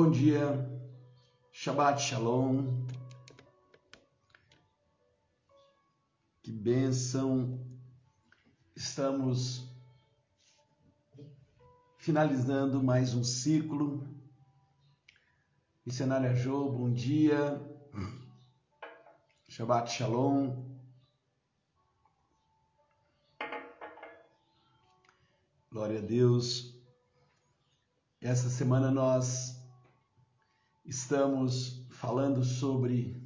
Bom 0.00 0.12
dia, 0.12 0.46
Shabbat 1.50 2.00
Shalom. 2.00 2.86
Que 6.40 6.52
bênção. 6.52 7.58
Estamos 8.76 9.68
finalizando 11.96 12.80
mais 12.80 13.12
um 13.12 13.24
ciclo. 13.24 14.06
Missionária 15.84 16.32
Jo, 16.32 16.70
bom 16.70 16.92
dia. 16.92 17.60
Shabbat 19.48 19.90
Shalom. 19.90 20.64
Glória 25.72 25.98
a 25.98 26.02
Deus. 26.02 26.72
Essa 28.20 28.48
semana 28.48 28.92
nós 28.92 29.57
estamos 30.88 31.86
falando 31.90 32.42
sobre 32.42 33.22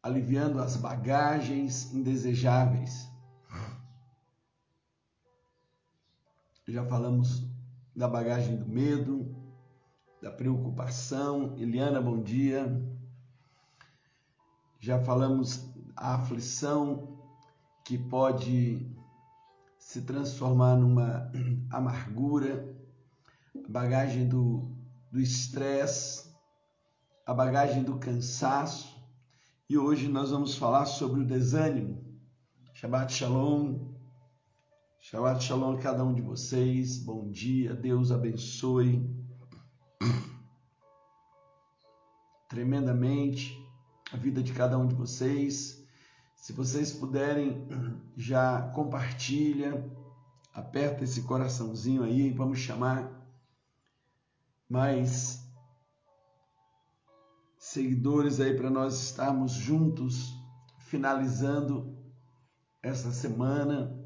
aliviando 0.00 0.60
as 0.60 0.76
bagagens 0.76 1.92
indesejáveis. 1.92 3.10
Já 6.68 6.84
falamos 6.84 7.44
da 7.94 8.06
bagagem 8.06 8.56
do 8.56 8.68
medo, 8.68 9.34
da 10.22 10.30
preocupação. 10.30 11.56
Eliana, 11.58 12.00
bom 12.00 12.22
dia. 12.22 12.64
Já 14.78 15.02
falamos 15.02 15.68
a 15.96 16.14
aflição 16.14 17.18
que 17.84 17.98
pode 17.98 18.94
se 19.76 20.02
transformar 20.02 20.76
numa 20.76 21.32
amargura, 21.70 22.76
bagagem 23.68 24.28
do 24.28 24.75
do 25.16 25.22
estresse, 25.22 26.30
a 27.24 27.32
bagagem 27.32 27.82
do 27.82 27.96
cansaço. 27.98 29.02
E 29.66 29.78
hoje 29.78 30.08
nós 30.08 30.30
vamos 30.30 30.56
falar 30.56 30.84
sobre 30.84 31.22
o 31.22 31.24
desânimo. 31.24 32.04
Shabbat 32.74 33.10
Shalom. 33.10 33.94
Shabbat 35.00 35.42
Shalom 35.42 35.72
a 35.72 35.78
cada 35.78 36.04
um 36.04 36.12
de 36.12 36.20
vocês. 36.20 36.98
Bom 36.98 37.30
dia. 37.30 37.74
Deus 37.74 38.12
abençoe 38.12 39.10
tremendamente 42.46 43.58
a 44.12 44.18
vida 44.18 44.42
de 44.42 44.52
cada 44.52 44.76
um 44.76 44.86
de 44.86 44.94
vocês. 44.94 45.82
Se 46.34 46.52
vocês 46.52 46.92
puderem, 46.92 47.66
já 48.18 48.70
compartilha, 48.74 49.82
aperta 50.52 51.04
esse 51.04 51.22
coraçãozinho 51.22 52.02
aí, 52.02 52.30
vamos 52.30 52.58
chamar 52.58 53.15
mais 54.68 55.44
seguidores 57.58 58.40
aí 58.40 58.56
para 58.56 58.70
nós 58.70 59.02
estarmos 59.02 59.52
juntos 59.52 60.34
finalizando 60.78 61.96
essa 62.82 63.10
semana, 63.10 63.98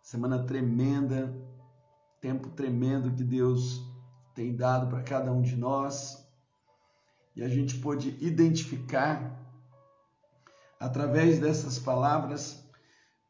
semana 0.00 0.44
tremenda, 0.44 1.34
tempo 2.20 2.50
tremendo 2.50 3.12
que 3.12 3.24
Deus 3.24 3.82
tem 4.34 4.54
dado 4.54 4.88
para 4.88 5.02
cada 5.02 5.32
um 5.32 5.42
de 5.42 5.56
nós. 5.56 6.24
E 7.34 7.42
a 7.42 7.48
gente 7.48 7.78
pôde 7.78 8.16
identificar 8.20 9.40
através 10.78 11.38
dessas 11.38 11.78
palavras, 11.78 12.64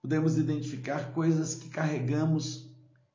podemos 0.00 0.36
identificar 0.36 1.12
coisas 1.12 1.54
que 1.54 1.68
carregamos 1.68 2.70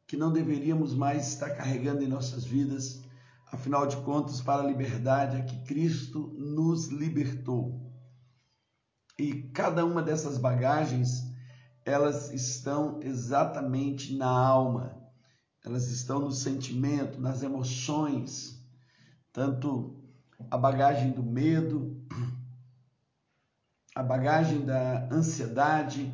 que 0.08 0.16
não 0.16 0.32
deveríamos 0.32 0.94
mais 0.94 1.28
estar 1.28 1.50
carregando 1.50 2.02
em 2.02 2.08
nossas 2.08 2.46
vidas 2.46 3.04
Afinal 3.52 3.88
de 3.88 3.96
contas, 3.98 4.42
para 4.42 4.62
a 4.62 4.66
liberdade 4.66 5.38
é 5.38 5.42
que 5.42 5.64
Cristo 5.64 6.34
nos 6.38 6.88
libertou. 6.88 7.82
E 9.18 9.44
cada 9.54 9.86
uma 9.86 10.04
dessas 10.04 10.38
bagagens, 10.38 11.24
elas 11.86 12.32
estão 12.34 13.00
exatamente 13.02 14.16
na 14.16 14.30
alma, 14.30 15.02
elas 15.64 15.90
estão 15.90 16.20
no 16.20 16.32
sentimento, 16.32 17.20
nas 17.22 17.42
emoções, 17.42 18.62
tanto 19.32 19.98
a 20.52 20.58
bagagem 20.58 21.12
do 21.12 21.24
medo, 21.24 22.06
a 23.96 24.04
bagagem 24.04 24.66
da 24.66 25.08
ansiedade. 25.10 26.14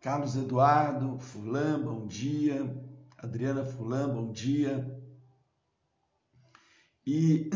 Carlos 0.00 0.34
Eduardo 0.34 1.18
Fulan, 1.18 1.82
bom 1.82 2.06
dia. 2.06 2.82
Adriana 3.18 3.64
Fulan, 3.64 4.08
bom 4.08 4.32
dia 4.32 4.93
e, 7.06 7.50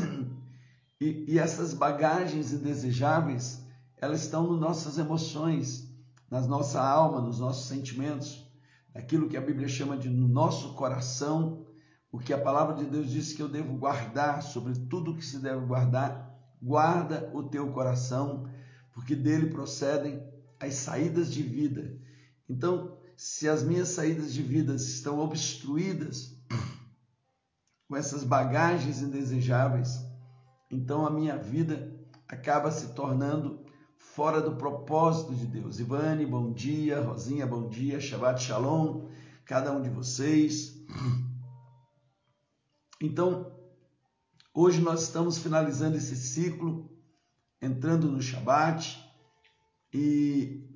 e, 1.01 1.25
e 1.29 1.39
essas 1.39 1.75
bagagens 1.75 2.53
indesejáveis, 2.53 3.63
elas 3.97 4.23
estão 4.23 4.51
nas 4.53 4.61
nossas 4.61 4.99
emoções, 4.99 5.89
na 6.31 6.41
nossa 6.43 6.81
alma, 6.81 7.21
nos 7.21 7.41
nossos 7.41 7.67
sentimentos, 7.69 8.47
aquilo 8.95 9.29
que 9.29 9.37
a 9.37 9.41
Bíblia 9.41 9.69
chama 9.69 9.97
de 9.97 10.09
no 10.09 10.29
nosso 10.29 10.75
coração, 10.75 11.67
o 12.11 12.19
que 12.19 12.33
a 12.33 12.41
palavra 12.41 12.75
de 12.77 12.85
Deus 12.85 13.11
diz 13.11 13.33
que 13.33 13.43
eu 13.43 13.49
devo 13.49 13.77
guardar, 13.77 14.43
sobre 14.43 14.75
tudo 14.87 15.15
que 15.15 15.25
se 15.25 15.39
deve 15.39 15.65
guardar, 15.67 16.29
guarda 16.61 17.31
o 17.35 17.43
teu 17.43 17.71
coração, 17.73 18.49
porque 18.93 19.15
dele 19.15 19.47
procedem 19.47 20.23
as 20.59 20.75
saídas 20.75 21.33
de 21.33 21.43
vida. 21.43 21.97
Então, 22.49 22.97
se 23.17 23.49
as 23.49 23.63
minhas 23.63 23.89
saídas 23.89 24.33
de 24.33 24.43
vida 24.43 24.75
estão 24.75 25.19
obstruídas, 25.19 26.38
com 27.89 27.97
essas 27.97 28.23
bagagens 28.23 29.01
indesejáveis, 29.01 29.99
então 30.71 31.07
a 31.07 31.11
minha 31.11 31.39
vida 31.39 31.99
acaba 32.29 32.71
se 32.71 32.89
tornando 32.89 33.65
fora 33.97 34.43
do 34.43 34.57
propósito 34.57 35.35
de 35.35 35.47
Deus. 35.47 35.81
Ivane, 35.81 36.27
bom 36.27 36.53
dia. 36.53 37.01
Rosinha, 37.01 37.47
bom 37.47 37.69
dia. 37.69 37.99
Shabbat 37.99 38.43
Shalom, 38.43 39.09
cada 39.47 39.73
um 39.73 39.81
de 39.81 39.89
vocês. 39.89 40.77
Então, 43.01 43.57
hoje 44.53 44.81
nós 44.81 45.05
estamos 45.05 45.39
finalizando 45.39 45.97
esse 45.97 46.17
ciclo, 46.17 46.91
entrando 47.63 48.11
no 48.11 48.21
Shabbat, 48.21 49.03
e 49.95 50.69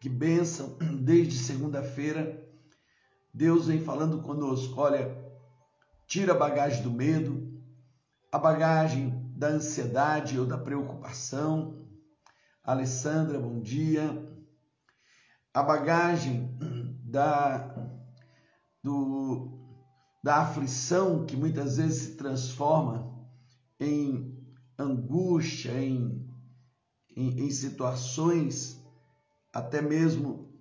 que 0.00 0.08
bênção, 0.08 0.76
desde 1.00 1.38
segunda-feira, 1.38 2.44
Deus 3.32 3.68
vem 3.68 3.80
falando 3.80 4.20
conosco. 4.20 4.80
Olha, 4.80 5.29
tira 6.10 6.32
a 6.32 6.36
bagagem 6.36 6.82
do 6.82 6.90
medo, 6.90 7.62
a 8.32 8.38
bagagem 8.38 9.32
da 9.36 9.46
ansiedade 9.46 10.40
ou 10.40 10.44
da 10.44 10.58
preocupação. 10.58 11.86
Alessandra, 12.64 13.38
bom 13.38 13.60
dia. 13.60 14.28
A 15.54 15.62
bagagem 15.62 16.58
da, 17.04 17.72
do, 18.82 19.56
da 20.20 20.38
aflição 20.38 21.24
que 21.24 21.36
muitas 21.36 21.76
vezes 21.76 22.02
se 22.02 22.16
transforma 22.16 23.16
em 23.78 24.36
angústia, 24.76 25.80
em, 25.80 26.28
em, 27.16 27.46
em 27.46 27.50
situações 27.52 28.84
até 29.52 29.80
mesmo 29.80 30.52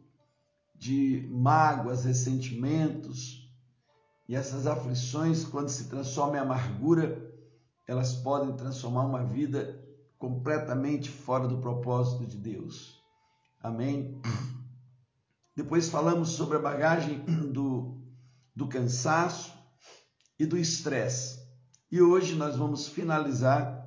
de 0.75 1.27
mágoas, 1.31 2.05
ressentimentos, 2.05 3.38
e 4.29 4.35
essas 4.35 4.67
aflições, 4.67 5.43
quando 5.43 5.69
se 5.69 5.85
transformam 5.85 6.35
em 6.35 6.39
amargura, 6.39 7.19
elas 7.87 8.13
podem 8.13 8.55
transformar 8.55 9.03
uma 9.03 9.23
vida 9.23 9.83
completamente 10.19 11.09
fora 11.09 11.47
do 11.47 11.57
propósito 11.57 12.27
de 12.27 12.37
Deus. 12.37 13.01
Amém? 13.59 14.21
Depois 15.55 15.89
falamos 15.89 16.29
sobre 16.29 16.57
a 16.57 16.61
bagagem 16.61 17.17
do, 17.51 17.97
do 18.55 18.67
cansaço 18.67 19.51
e 20.37 20.45
do 20.45 20.59
estresse. 20.59 21.39
E 21.91 21.99
hoje 21.99 22.35
nós 22.35 22.55
vamos 22.55 22.87
finalizar 22.87 23.83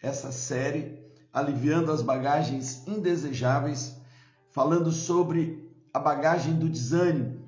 essa 0.00 0.32
série 0.32 0.98
aliviando 1.30 1.92
as 1.92 2.00
bagagens 2.00 2.88
indesejáveis, 2.88 3.94
falando 4.50 4.90
sobre 4.90 5.70
a 5.92 5.98
bagagem 5.98 6.58
do 6.58 6.70
desânimo 6.70 7.43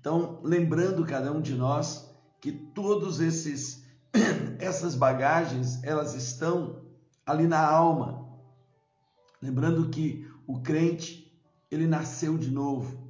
então, 0.00 0.40
lembrando 0.42 1.04
cada 1.04 1.32
um 1.32 1.40
de 1.40 1.54
nós 1.54 2.08
que 2.40 2.52
todos 2.52 3.20
esses 3.20 3.84
essas 4.58 4.94
bagagens, 4.94 5.82
elas 5.82 6.14
estão 6.14 6.82
ali 7.26 7.46
na 7.46 7.60
alma. 7.60 8.26
Lembrando 9.40 9.88
que 9.88 10.26
o 10.46 10.60
crente, 10.60 11.32
ele 11.70 11.86
nasceu 11.86 12.38
de 12.38 12.50
novo. 12.50 13.08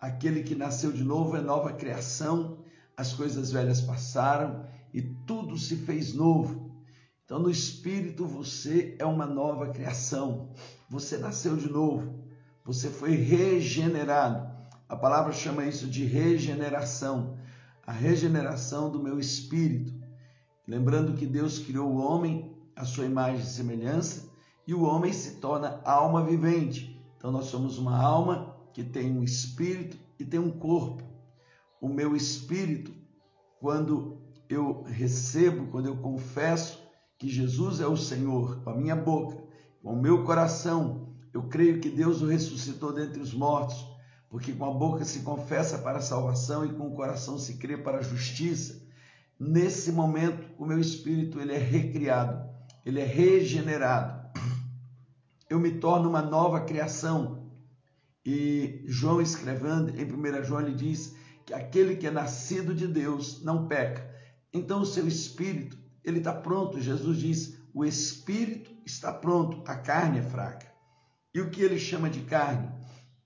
Aquele 0.00 0.42
que 0.42 0.54
nasceu 0.54 0.92
de 0.92 1.04
novo 1.04 1.36
é 1.36 1.40
nova 1.40 1.72
criação, 1.72 2.64
as 2.96 3.12
coisas 3.12 3.52
velhas 3.52 3.80
passaram 3.80 4.64
e 4.92 5.02
tudo 5.02 5.58
se 5.58 5.76
fez 5.76 6.14
novo. 6.14 6.70
Então, 7.24 7.38
no 7.38 7.50
espírito, 7.50 8.26
você 8.26 8.96
é 8.98 9.04
uma 9.04 9.26
nova 9.26 9.68
criação. 9.68 10.52
Você 10.88 11.18
nasceu 11.18 11.56
de 11.56 11.70
novo. 11.70 12.24
Você 12.64 12.88
foi 12.88 13.14
regenerado. 13.14 14.49
A 14.90 14.96
palavra 14.96 15.32
chama 15.32 15.64
isso 15.64 15.86
de 15.86 16.04
regeneração, 16.04 17.38
a 17.86 17.92
regeneração 17.92 18.90
do 18.90 19.00
meu 19.00 19.20
espírito. 19.20 19.94
Lembrando 20.66 21.16
que 21.16 21.24
Deus 21.24 21.60
criou 21.60 21.92
o 21.92 21.98
homem 21.98 22.52
à 22.74 22.84
sua 22.84 23.04
imagem 23.04 23.40
e 23.40 23.46
semelhança 23.46 24.28
e 24.66 24.74
o 24.74 24.82
homem 24.82 25.12
se 25.12 25.36
torna 25.36 25.80
alma 25.84 26.24
vivente. 26.24 27.00
Então 27.16 27.30
nós 27.30 27.44
somos 27.44 27.78
uma 27.78 27.96
alma 27.96 28.56
que 28.74 28.82
tem 28.82 29.16
um 29.16 29.22
espírito 29.22 29.96
e 30.18 30.24
tem 30.24 30.40
um 30.40 30.50
corpo. 30.50 31.04
O 31.80 31.88
meu 31.88 32.16
espírito, 32.16 32.92
quando 33.60 34.20
eu 34.48 34.82
recebo, 34.82 35.68
quando 35.70 35.86
eu 35.86 35.98
confesso 35.98 36.82
que 37.16 37.28
Jesus 37.28 37.78
é 37.78 37.86
o 37.86 37.96
Senhor 37.96 38.60
com 38.64 38.70
a 38.70 38.76
minha 38.76 38.96
boca, 38.96 39.40
com 39.84 39.92
o 39.92 40.02
meu 40.02 40.24
coração, 40.24 41.14
eu 41.32 41.44
creio 41.44 41.78
que 41.78 41.88
Deus 41.88 42.22
o 42.22 42.26
ressuscitou 42.26 42.92
dentre 42.92 43.20
os 43.20 43.32
mortos, 43.32 43.89
porque 44.30 44.52
com 44.52 44.64
a 44.64 44.72
boca 44.72 45.04
se 45.04 45.20
confessa 45.20 45.76
para 45.78 45.98
a 45.98 46.02
salvação 46.02 46.64
e 46.64 46.72
com 46.72 46.86
o 46.86 46.94
coração 46.94 47.36
se 47.36 47.54
crê 47.54 47.76
para 47.76 47.98
a 47.98 48.02
justiça. 48.02 48.80
Nesse 49.38 49.90
momento, 49.90 50.46
o 50.56 50.64
meu 50.64 50.78
espírito 50.78 51.40
ele 51.40 51.52
é 51.52 51.58
recriado, 51.58 52.48
ele 52.86 53.00
é 53.00 53.04
regenerado. 53.04 54.30
Eu 55.50 55.58
me 55.58 55.72
torno 55.72 56.08
uma 56.08 56.22
nova 56.22 56.60
criação. 56.60 57.50
E 58.24 58.84
João 58.86 59.20
escrevendo 59.20 59.90
em 59.98 60.04
1 60.04 60.44
João 60.44 60.60
ele 60.60 60.76
diz 60.76 61.16
que 61.44 61.52
aquele 61.52 61.96
que 61.96 62.06
é 62.06 62.10
nascido 62.10 62.72
de 62.72 62.86
Deus 62.86 63.42
não 63.42 63.66
peca. 63.66 64.08
Então 64.52 64.82
o 64.82 64.86
seu 64.86 65.08
espírito, 65.08 65.76
ele 66.04 66.18
está 66.18 66.32
pronto. 66.32 66.80
Jesus 66.80 67.18
diz: 67.18 67.58
o 67.74 67.84
espírito 67.84 68.70
está 68.86 69.12
pronto, 69.12 69.62
a 69.68 69.74
carne 69.74 70.20
é 70.20 70.22
fraca. 70.22 70.70
E 71.34 71.40
o 71.40 71.50
que 71.50 71.62
ele 71.62 71.80
chama 71.80 72.08
de 72.08 72.20
carne? 72.20 72.79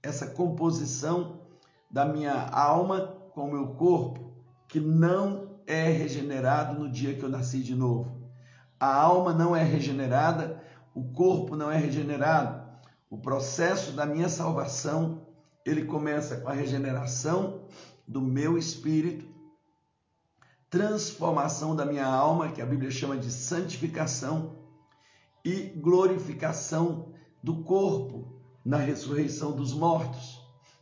Essa 0.04 0.26
composição 0.26 1.40
da 1.90 2.04
minha 2.04 2.48
alma 2.50 3.16
com 3.32 3.48
o 3.48 3.52
meu 3.52 3.68
corpo, 3.68 4.32
que 4.68 4.78
não 4.78 5.58
é 5.66 5.88
regenerado 5.88 6.78
no 6.78 6.90
dia 6.90 7.14
que 7.14 7.22
eu 7.22 7.28
nasci 7.28 7.60
de 7.60 7.74
novo. 7.74 8.28
A 8.78 8.94
alma 8.94 9.32
não 9.32 9.56
é 9.56 9.62
regenerada, 9.62 10.62
o 10.94 11.02
corpo 11.02 11.56
não 11.56 11.70
é 11.70 11.78
regenerado. 11.78 12.62
O 13.08 13.16
processo 13.16 13.92
da 13.92 14.04
minha 14.04 14.28
salvação, 14.28 15.26
ele 15.64 15.84
começa 15.84 16.36
com 16.36 16.48
a 16.48 16.52
regeneração 16.52 17.62
do 18.06 18.20
meu 18.20 18.58
espírito, 18.58 19.26
transformação 20.68 21.74
da 21.74 21.86
minha 21.86 22.06
alma, 22.06 22.50
que 22.50 22.60
a 22.60 22.66
Bíblia 22.66 22.90
chama 22.90 23.16
de 23.16 23.30
santificação, 23.30 24.56
e 25.44 25.60
glorificação 25.76 27.12
do 27.42 27.62
corpo, 27.62 28.33
na 28.64 28.78
ressurreição 28.78 29.52
dos 29.52 29.74
mortos. 29.74 30.40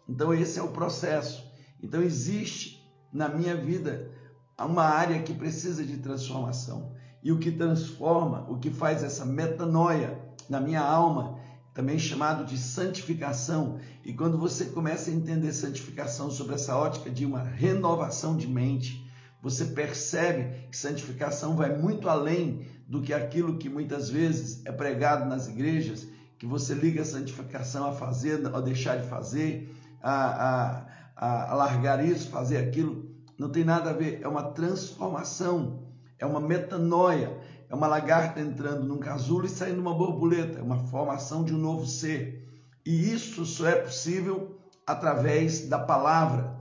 Então, 0.08 0.32
esse 0.32 0.58
é 0.58 0.62
o 0.62 0.68
processo. 0.68 1.44
Então, 1.82 2.02
existe 2.02 2.82
na 3.12 3.28
minha 3.28 3.56
vida 3.56 4.10
uma 4.58 4.84
área 4.84 5.22
que 5.22 5.34
precisa 5.34 5.84
de 5.84 5.96
transformação. 5.98 6.92
E 7.22 7.32
o 7.32 7.38
que 7.38 7.50
transforma, 7.50 8.46
o 8.48 8.58
que 8.58 8.70
faz 8.70 9.02
essa 9.02 9.24
metanoia 9.24 10.20
na 10.48 10.60
minha 10.60 10.80
alma, 10.80 11.38
também 11.74 11.98
chamado 11.98 12.44
de 12.44 12.58
santificação. 12.58 13.78
E 14.04 14.12
quando 14.12 14.38
você 14.38 14.66
começa 14.66 15.10
a 15.10 15.14
entender 15.14 15.52
santificação 15.52 16.30
sobre 16.30 16.54
essa 16.54 16.76
ótica 16.76 17.10
de 17.10 17.24
uma 17.24 17.42
renovação 17.42 18.36
de 18.36 18.46
mente, 18.46 19.10
você 19.40 19.64
percebe 19.66 20.68
que 20.68 20.76
santificação 20.76 21.56
vai 21.56 21.76
muito 21.76 22.08
além 22.08 22.66
do 22.86 23.00
que 23.00 23.12
aquilo 23.12 23.58
que 23.58 23.68
muitas 23.68 24.08
vezes 24.08 24.64
é 24.64 24.70
pregado 24.70 25.28
nas 25.28 25.48
igrejas 25.48 26.06
que 26.42 26.46
você 26.48 26.74
liga 26.74 27.02
a 27.02 27.04
santificação 27.04 27.86
a 27.86 27.92
fazer, 27.92 28.44
a 28.52 28.60
deixar 28.60 28.96
de 28.96 29.06
fazer, 29.06 29.72
a, 30.02 30.82
a, 31.14 31.52
a 31.52 31.54
largar 31.54 32.04
isso, 32.04 32.30
fazer 32.30 32.56
aquilo. 32.56 33.14
Não 33.38 33.48
tem 33.48 33.62
nada 33.62 33.90
a 33.90 33.92
ver, 33.92 34.20
é 34.20 34.26
uma 34.26 34.50
transformação, 34.50 35.84
é 36.18 36.26
uma 36.26 36.40
metanoia, 36.40 37.40
é 37.70 37.72
uma 37.72 37.86
lagarta 37.86 38.40
entrando 38.40 38.84
num 38.84 38.98
casulo 38.98 39.46
e 39.46 39.48
saindo 39.48 39.80
uma 39.80 39.94
borboleta, 39.94 40.58
é 40.58 40.62
uma 40.62 40.78
formação 40.88 41.44
de 41.44 41.54
um 41.54 41.58
novo 41.58 41.86
ser. 41.86 42.44
E 42.84 43.12
isso 43.12 43.46
só 43.46 43.68
é 43.68 43.76
possível 43.76 44.58
através 44.84 45.68
da 45.68 45.78
palavra. 45.78 46.58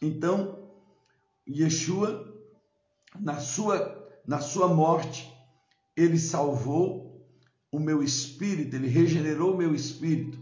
Então, 0.00 0.60
Yeshua, 1.44 2.24
na 3.18 3.40
sua, 3.40 4.08
na 4.24 4.38
sua 4.38 4.68
morte, 4.68 5.28
ele 5.96 6.20
salvou 6.20 7.09
o 7.72 7.78
meu 7.78 8.02
espírito, 8.02 8.74
ele 8.74 8.88
regenerou 8.88 9.54
o 9.54 9.56
meu 9.56 9.74
espírito. 9.74 10.38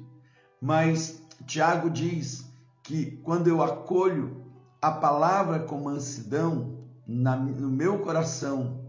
Mas 0.60 1.22
Tiago 1.46 1.90
diz 1.90 2.50
que 2.82 3.18
quando 3.22 3.48
eu 3.48 3.62
acolho 3.62 4.44
a 4.80 4.90
palavra 4.90 5.60
com 5.60 5.80
mansidão 5.80 6.78
na, 7.06 7.36
no 7.36 7.70
meu 7.70 7.98
coração, 7.98 8.88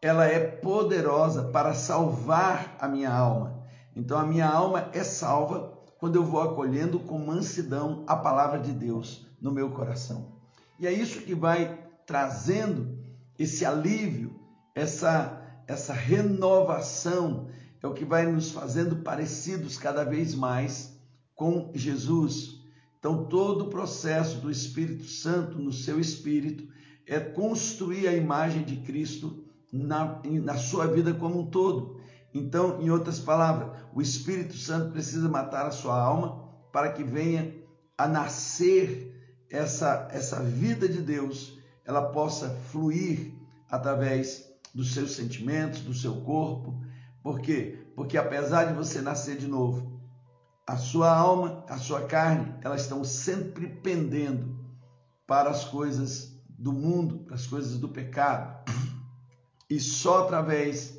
ela 0.00 0.26
é 0.26 0.38
poderosa 0.38 1.44
para 1.44 1.74
salvar 1.74 2.76
a 2.80 2.88
minha 2.88 3.12
alma. 3.12 3.62
Então 3.94 4.18
a 4.18 4.24
minha 4.24 4.48
alma 4.48 4.88
é 4.92 5.02
salva 5.02 5.76
quando 5.98 6.16
eu 6.16 6.24
vou 6.24 6.40
acolhendo 6.40 7.00
com 7.00 7.18
mansidão 7.18 8.04
a 8.06 8.16
palavra 8.16 8.60
de 8.60 8.72
Deus 8.72 9.26
no 9.40 9.50
meu 9.50 9.70
coração. 9.70 10.38
E 10.78 10.86
é 10.86 10.92
isso 10.92 11.22
que 11.22 11.34
vai 11.34 11.78
trazendo 12.06 12.96
esse 13.38 13.64
alívio, 13.66 14.38
essa 14.74 15.37
essa 15.68 15.92
renovação 15.92 17.48
é 17.82 17.86
o 17.86 17.92
que 17.92 18.04
vai 18.04 18.26
nos 18.26 18.50
fazendo 18.50 18.96
parecidos 18.96 19.76
cada 19.76 20.02
vez 20.02 20.34
mais 20.34 20.98
com 21.34 21.70
Jesus. 21.74 22.62
Então, 22.98 23.26
todo 23.26 23.66
o 23.66 23.68
processo 23.68 24.38
do 24.38 24.50
Espírito 24.50 25.04
Santo 25.04 25.58
no 25.58 25.70
seu 25.70 26.00
espírito 26.00 26.66
é 27.06 27.20
construir 27.20 28.08
a 28.08 28.14
imagem 28.14 28.64
de 28.64 28.76
Cristo 28.78 29.44
na, 29.70 30.20
na 30.24 30.56
sua 30.56 30.86
vida 30.86 31.12
como 31.12 31.38
um 31.38 31.50
todo. 31.50 32.00
Então, 32.32 32.80
em 32.80 32.90
outras 32.90 33.20
palavras, 33.20 33.78
o 33.94 34.00
Espírito 34.00 34.56
Santo 34.56 34.90
precisa 34.92 35.28
matar 35.28 35.66
a 35.66 35.70
sua 35.70 36.00
alma 36.00 36.48
para 36.72 36.92
que 36.92 37.04
venha 37.04 37.54
a 37.96 38.08
nascer 38.08 39.14
essa, 39.50 40.08
essa 40.10 40.42
vida 40.42 40.88
de 40.88 41.02
Deus, 41.02 41.58
ela 41.84 42.02
possa 42.10 42.50
fluir 42.70 43.32
através 43.70 44.47
dos 44.74 44.94
seus 44.94 45.12
sentimentos, 45.12 45.80
do 45.80 45.94
seu 45.94 46.20
corpo. 46.22 46.80
Por 47.22 47.40
quê? 47.40 47.86
Porque 47.94 48.16
apesar 48.16 48.64
de 48.64 48.74
você 48.74 49.00
nascer 49.00 49.36
de 49.36 49.46
novo, 49.46 50.00
a 50.66 50.76
sua 50.76 51.10
alma, 51.10 51.64
a 51.68 51.78
sua 51.78 52.02
carne, 52.02 52.54
elas 52.62 52.82
estão 52.82 53.02
sempre 53.02 53.68
pendendo 53.68 54.58
para 55.26 55.50
as 55.50 55.64
coisas 55.64 56.38
do 56.48 56.72
mundo, 56.72 57.20
para 57.20 57.34
as 57.34 57.46
coisas 57.46 57.78
do 57.78 57.88
pecado. 57.88 58.58
E 59.70 59.78
só 59.78 60.24
através 60.24 60.98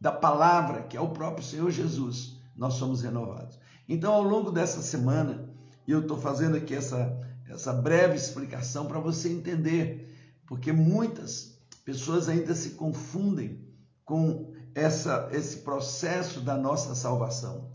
da 0.00 0.12
palavra, 0.12 0.82
que 0.82 0.96
é 0.96 1.00
o 1.00 1.10
próprio 1.10 1.44
Senhor 1.44 1.70
Jesus, 1.70 2.38
nós 2.56 2.74
somos 2.74 3.02
renovados. 3.02 3.58
Então, 3.88 4.12
ao 4.12 4.22
longo 4.22 4.50
dessa 4.50 4.82
semana, 4.82 5.50
eu 5.86 6.00
estou 6.00 6.18
fazendo 6.18 6.56
aqui 6.56 6.74
essa, 6.74 7.18
essa 7.48 7.72
breve 7.72 8.14
explicação 8.14 8.86
para 8.86 9.00
você 9.00 9.30
entender, 9.30 10.14
porque 10.46 10.72
muitas 10.72 11.59
Pessoas 11.90 12.28
ainda 12.28 12.54
se 12.54 12.70
confundem 12.70 13.66
com 14.04 14.54
essa, 14.76 15.28
esse 15.32 15.56
processo 15.56 16.40
da 16.40 16.56
nossa 16.56 16.94
salvação. 16.94 17.72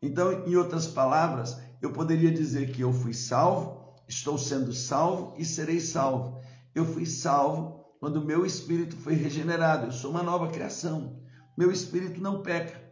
Então, 0.00 0.46
em 0.46 0.56
outras 0.56 0.86
palavras, 0.86 1.60
eu 1.82 1.92
poderia 1.92 2.32
dizer 2.32 2.72
que 2.72 2.80
eu 2.80 2.94
fui 2.94 3.12
salvo, 3.12 3.94
estou 4.08 4.38
sendo 4.38 4.72
salvo 4.72 5.34
e 5.36 5.44
serei 5.44 5.80
salvo. 5.80 6.40
Eu 6.74 6.86
fui 6.86 7.04
salvo 7.04 7.84
quando 8.00 8.24
meu 8.24 8.46
espírito 8.46 8.96
foi 8.96 9.12
regenerado. 9.12 9.88
Eu 9.88 9.92
sou 9.92 10.12
uma 10.12 10.22
nova 10.22 10.48
criação. 10.48 11.20
Meu 11.54 11.70
espírito 11.70 12.22
não 12.22 12.40
peca. 12.40 12.82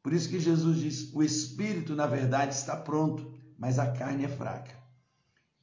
Por 0.00 0.12
isso 0.12 0.28
que 0.28 0.38
Jesus 0.38 0.78
diz: 0.78 1.12
o 1.12 1.24
espírito, 1.24 1.96
na 1.96 2.06
verdade, 2.06 2.54
está 2.54 2.76
pronto, 2.76 3.34
mas 3.58 3.80
a 3.80 3.90
carne 3.90 4.26
é 4.26 4.28
fraca. 4.28 4.76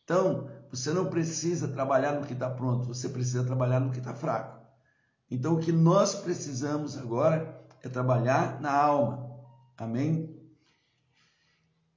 Então, 0.04 0.50
você 0.72 0.92
não 0.94 1.08
precisa 1.08 1.68
trabalhar 1.68 2.14
no 2.14 2.26
que 2.26 2.32
está 2.32 2.50
pronto, 2.50 2.88
você 2.88 3.10
precisa 3.10 3.44
trabalhar 3.44 3.82
no 3.82 3.92
que 3.92 4.00
está 4.00 4.14
fraco. 4.14 4.66
Então, 5.30 5.56
o 5.56 5.60
que 5.60 5.72
nós 5.72 6.16
precisamos 6.16 6.98
agora 6.98 7.62
é 7.84 7.90
trabalhar 7.90 8.62
na 8.62 8.72
alma. 8.72 9.30
Amém? 9.78 10.34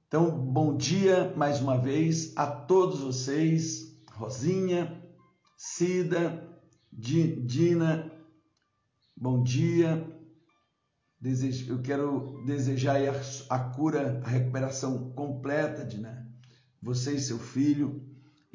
Então, 0.07 0.29
bom 0.29 0.75
dia 0.75 1.33
mais 1.37 1.61
uma 1.61 1.77
vez 1.77 2.33
a 2.35 2.45
todos 2.47 2.99
vocês, 2.99 3.97
Rosinha, 4.11 5.01
Cida, 5.57 6.45
Dina, 6.91 8.11
bom 9.15 9.41
dia. 9.41 10.11
Eu 11.67 11.81
quero 11.81 12.43
desejar 12.45 12.97
a 13.49 13.59
cura, 13.59 14.21
a 14.23 14.27
recuperação 14.27 15.11
completa, 15.11 15.85
Dina, 15.85 16.29
você 16.81 17.13
e 17.13 17.19
seu 17.19 17.39
filho 17.39 18.04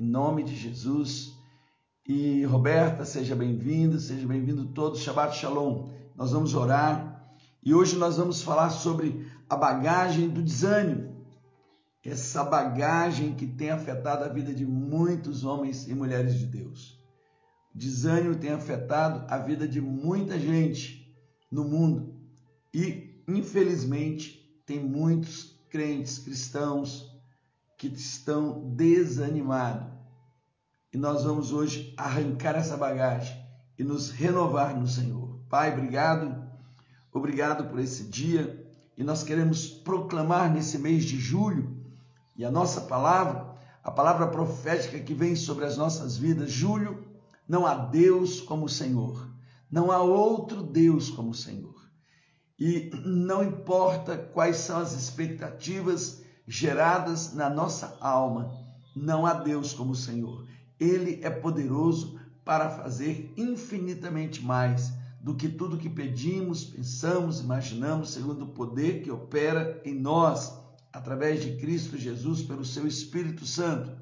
em 0.00 0.06
nome 0.06 0.42
de 0.42 0.56
Jesus. 0.56 1.38
E 2.08 2.42
Roberta, 2.44 3.04
seja 3.04 3.36
bem-vindo, 3.36 4.00
seja 4.00 4.26
bem-vindo 4.26 4.64
todos. 4.68 5.00
Shabbat 5.00 5.36
Shalom. 5.36 5.90
Nós 6.16 6.32
vamos 6.32 6.54
orar 6.54 7.36
e 7.62 7.74
hoje 7.74 7.96
nós 7.96 8.16
vamos 8.16 8.40
falar 8.40 8.70
sobre 8.70 9.30
a 9.48 9.54
bagagem 9.54 10.30
do 10.30 10.42
desânimo. 10.42 11.10
Essa 12.02 12.42
bagagem 12.42 13.34
que 13.34 13.46
tem 13.46 13.70
afetado 13.70 14.24
a 14.24 14.28
vida 14.28 14.54
de 14.54 14.64
muitos 14.64 15.44
homens 15.44 15.86
e 15.86 15.94
mulheres 15.94 16.34
de 16.38 16.46
Deus. 16.46 16.98
desânimo 17.74 18.36
tem 18.36 18.52
afetado 18.52 19.26
a 19.28 19.36
vida 19.36 19.68
de 19.68 19.82
muita 19.82 20.38
gente 20.38 21.14
no 21.52 21.62
mundo 21.64 22.14
e, 22.72 23.22
infelizmente, 23.28 24.50
tem 24.64 24.82
muitos 24.82 25.60
crentes 25.68 26.18
cristãos 26.18 27.10
que 27.76 27.88
estão 27.88 28.74
desanimados. 28.74 29.89
E 30.92 30.98
nós 30.98 31.24
vamos 31.24 31.52
hoje 31.52 31.94
arrancar 31.96 32.56
essa 32.56 32.76
bagagem 32.76 33.36
e 33.78 33.84
nos 33.84 34.10
renovar 34.10 34.76
no 34.78 34.88
Senhor. 34.88 35.38
Pai, 35.48 35.72
obrigado, 35.72 36.42
obrigado 37.12 37.68
por 37.70 37.78
esse 37.78 38.04
dia 38.04 38.68
e 38.96 39.04
nós 39.04 39.22
queremos 39.22 39.66
proclamar 39.66 40.52
nesse 40.52 40.78
mês 40.78 41.04
de 41.04 41.18
julho 41.18 41.80
e 42.36 42.44
a 42.44 42.50
nossa 42.50 42.82
palavra, 42.82 43.54
a 43.84 43.90
palavra 43.90 44.26
profética 44.26 44.98
que 44.98 45.14
vem 45.14 45.36
sobre 45.36 45.64
as 45.64 45.76
nossas 45.76 46.16
vidas, 46.16 46.50
julho, 46.50 47.04
não 47.48 47.66
há 47.66 47.74
Deus 47.74 48.40
como 48.40 48.66
o 48.66 48.68
Senhor, 48.68 49.28
não 49.70 49.90
há 49.90 50.02
outro 50.02 50.62
Deus 50.62 51.08
como 51.10 51.30
o 51.30 51.34
Senhor. 51.34 51.74
E 52.58 52.90
não 53.04 53.42
importa 53.42 54.18
quais 54.18 54.56
são 54.56 54.78
as 54.78 54.92
expectativas 54.92 56.22
geradas 56.46 57.32
na 57.32 57.48
nossa 57.48 57.96
alma, 58.00 58.52
não 58.94 59.24
há 59.24 59.34
Deus 59.34 59.72
como 59.72 59.92
o 59.92 59.96
Senhor. 59.96 60.49
Ele 60.80 61.20
é 61.22 61.28
poderoso 61.28 62.18
para 62.44 62.70
fazer 62.70 63.32
infinitamente 63.36 64.42
mais 64.42 64.92
do 65.20 65.34
que 65.34 65.48
tudo 65.48 65.76
que 65.76 65.90
pedimos, 65.90 66.64
pensamos, 66.64 67.40
imaginamos, 67.40 68.10
segundo 68.10 68.46
o 68.46 68.52
poder 68.52 69.02
que 69.02 69.10
opera 69.10 69.80
em 69.84 69.94
nós, 69.94 70.58
através 70.92 71.42
de 71.42 71.56
Cristo 71.56 71.98
Jesus, 71.98 72.42
pelo 72.42 72.64
seu 72.64 72.86
Espírito 72.86 73.44
Santo. 73.44 73.92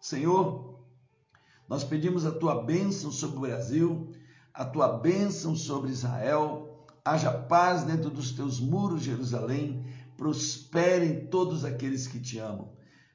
Senhor, 0.00 0.78
nós 1.66 1.82
pedimos 1.82 2.26
a 2.26 2.30
tua 2.30 2.62
bênção 2.62 3.10
sobre 3.10 3.38
o 3.38 3.40
Brasil, 3.40 4.12
a 4.52 4.64
tua 4.64 4.98
bênção 4.98 5.56
sobre 5.56 5.90
Israel, 5.90 6.86
haja 7.04 7.32
paz 7.32 7.82
dentro 7.82 8.10
dos 8.10 8.32
teus 8.32 8.60
muros, 8.60 9.02
Jerusalém, 9.02 9.84
prosperem 10.16 11.26
todos 11.26 11.64
aqueles 11.64 12.06
que 12.06 12.20
te 12.20 12.38
amam. 12.38 12.72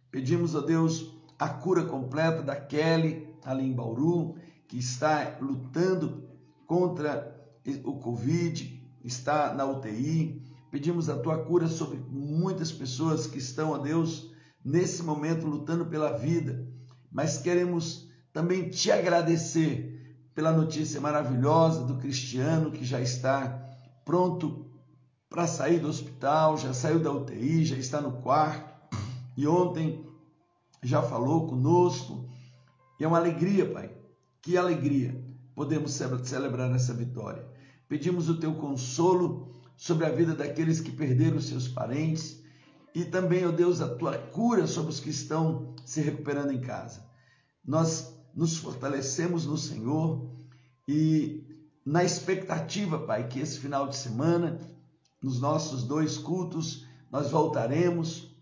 Pedimos 0.09 0.55
a 0.55 0.61
Deus 0.61 1.13
a 1.41 1.49
cura 1.49 1.85
completa 1.85 2.43
da 2.43 2.55
Kelly, 2.55 3.27
ali 3.43 3.65
em 3.65 3.73
Bauru, 3.73 4.35
que 4.67 4.77
está 4.77 5.39
lutando 5.41 6.23
contra 6.67 7.35
o 7.83 7.93
Covid, 7.93 8.79
está 9.03 9.51
na 9.51 9.65
UTI. 9.65 10.39
Pedimos 10.69 11.09
a 11.09 11.17
tua 11.17 11.39
cura 11.39 11.67
sobre 11.67 11.97
muitas 12.11 12.71
pessoas 12.71 13.25
que 13.25 13.39
estão, 13.39 13.73
a 13.73 13.79
Deus, 13.79 14.31
nesse 14.63 15.01
momento 15.01 15.47
lutando 15.47 15.87
pela 15.87 16.15
vida, 16.15 16.63
mas 17.11 17.39
queremos 17.39 18.07
também 18.31 18.69
te 18.69 18.91
agradecer 18.91 20.15
pela 20.35 20.51
notícia 20.51 21.01
maravilhosa 21.01 21.83
do 21.85 21.97
Cristiano 21.97 22.69
que 22.69 22.85
já 22.85 23.01
está 23.01 23.67
pronto 24.05 24.67
para 25.27 25.47
sair 25.47 25.79
do 25.79 25.87
hospital, 25.87 26.55
já 26.55 26.71
saiu 26.71 26.99
da 26.99 27.11
UTI, 27.11 27.65
já 27.65 27.77
está 27.77 27.99
no 27.99 28.21
quarto 28.21 28.69
e 29.35 29.47
ontem 29.47 30.10
já 30.83 31.01
falou 31.01 31.47
conosco. 31.47 32.29
E 32.99 33.03
é 33.03 33.07
uma 33.07 33.17
alegria, 33.17 33.71
Pai. 33.71 33.95
Que 34.41 34.57
alegria 34.57 35.23
podemos 35.55 35.91
celebrar 35.91 36.73
essa 36.73 36.93
vitória. 36.93 37.45
Pedimos 37.87 38.29
o 38.29 38.39
teu 38.39 38.55
consolo 38.55 39.51
sobre 39.75 40.05
a 40.05 40.09
vida 40.09 40.33
daqueles 40.33 40.79
que 40.79 40.91
perderam 40.91 41.39
seus 41.39 41.67
parentes 41.67 42.41
e 42.93 43.05
também, 43.05 43.45
ó 43.45 43.51
Deus, 43.51 43.81
a 43.81 43.95
tua 43.95 44.17
cura 44.17 44.67
sobre 44.67 44.91
os 44.91 44.99
que 44.99 45.09
estão 45.09 45.73
se 45.85 46.01
recuperando 46.01 46.51
em 46.51 46.59
casa. 46.59 47.05
Nós 47.65 48.13
nos 48.33 48.57
fortalecemos 48.57 49.45
no 49.45 49.57
Senhor 49.57 50.29
e 50.87 51.43
na 51.85 52.03
expectativa, 52.03 52.99
Pai, 52.99 53.27
que 53.27 53.39
esse 53.39 53.59
final 53.59 53.87
de 53.87 53.95
semana, 53.95 54.59
nos 55.21 55.39
nossos 55.39 55.83
dois 55.83 56.17
cultos, 56.17 56.85
nós 57.11 57.31
voltaremos 57.31 58.35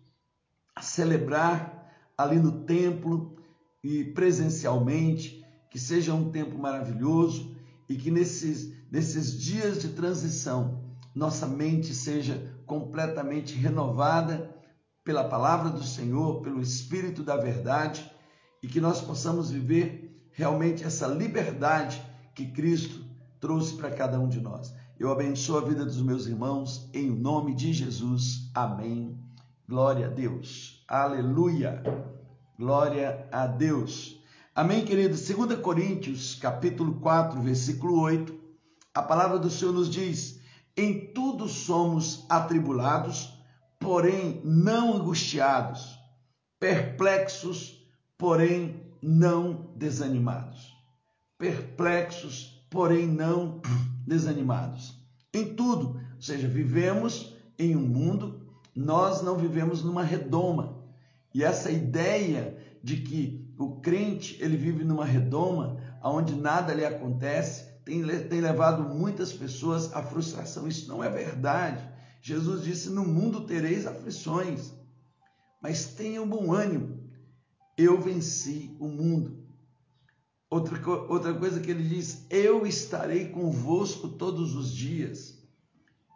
a 0.75 0.81
celebrar 0.81 1.78
ali 2.19 2.37
no 2.37 2.65
templo 2.65 3.33
e 3.81 4.03
presencialmente, 4.03 5.41
que 5.71 5.79
seja 5.79 6.13
um 6.13 6.29
tempo 6.29 6.57
maravilhoso 6.57 7.55
e 7.87 7.95
que 7.95 8.11
nesses, 8.11 8.73
nesses 8.91 9.39
dias 9.39 9.81
de 9.81 9.87
transição 9.93 10.83
nossa 11.15 11.47
mente 11.47 11.93
seja 11.95 12.53
completamente 12.65 13.55
renovada 13.55 14.53
pela 15.01 15.23
palavra 15.23 15.69
do 15.69 15.81
Senhor, 15.81 16.41
pelo 16.41 16.61
Espírito 16.61 17.23
da 17.23 17.37
verdade 17.37 18.11
e 18.61 18.67
que 18.67 18.81
nós 18.81 18.99
possamos 18.99 19.49
viver 19.49 20.29
realmente 20.33 20.83
essa 20.83 21.07
liberdade 21.07 22.03
que 22.35 22.47
Cristo 22.47 23.01
trouxe 23.39 23.75
para 23.75 23.91
cada 23.91 24.19
um 24.19 24.27
de 24.27 24.41
nós. 24.41 24.73
Eu 24.99 25.09
abençoo 25.09 25.57
a 25.57 25.61
vida 25.61 25.85
dos 25.85 26.01
meus 26.01 26.27
irmãos 26.27 26.89
em 26.93 27.09
nome 27.09 27.55
de 27.55 27.71
Jesus. 27.71 28.51
Amém. 28.53 29.17
Glória 29.65 30.07
a 30.07 30.09
Deus. 30.09 30.78
Aleluia. 30.89 31.83
Glória 32.57 33.27
a 33.31 33.45
Deus. 33.45 34.19
Amém, 34.55 34.83
querido. 34.83 35.15
2 35.15 35.59
Coríntios, 35.61 36.33
capítulo 36.33 36.95
4, 36.95 37.39
versículo 37.43 38.01
8. 38.01 38.35
A 38.95 39.03
palavra 39.03 39.37
do 39.37 39.51
Senhor 39.51 39.71
nos 39.71 39.87
diz: 39.87 40.39
"Em 40.75 41.13
tudo 41.13 41.47
somos 41.47 42.25
atribulados, 42.27 43.39
porém 43.77 44.41
não 44.43 44.95
angustiados, 44.95 45.95
perplexos, 46.59 47.87
porém 48.17 48.81
não 48.99 49.69
desanimados." 49.75 50.75
Perplexos, 51.37 52.65
porém 52.67 53.05
não 53.05 53.61
desanimados. 54.07 54.99
Em 55.31 55.53
tudo, 55.53 56.01
ou 56.15 56.21
seja, 56.21 56.47
vivemos 56.47 57.35
em 57.59 57.75
um 57.75 57.87
mundo, 57.87 58.41
nós 58.75 59.21
não 59.21 59.37
vivemos 59.37 59.83
numa 59.83 60.01
redoma. 60.01 60.78
E 61.33 61.43
essa 61.43 61.71
ideia 61.71 62.57
de 62.83 62.97
que 62.97 63.47
o 63.57 63.79
crente 63.81 64.37
ele 64.41 64.57
vive 64.57 64.83
numa 64.83 65.05
redoma, 65.05 65.77
onde 66.03 66.33
nada 66.33 66.73
lhe 66.73 66.85
acontece, 66.85 67.69
tem, 67.83 68.05
tem 68.27 68.41
levado 68.41 68.83
muitas 68.83 69.33
pessoas 69.33 69.93
à 69.93 70.01
frustração. 70.01 70.67
Isso 70.67 70.87
não 70.87 71.03
é 71.03 71.09
verdade. 71.09 71.87
Jesus 72.21 72.63
disse: 72.63 72.89
No 72.89 73.05
mundo 73.05 73.45
tereis 73.45 73.85
aflições, 73.85 74.73
mas 75.61 75.85
tenham 75.85 76.27
bom 76.27 76.53
ânimo. 76.53 76.99
Eu 77.77 77.99
venci 77.99 78.75
o 78.79 78.87
mundo. 78.87 79.39
Outra, 80.49 80.79
outra 81.09 81.33
coisa 81.33 81.59
que 81.59 81.69
ele 81.69 81.87
diz: 81.87 82.25
Eu 82.29 82.65
estarei 82.65 83.29
convosco 83.29 84.09
todos 84.09 84.55
os 84.55 84.73
dias. 84.73 85.37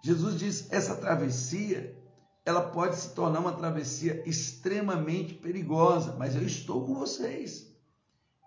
Jesus 0.03 0.37
diz: 0.37 0.71
essa 0.71 0.95
travessia 0.95 1.95
ela 2.45 2.61
pode 2.61 2.97
se 2.97 3.09
tornar 3.09 3.39
uma 3.39 3.53
travessia 3.53 4.21
extremamente 4.27 5.33
perigosa, 5.33 6.15
mas 6.17 6.35
eu 6.35 6.43
estou 6.43 6.85
com 6.85 6.95
vocês. 6.95 7.71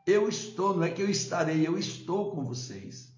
Eu 0.07 0.29
estou, 0.29 0.77
não 0.77 0.85
é 0.85 0.91
que 0.91 1.03
eu 1.03 1.11
estarei, 1.11 1.67
eu 1.67 1.79
estou 1.79 2.31
com 2.31 2.45
vocês. 2.45 3.13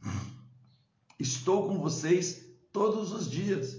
Estou 1.19 1.69
com 1.69 1.81
vocês 1.81 2.45
todos 2.73 3.13
os 3.13 3.29
dias. 3.29 3.77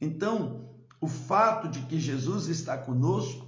Então, 0.00 0.68
o 1.00 1.06
fato 1.06 1.68
de 1.68 1.80
que 1.82 1.98
Jesus 1.98 2.48
está 2.48 2.76
conosco 2.76 3.46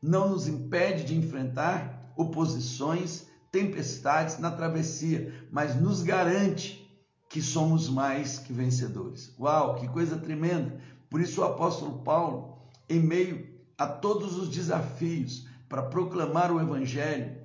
não 0.00 0.30
nos 0.30 0.46
impede 0.46 1.04
de 1.04 1.16
enfrentar 1.16 2.12
oposições, 2.16 3.26
tempestades 3.50 4.38
na 4.38 4.50
travessia, 4.50 5.46
mas 5.50 5.74
nos 5.74 6.02
garante 6.02 6.88
que 7.28 7.42
somos 7.42 7.88
mais 7.88 8.38
que 8.38 8.52
vencedores. 8.52 9.34
Uau, 9.38 9.74
que 9.74 9.88
coisa 9.88 10.16
tremenda! 10.16 10.80
Por 11.10 11.20
isso 11.20 11.40
o 11.40 11.44
apóstolo 11.44 12.02
Paulo, 12.02 12.58
em 12.88 13.00
meio 13.00 13.46
a 13.76 13.86
todos 13.86 14.36
os 14.36 14.48
desafios 14.48 15.46
para 15.68 15.82
proclamar 15.82 16.50
o 16.50 16.60
evangelho 16.60 17.36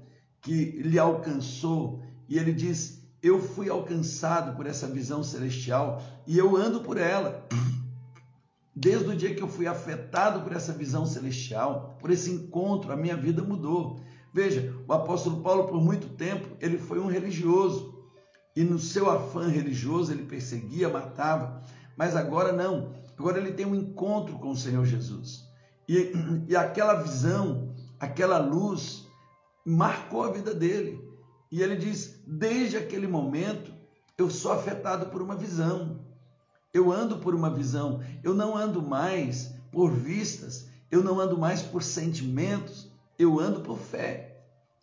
que 0.42 0.66
lhe 0.82 1.00
alcançou, 1.00 2.02
e 2.28 2.38
ele 2.38 2.54
diz: 2.54 3.02
"Eu 3.22 3.40
fui 3.40 3.70
alcançado 3.70 4.56
por 4.56 4.66
essa 4.66 4.88
visão 4.88 5.24
celestial 5.24 6.02
e 6.28 6.38
eu 6.38 6.56
ando 6.56 6.82
por 6.82 6.98
ela". 6.98 7.48
Desde 8.76 9.08
o 9.08 9.16
dia 9.16 9.36
que 9.36 9.44
eu 9.44 9.48
fui 9.48 9.68
afetado 9.68 10.42
por 10.42 10.52
essa 10.52 10.74
visão 10.74 11.06
celestial, 11.06 11.96
por 12.00 12.10
esse 12.10 12.32
encontro, 12.32 12.92
a 12.92 12.96
minha 12.96 13.16
vida 13.16 13.44
mudou. 13.44 14.00
Veja, 14.34 14.76
o 14.88 14.94
apóstolo 14.94 15.42
Paulo, 15.42 15.68
por 15.68 15.80
muito 15.80 16.10
tempo, 16.10 16.58
ele 16.60 16.80
foi 16.80 17.00
um 17.00 17.06
religioso. 17.06 17.94
E 18.56 18.64
no 18.64 18.80
seu 18.80 19.12
afã 19.12 19.48
religioso, 19.48 20.12
ele 20.12 20.24
perseguia, 20.24 20.90
matava. 20.90 21.62
Mas 21.96 22.16
agora 22.16 22.52
não. 22.52 22.94
Agora 23.18 23.38
ele 23.38 23.54
tem 23.54 23.66
um 23.66 23.76
encontro 23.76 24.38
com 24.40 24.52
o 24.52 24.58
Senhor 24.58 24.86
Jesus. 24.86 25.48
E, 25.88 26.14
e 26.50 26.56
aquela 26.56 26.96
visão, 26.96 27.74
aquela 28.00 28.38
luz, 28.38 29.08
marcou 29.66 30.24
a 30.24 30.32
vida 30.32 30.54
dele. 30.54 31.02
E 31.52 31.62
ele 31.62 31.76
diz: 31.76 32.22
desde 32.26 32.78
aquele 32.78 33.08
momento, 33.08 33.74
eu 34.18 34.30
sou 34.30 34.52
afetado 34.52 35.08
por 35.08 35.22
uma 35.22 35.36
visão. 35.36 36.00
Eu 36.74 36.92
ando 36.92 37.18
por 37.18 37.36
uma 37.36 37.50
visão. 37.50 38.02
Eu 38.24 38.34
não 38.34 38.58
ando 38.58 38.82
mais 38.82 39.54
por 39.72 39.92
vistas. 39.92 40.68
Eu 40.90 41.04
não 41.04 41.20
ando 41.20 41.38
mais 41.38 41.62
por 41.62 41.84
sentimentos 41.84 42.94
eu 43.18 43.40
ando 43.40 43.62
por 43.62 43.78
fé. 43.78 44.38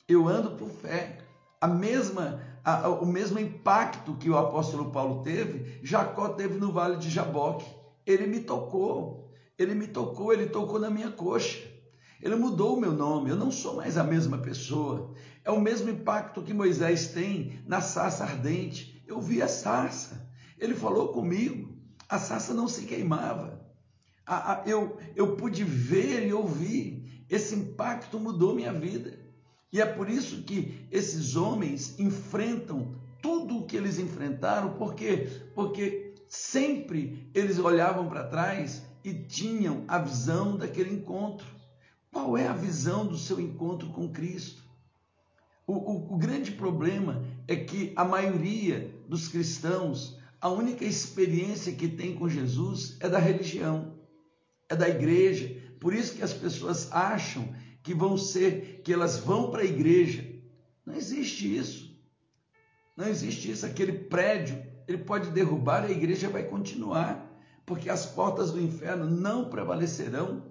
Eu 0.08 0.28
ando 0.28 0.52
por 0.52 0.68
fé. 0.68 1.18
A 1.60 1.66
mesma, 1.66 2.40
a, 2.64 2.88
o 2.88 3.06
mesmo 3.06 3.38
impacto 3.38 4.14
que 4.14 4.30
o 4.30 4.38
apóstolo 4.38 4.90
Paulo 4.90 5.22
teve, 5.22 5.78
Jacó 5.82 6.30
teve 6.30 6.58
no 6.58 6.72
vale 6.72 6.96
de 6.96 7.10
Jaboque. 7.10 7.66
Ele 8.06 8.26
me 8.26 8.40
tocou, 8.40 9.32
ele 9.58 9.74
me 9.74 9.86
tocou, 9.86 10.32
ele 10.32 10.46
tocou 10.46 10.78
na 10.78 10.90
minha 10.90 11.10
coxa. 11.10 11.58
Ele 12.20 12.36
mudou 12.36 12.76
o 12.76 12.80
meu 12.80 12.92
nome, 12.92 13.30
eu 13.30 13.36
não 13.36 13.50
sou 13.50 13.76
mais 13.76 13.96
a 13.96 14.04
mesma 14.04 14.38
pessoa. 14.38 15.14
É 15.44 15.50
o 15.50 15.60
mesmo 15.60 15.90
impacto 15.90 16.42
que 16.42 16.52
Moisés 16.52 17.08
tem 17.08 17.62
na 17.66 17.80
sarça 17.80 18.24
ardente. 18.24 19.02
Eu 19.06 19.20
vi 19.20 19.40
a 19.42 19.48
sarça, 19.48 20.30
ele 20.58 20.74
falou 20.74 21.08
comigo, 21.08 21.74
a 22.08 22.18
sarça 22.18 22.52
não 22.52 22.68
se 22.68 22.84
queimava. 22.84 23.60
Eu, 24.66 24.98
eu 25.16 25.36
pude 25.36 25.64
ver 25.64 26.26
e 26.26 26.32
ouvir, 26.32 27.24
esse 27.28 27.54
impacto 27.54 28.20
mudou 28.20 28.54
minha 28.54 28.72
vida. 28.72 29.18
E 29.72 29.80
é 29.80 29.86
por 29.86 30.08
isso 30.08 30.42
que 30.42 30.86
esses 30.90 31.36
homens 31.36 31.98
enfrentam 31.98 32.94
tudo 33.22 33.58
o 33.58 33.66
que 33.66 33.76
eles 33.76 33.98
enfrentaram, 33.98 34.74
porque 34.74 35.28
porque 35.54 36.09
sempre 36.30 37.28
eles 37.34 37.58
olhavam 37.58 38.08
para 38.08 38.22
trás 38.22 38.84
e 39.02 39.12
tinham 39.12 39.84
a 39.88 39.98
visão 39.98 40.56
daquele 40.56 40.94
encontro. 40.94 41.48
Qual 42.12 42.38
é 42.38 42.46
a 42.46 42.52
visão 42.52 43.04
do 43.04 43.18
seu 43.18 43.40
encontro 43.40 43.90
com 43.90 44.08
Cristo? 44.08 44.62
O, 45.66 45.72
o, 45.72 46.14
o 46.14 46.16
grande 46.16 46.52
problema 46.52 47.24
é 47.48 47.56
que 47.56 47.92
a 47.96 48.04
maioria 48.04 48.94
dos 49.08 49.26
cristãos, 49.26 50.20
a 50.40 50.48
única 50.48 50.84
experiência 50.84 51.72
que 51.72 51.88
tem 51.88 52.14
com 52.14 52.28
Jesus 52.28 52.96
é 53.00 53.08
da 53.08 53.18
religião, 53.18 53.98
é 54.68 54.76
da 54.76 54.88
igreja. 54.88 55.56
Por 55.80 55.92
isso 55.92 56.14
que 56.14 56.22
as 56.22 56.32
pessoas 56.32 56.92
acham 56.92 57.52
que 57.82 57.92
vão 57.92 58.16
ser, 58.16 58.82
que 58.84 58.92
elas 58.92 59.18
vão 59.18 59.50
para 59.50 59.62
a 59.62 59.66
igreja. 59.66 60.24
Não 60.86 60.94
existe 60.94 61.56
isso. 61.56 61.90
Não 62.96 63.08
existe 63.08 63.50
isso. 63.50 63.66
Aquele 63.66 63.92
prédio, 63.92 64.69
ele 64.86 64.98
pode 64.98 65.30
derrubar 65.30 65.88
e 65.88 65.92
a 65.92 65.96
igreja 65.96 66.28
vai 66.28 66.44
continuar, 66.44 67.30
porque 67.64 67.88
as 67.88 68.06
portas 68.06 68.50
do 68.50 68.60
inferno 68.60 69.08
não 69.08 69.48
prevalecerão 69.48 70.44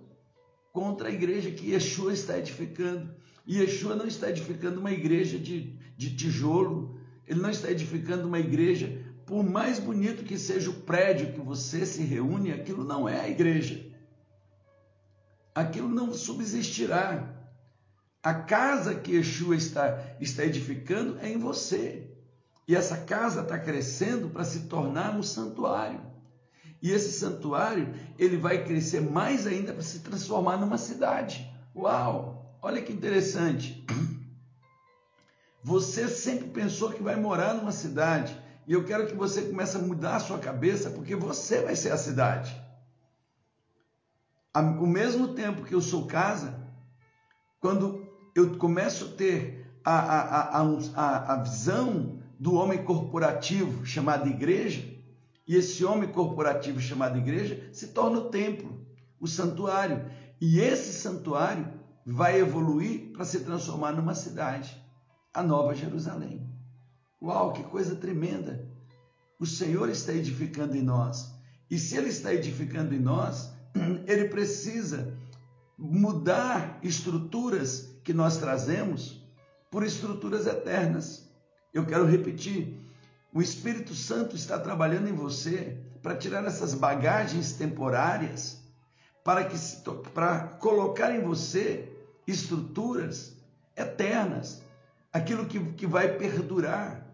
contra 0.72 1.10
a 1.10 1.12
igreja 1.12 1.52
que 1.52 1.72
Yeshua 1.72 2.14
está 2.14 2.38
edificando. 2.38 3.14
E 3.46 3.60
Yeshua 3.60 3.96
não 3.96 4.06
está 4.06 4.30
edificando 4.30 4.80
uma 4.80 4.92
igreja 4.92 5.38
de, 5.38 5.78
de 5.98 6.16
tijolo, 6.16 7.00
ele 7.28 7.42
não 7.42 7.50
está 7.50 7.70
edificando 7.72 8.28
uma 8.28 8.40
igreja, 8.40 9.04
por 9.26 9.44
mais 9.44 9.80
bonito 9.80 10.24
que 10.24 10.38
seja 10.38 10.70
o 10.70 10.82
prédio 10.82 11.34
que 11.34 11.42
você 11.42 11.86
se 11.86 12.02
reúne, 12.04 12.52
aquilo 12.52 12.84
não 12.84 13.08
é 13.08 13.20
a 13.20 13.30
igreja 13.30 13.90
aquilo 15.60 15.90
não 15.90 16.14
subsistirá. 16.14 17.36
A 18.22 18.34
casa 18.34 18.96
que 18.96 19.16
Yeshua 19.16 19.56
está, 19.56 20.16
está 20.20 20.46
edificando 20.46 21.18
é 21.20 21.30
em 21.30 21.38
você. 21.38 22.09
E 22.70 22.76
essa 22.76 22.96
casa 22.98 23.42
está 23.42 23.58
crescendo 23.58 24.30
para 24.30 24.46
se 24.46 24.62
tornar 24.62 25.16
um 25.18 25.24
santuário. 25.24 26.00
E 26.82 26.92
esse 26.92 27.12
santuário, 27.12 27.94
ele 28.18 28.38
vai 28.38 28.64
crescer 28.64 29.02
mais 29.02 29.46
ainda 29.46 29.74
para 29.74 29.82
se 29.82 30.00
transformar 30.00 30.58
numa 30.58 30.78
cidade. 30.78 31.52
Uau! 31.76 32.58
Olha 32.62 32.82
que 32.82 32.94
interessante. 32.94 33.86
Você 35.64 36.08
sempre 36.08 36.48
pensou 36.48 36.92
que 36.92 37.04
vai 37.04 37.18
morar 37.18 37.54
numa 37.56 37.72
cidade. 37.72 38.40
E 38.66 38.74
eu 38.74 38.86
quero 38.86 39.08
que 39.08 39.16
você 39.16 39.42
comece 39.42 39.76
a 39.76 39.82
mudar 39.82 40.16
a 40.18 40.20
sua 40.22 40.38
cabeça, 40.38 40.92
porque 40.92 41.16
você 41.16 41.62
vai 41.64 41.76
ser 41.76 41.92
a 41.92 41.98
cidade 41.98 42.56
ao 44.54 44.88
mesmo 44.88 45.30
tempo 45.30 45.64
que 45.64 45.74
eu 45.74 45.82
sou 45.82 46.08
casa, 46.08 46.56
quando 47.60 48.08
eu 48.36 48.58
começo 48.58 49.06
a 49.06 49.10
ter 49.10 49.72
a, 49.84 50.00
a, 50.00 50.62
a, 50.96 51.34
a, 51.34 51.36
visão 51.38 52.19
do 52.40 52.54
homem 52.54 52.84
corporativo 52.84 53.86
chamado 53.86 54.30
igreja, 54.30 54.82
e 55.46 55.56
esse 55.56 55.84
homem 55.84 56.10
corporativo 56.10 56.80
chamado 56.80 57.18
igreja 57.18 57.70
se 57.74 57.88
torna 57.88 58.20
o 58.20 58.30
templo, 58.30 58.86
o 59.20 59.28
santuário. 59.28 60.10
E 60.40 60.60
esse 60.60 60.94
santuário 60.94 61.68
vai 62.06 62.40
evoluir 62.40 63.12
para 63.12 63.26
se 63.26 63.42
transformar 63.42 63.92
numa 63.92 64.16
cidade, 64.16 64.76
a 65.34 65.44
Nova 65.44 65.76
Jerusalém. 65.76 66.50
Uau, 67.22 67.52
que 67.52 67.64
coisa 67.64 67.96
tremenda! 67.96 68.68
O 69.40 69.46
Senhor 69.46 69.90
está 69.90 70.14
edificando 70.14 70.78
em 70.78 70.82
nós. 70.82 71.34
E 71.70 71.78
se 71.78 71.98
Ele 71.98 72.10
está 72.10 72.34
edificando 72.34 72.94
em 72.94 73.00
nós, 73.00 73.52
ele 74.08 74.30
precisa 74.30 75.14
mudar 75.78 76.80
estruturas 76.84 77.90
que 78.04 78.14
nós 78.14 78.38
trazemos 78.38 79.24
por 79.72 79.84
estruturas 79.84 80.46
eternas. 80.46 81.29
Eu 81.74 81.86
quero 81.86 82.06
repetir: 82.06 82.80
o 83.34 83.42
Espírito 83.42 83.94
Santo 83.94 84.36
está 84.36 84.58
trabalhando 84.58 85.08
em 85.08 85.14
você 85.14 85.78
para 86.02 86.16
tirar 86.16 86.46
essas 86.46 86.74
bagagens 86.74 87.54
temporárias, 87.54 88.62
para 89.24 89.46
que 89.46 89.58
para 90.14 90.40
colocar 90.60 91.14
em 91.14 91.22
você 91.22 91.92
estruturas 92.26 93.36
eternas, 93.76 94.62
aquilo 95.12 95.46
que, 95.46 95.60
que 95.74 95.88
vai 95.88 96.16
perdurar, 96.18 97.06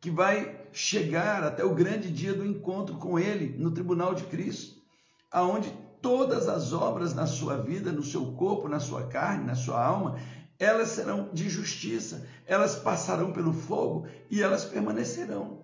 que 0.00 0.10
vai 0.10 0.58
chegar 0.72 1.42
até 1.42 1.64
o 1.64 1.74
grande 1.74 2.10
dia 2.10 2.34
do 2.34 2.46
encontro 2.46 2.96
com 2.96 3.18
Ele 3.18 3.56
no 3.58 3.70
tribunal 3.70 4.14
de 4.14 4.24
Cristo, 4.24 4.80
aonde 5.30 5.72
todas 6.00 6.48
as 6.48 6.72
obras 6.72 7.14
na 7.14 7.26
sua 7.26 7.56
vida, 7.56 7.90
no 7.90 8.02
seu 8.02 8.32
corpo, 8.32 8.68
na 8.68 8.80
sua 8.80 9.06
carne, 9.06 9.44
na 9.44 9.54
sua 9.54 9.84
alma, 9.84 10.18
elas 10.58 10.88
serão 10.88 11.30
de 11.32 11.48
justiça, 11.48 12.26
elas 12.46 12.74
passarão 12.74 13.32
pelo 13.32 13.52
fogo 13.52 14.06
e 14.30 14.42
elas 14.42 14.64
permanecerão. 14.64 15.60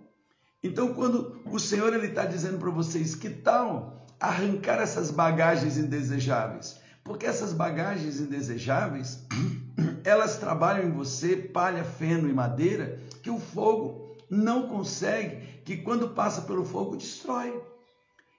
Então, 0.62 0.94
quando 0.94 1.40
o 1.44 1.58
Senhor 1.58 1.92
ele 1.92 2.06
está 2.06 2.24
dizendo 2.24 2.58
para 2.58 2.70
vocês 2.70 3.14
que 3.14 3.28
tal 3.28 4.06
arrancar 4.20 4.80
essas 4.80 5.10
bagagens 5.10 5.76
indesejáveis, 5.76 6.80
porque 7.02 7.26
essas 7.26 7.52
bagagens 7.52 8.20
indesejáveis 8.20 9.26
elas 10.04 10.38
trabalham 10.38 10.88
em 10.88 10.92
você 10.92 11.36
palha, 11.36 11.84
feno 11.84 12.28
e 12.28 12.32
madeira 12.32 12.98
que 13.22 13.30
o 13.30 13.38
fogo 13.38 14.16
não 14.30 14.68
consegue, 14.68 15.60
que 15.64 15.78
quando 15.78 16.10
passa 16.10 16.42
pelo 16.42 16.64
fogo 16.64 16.96
destrói. 16.96 17.62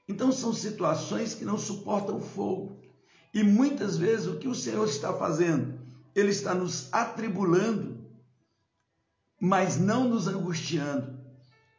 Então 0.08 0.32
são 0.32 0.54
situações 0.54 1.34
que 1.34 1.46
não 1.46 1.58
suportam 1.58 2.20
fogo. 2.20 2.80
E 3.34 3.44
muitas 3.44 3.98
vezes 3.98 4.28
o 4.28 4.38
que 4.38 4.48
o 4.48 4.56
Senhor 4.56 4.88
está 4.88 5.14
fazendo? 5.14 5.75
Ele 6.16 6.30
está 6.30 6.54
nos 6.54 6.88
atribulando, 6.92 7.98
mas 9.40 9.78
não 9.78 10.08
nos 10.08 10.28
angustiando. 10.28 11.20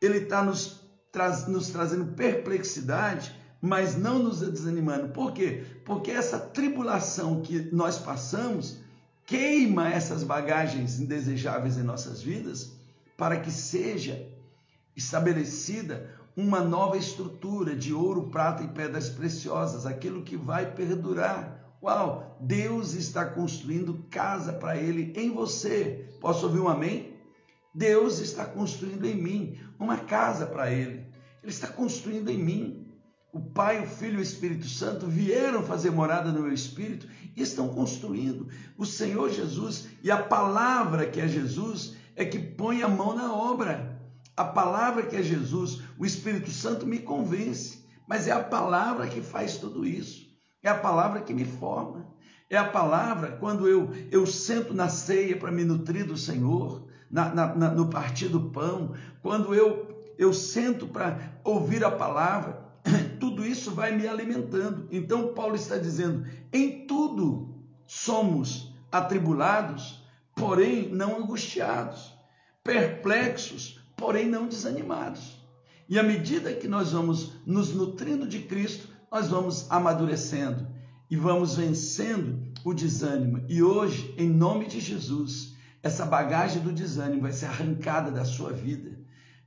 Ele 0.00 0.18
está 0.18 0.44
nos, 0.44 0.80
tra 1.10 1.30
nos 1.48 1.70
trazendo 1.70 2.14
perplexidade, 2.14 3.34
mas 3.60 3.96
não 3.96 4.18
nos 4.18 4.40
desanimando. 4.40 5.08
Por 5.08 5.32
quê? 5.32 5.64
Porque 5.84 6.10
essa 6.10 6.38
tribulação 6.38 7.40
que 7.40 7.74
nós 7.74 7.98
passamos 7.98 8.78
queima 9.24 9.88
essas 9.88 10.22
bagagens 10.22 11.00
indesejáveis 11.00 11.76
em 11.76 11.82
nossas 11.82 12.22
vidas 12.22 12.72
para 13.16 13.40
que 13.40 13.50
seja 13.50 14.28
estabelecida 14.94 16.14
uma 16.36 16.60
nova 16.60 16.98
estrutura 16.98 17.74
de 17.74 17.94
ouro, 17.94 18.28
prata 18.28 18.62
e 18.62 18.68
pedras 18.68 19.08
preciosas, 19.08 19.86
aquilo 19.86 20.22
que 20.22 20.36
vai 20.36 20.70
perdurar. 20.70 21.65
Uau, 21.86 22.36
Deus 22.40 22.94
está 22.94 23.24
construindo 23.24 24.04
casa 24.10 24.52
para 24.52 24.76
ele 24.76 25.12
em 25.14 25.30
você. 25.30 26.10
Posso 26.20 26.46
ouvir 26.46 26.58
um 26.58 26.68
amém? 26.68 27.14
Deus 27.72 28.18
está 28.18 28.44
construindo 28.44 29.04
em 29.04 29.14
mim 29.14 29.56
uma 29.78 29.96
casa 29.98 30.46
para 30.46 30.68
ele. 30.68 31.06
Ele 31.40 31.52
está 31.52 31.68
construindo 31.68 32.28
em 32.28 32.42
mim. 32.42 32.92
O 33.32 33.40
Pai, 33.40 33.84
o 33.84 33.86
Filho 33.86 34.16
e 34.16 34.18
o 34.18 34.20
Espírito 34.20 34.66
Santo 34.66 35.06
vieram 35.06 35.62
fazer 35.62 35.90
morada 35.92 36.32
no 36.32 36.42
meu 36.42 36.52
espírito 36.52 37.06
e 37.36 37.40
estão 37.40 37.68
construindo. 37.68 38.48
O 38.76 38.84
Senhor 38.84 39.30
Jesus 39.30 39.86
e 40.02 40.10
a 40.10 40.20
palavra 40.20 41.06
que 41.06 41.20
é 41.20 41.28
Jesus 41.28 41.94
é 42.16 42.24
que 42.24 42.40
põe 42.40 42.82
a 42.82 42.88
mão 42.88 43.14
na 43.14 43.32
obra. 43.32 43.96
A 44.36 44.44
palavra 44.44 45.04
que 45.04 45.14
é 45.14 45.22
Jesus, 45.22 45.82
o 45.96 46.04
Espírito 46.04 46.50
Santo 46.50 46.84
me 46.84 46.98
convence, 46.98 47.86
mas 48.08 48.26
é 48.26 48.32
a 48.32 48.42
palavra 48.42 49.06
que 49.06 49.20
faz 49.20 49.56
tudo 49.58 49.86
isso. 49.86 50.25
É 50.66 50.68
a 50.68 50.74
palavra 50.74 51.20
que 51.20 51.32
me 51.32 51.44
forma. 51.44 52.04
É 52.50 52.56
a 52.56 52.64
palavra 52.64 53.36
quando 53.38 53.68
eu, 53.68 53.88
eu 54.10 54.26
sento 54.26 54.74
na 54.74 54.88
ceia 54.88 55.36
para 55.36 55.52
me 55.52 55.62
nutrir 55.62 56.04
do 56.04 56.16
Senhor, 56.16 56.88
na, 57.08 57.32
na, 57.32 57.54
na, 57.54 57.70
no 57.70 57.88
partir 57.88 58.26
do 58.26 58.50
pão, 58.50 58.92
quando 59.22 59.54
eu, 59.54 60.12
eu 60.18 60.32
sento 60.34 60.88
para 60.88 61.38
ouvir 61.44 61.84
a 61.84 61.90
palavra, 61.92 62.66
tudo 63.20 63.46
isso 63.46 63.70
vai 63.70 63.96
me 63.96 64.08
alimentando. 64.08 64.88
Então, 64.90 65.32
Paulo 65.34 65.54
está 65.54 65.78
dizendo: 65.78 66.26
em 66.52 66.84
tudo 66.84 67.54
somos 67.86 68.74
atribulados, 68.90 70.02
porém 70.34 70.88
não 70.88 71.16
angustiados, 71.16 72.12
perplexos, 72.64 73.80
porém 73.96 74.28
não 74.28 74.48
desanimados. 74.48 75.46
E 75.88 75.96
à 75.96 76.02
medida 76.02 76.52
que 76.52 76.66
nós 76.66 76.90
vamos 76.90 77.34
nos 77.46 77.72
nutrindo 77.72 78.26
de 78.26 78.40
Cristo, 78.40 78.95
nós 79.10 79.28
vamos 79.28 79.70
amadurecendo 79.70 80.66
e 81.08 81.16
vamos 81.16 81.56
vencendo 81.56 82.52
o 82.64 82.74
desânimo. 82.74 83.44
E 83.48 83.62
hoje, 83.62 84.14
em 84.18 84.28
nome 84.28 84.66
de 84.66 84.80
Jesus, 84.80 85.54
essa 85.82 86.04
bagagem 86.04 86.60
do 86.62 86.72
desânimo 86.72 87.22
vai 87.22 87.32
ser 87.32 87.46
arrancada 87.46 88.10
da 88.10 88.24
sua 88.24 88.52
vida. 88.52 88.98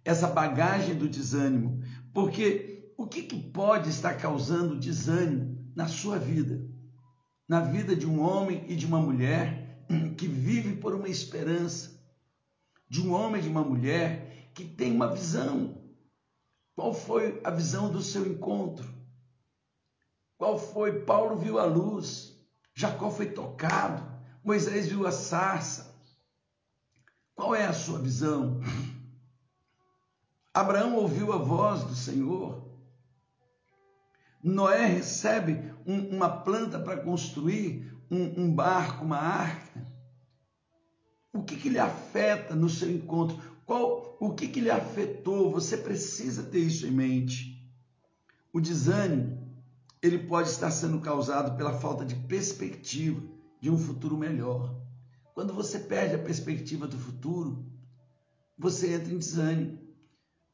Essa 0.05 0.27
bagagem 0.27 0.95
do 0.95 1.09
desânimo. 1.09 1.83
Porque 2.13 2.93
o 2.97 3.05
que, 3.05 3.23
que 3.23 3.37
pode 3.37 3.89
estar 3.89 4.15
causando 4.15 4.79
desânimo 4.79 5.71
na 5.75 5.87
sua 5.87 6.17
vida? 6.17 6.65
Na 7.47 7.59
vida 7.59 7.95
de 7.95 8.07
um 8.07 8.21
homem 8.21 8.63
e 8.67 8.75
de 8.75 8.85
uma 8.85 9.01
mulher 9.01 9.85
que 10.17 10.27
vive 10.27 10.77
por 10.77 10.95
uma 10.95 11.09
esperança. 11.09 11.99
De 12.89 13.01
um 13.01 13.11
homem 13.11 13.41
e 13.41 13.43
de 13.43 13.49
uma 13.49 13.63
mulher 13.63 14.49
que 14.53 14.63
tem 14.63 14.93
uma 14.93 15.13
visão. 15.13 15.77
Qual 16.75 16.93
foi 16.93 17.41
a 17.43 17.51
visão 17.51 17.91
do 17.91 18.01
seu 18.01 18.25
encontro? 18.25 18.98
Qual 20.39 20.57
foi? 20.57 21.01
Paulo 21.01 21.35
viu 21.35 21.59
a 21.59 21.65
luz, 21.65 22.33
Jacó 22.73 23.11
foi 23.11 23.25
tocado, 23.25 24.01
Moisés 24.41 24.87
viu 24.87 25.05
a 25.05 25.11
sarça. 25.11 25.93
Qual 27.35 27.53
é 27.53 27.65
a 27.65 27.73
sua 27.73 27.99
visão? 27.99 28.61
Abraão 30.53 30.95
ouviu 30.95 31.33
a 31.33 31.37
voz 31.37 31.83
do 31.83 31.93
Senhor. 31.93 32.65
Noé 34.41 34.85
recebe 34.85 35.73
um, 35.85 36.15
uma 36.15 36.29
planta 36.29 36.79
para 36.79 37.01
construir 37.01 37.93
um, 38.09 38.43
um, 38.43 38.55
barco, 38.55 39.03
uma 39.03 39.17
arca. 39.17 39.85
O 41.33 41.43
que, 41.43 41.57
que 41.57 41.67
lhe 41.67 41.79
afeta 41.79 42.55
no 42.55 42.69
seu 42.69 42.89
encontro? 42.89 43.37
Qual, 43.65 44.15
o 44.21 44.33
que, 44.33 44.47
que 44.47 44.61
lhe 44.61 44.71
afetou? 44.71 45.51
Você 45.51 45.75
precisa 45.75 46.43
ter 46.43 46.59
isso 46.59 46.87
em 46.87 46.91
mente. 46.91 47.61
O 48.53 48.61
desânimo 48.61 49.38
ele 50.01 50.19
pode 50.19 50.49
estar 50.49 50.71
sendo 50.71 50.99
causado 51.01 51.57
pela 51.57 51.73
falta 51.73 52.05
de 52.05 52.15
perspectiva 52.15 53.21
de 53.59 53.69
um 53.69 53.77
futuro 53.77 54.17
melhor. 54.17 54.73
Quando 55.33 55.53
você 55.53 55.79
perde 55.79 56.15
a 56.15 56.19
perspectiva 56.19 56.87
do 56.87 56.97
futuro, 56.97 57.65
você 58.57 58.93
entra 58.93 59.13
em 59.13 59.17
desânimo. 59.17 59.79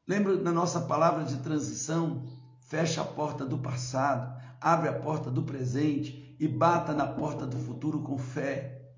Lembra 0.06 0.36
da 0.36 0.52
nossa 0.52 0.80
palavra 0.80 1.24
de 1.24 1.36
transição? 1.38 2.24
Fecha 2.60 3.02
a 3.02 3.04
porta 3.04 3.44
do 3.44 3.58
passado, 3.58 4.40
abre 4.60 4.88
a 4.88 4.98
porta 4.98 5.30
do 5.30 5.42
presente 5.42 6.36
e 6.38 6.48
bata 6.48 6.92
na 6.92 7.06
porta 7.06 7.46
do 7.46 7.56
futuro 7.58 8.02
com 8.02 8.18
fé. 8.18 8.92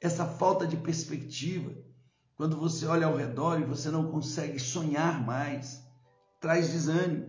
Essa 0.00 0.26
falta 0.26 0.66
de 0.66 0.76
perspectiva, 0.76 1.72
quando 2.36 2.56
você 2.56 2.86
olha 2.86 3.06
ao 3.06 3.16
redor 3.16 3.58
e 3.58 3.64
você 3.64 3.90
não 3.90 4.10
consegue 4.10 4.58
sonhar 4.58 5.24
mais, 5.24 5.82
traz 6.40 6.70
desânimo, 6.70 7.26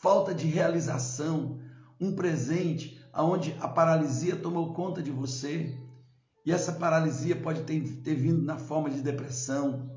falta 0.00 0.34
de 0.34 0.46
realização, 0.46 1.60
um 2.00 2.14
presente 2.14 2.98
onde 3.14 3.54
a 3.60 3.68
paralisia 3.68 4.36
tomou 4.36 4.72
conta 4.72 5.02
de 5.02 5.10
você. 5.10 5.76
E 6.44 6.52
essa 6.52 6.72
paralisia 6.72 7.36
pode 7.36 7.62
ter, 7.64 7.80
ter 8.02 8.14
vindo 8.14 8.42
na 8.42 8.58
forma 8.58 8.88
de 8.88 9.02
depressão. 9.02 9.90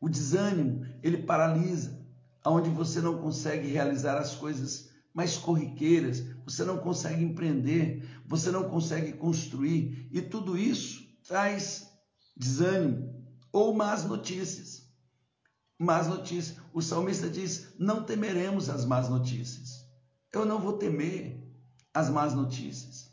O 0.00 0.08
desânimo, 0.08 0.86
ele 1.02 1.18
paralisa, 1.18 2.00
onde 2.44 2.70
você 2.70 3.00
não 3.00 3.18
consegue 3.18 3.68
realizar 3.68 4.18
as 4.18 4.34
coisas 4.34 4.90
mais 5.14 5.36
corriqueiras, 5.36 6.24
você 6.44 6.64
não 6.64 6.78
consegue 6.78 7.22
empreender, 7.22 8.02
você 8.26 8.50
não 8.50 8.68
consegue 8.68 9.12
construir, 9.12 10.08
e 10.10 10.22
tudo 10.22 10.56
isso 10.56 11.02
traz 11.28 11.86
desânimo 12.36 13.12
ou 13.52 13.74
más 13.74 14.04
notícias. 14.04 14.90
Más 15.78 16.06
notícias. 16.06 16.56
O 16.72 16.80
salmista 16.80 17.28
diz: 17.28 17.74
Não 17.78 18.04
temeremos 18.04 18.70
as 18.70 18.84
más 18.84 19.08
notícias. 19.08 19.71
Eu 20.32 20.46
não 20.46 20.58
vou 20.58 20.72
temer 20.74 21.38
as 21.92 22.08
más 22.08 22.32
notícias. 22.32 23.12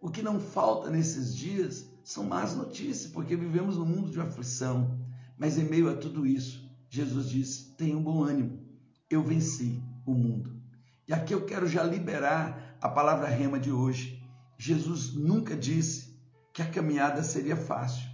O 0.00 0.10
que 0.10 0.20
não 0.20 0.40
falta 0.40 0.90
nesses 0.90 1.34
dias 1.34 1.88
são 2.02 2.24
más 2.24 2.56
notícias, 2.56 3.10
porque 3.12 3.36
vivemos 3.36 3.76
num 3.76 3.86
mundo 3.86 4.10
de 4.10 4.20
aflição. 4.20 4.98
Mas 5.38 5.58
em 5.58 5.64
meio 5.64 5.88
a 5.88 5.96
tudo 5.96 6.26
isso, 6.26 6.68
Jesus 6.90 7.28
diz: 7.30 7.74
tenha 7.78 7.96
um 7.96 8.02
bom 8.02 8.24
ânimo, 8.24 8.60
eu 9.08 9.22
venci 9.22 9.80
o 10.04 10.12
mundo. 10.12 10.60
E 11.06 11.14
aqui 11.14 11.32
eu 11.32 11.44
quero 11.44 11.68
já 11.68 11.84
liberar 11.84 12.76
a 12.80 12.88
palavra 12.88 13.28
rema 13.28 13.60
de 13.60 13.70
hoje. 13.70 14.20
Jesus 14.58 15.14
nunca 15.14 15.56
disse 15.56 16.18
que 16.52 16.62
a 16.62 16.70
caminhada 16.70 17.22
seria 17.22 17.56
fácil, 17.56 18.08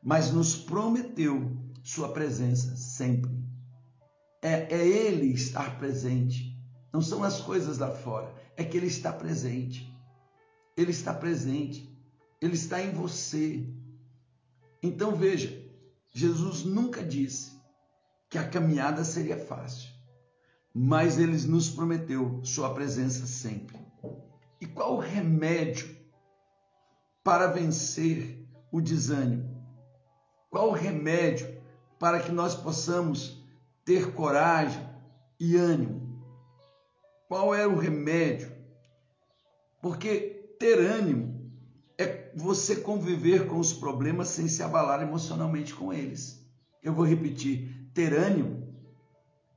mas 0.00 0.30
nos 0.30 0.54
prometeu 0.54 1.56
sua 1.82 2.12
presença 2.12 2.76
sempre. 2.76 3.32
É, 4.40 4.72
é 4.72 4.86
Ele 4.86 5.32
estar 5.32 5.78
presente 5.78 6.47
não 6.92 7.00
são 7.00 7.22
as 7.22 7.40
coisas 7.40 7.78
lá 7.78 7.90
fora, 7.90 8.34
é 8.56 8.64
que 8.64 8.76
Ele 8.76 8.86
está 8.86 9.12
presente. 9.12 9.92
Ele 10.76 10.90
está 10.90 11.12
presente. 11.12 11.88
Ele 12.40 12.54
está 12.54 12.82
em 12.82 12.92
você. 12.92 13.66
Então 14.82 15.14
veja, 15.14 15.52
Jesus 16.12 16.64
nunca 16.64 17.02
disse 17.02 17.58
que 18.30 18.38
a 18.38 18.48
caminhada 18.48 19.04
seria 19.04 19.36
fácil, 19.36 19.90
mas 20.74 21.18
Ele 21.18 21.36
nos 21.46 21.68
prometeu 21.68 22.40
Sua 22.44 22.72
presença 22.72 23.26
sempre. 23.26 23.76
E 24.60 24.66
qual 24.66 24.96
o 24.96 25.00
remédio 25.00 25.96
para 27.22 27.48
vencer 27.48 28.46
o 28.72 28.80
desânimo? 28.80 29.58
Qual 30.50 30.70
o 30.70 30.72
remédio 30.72 31.60
para 31.98 32.20
que 32.20 32.32
nós 32.32 32.54
possamos 32.54 33.44
ter 33.84 34.12
coragem 34.12 34.82
e 35.38 35.56
ânimo? 35.56 36.07
Qual 37.28 37.54
é 37.54 37.66
o 37.66 37.76
remédio? 37.76 38.50
Porque 39.82 40.56
ter 40.58 40.78
ânimo 40.78 41.52
é 41.98 42.32
você 42.34 42.76
conviver 42.76 43.46
com 43.46 43.58
os 43.58 43.72
problemas 43.72 44.28
sem 44.28 44.48
se 44.48 44.62
abalar 44.62 45.02
emocionalmente 45.02 45.74
com 45.74 45.92
eles. 45.92 46.42
Eu 46.82 46.94
vou 46.94 47.04
repetir: 47.04 47.90
ter 47.92 48.14
ânimo 48.14 48.66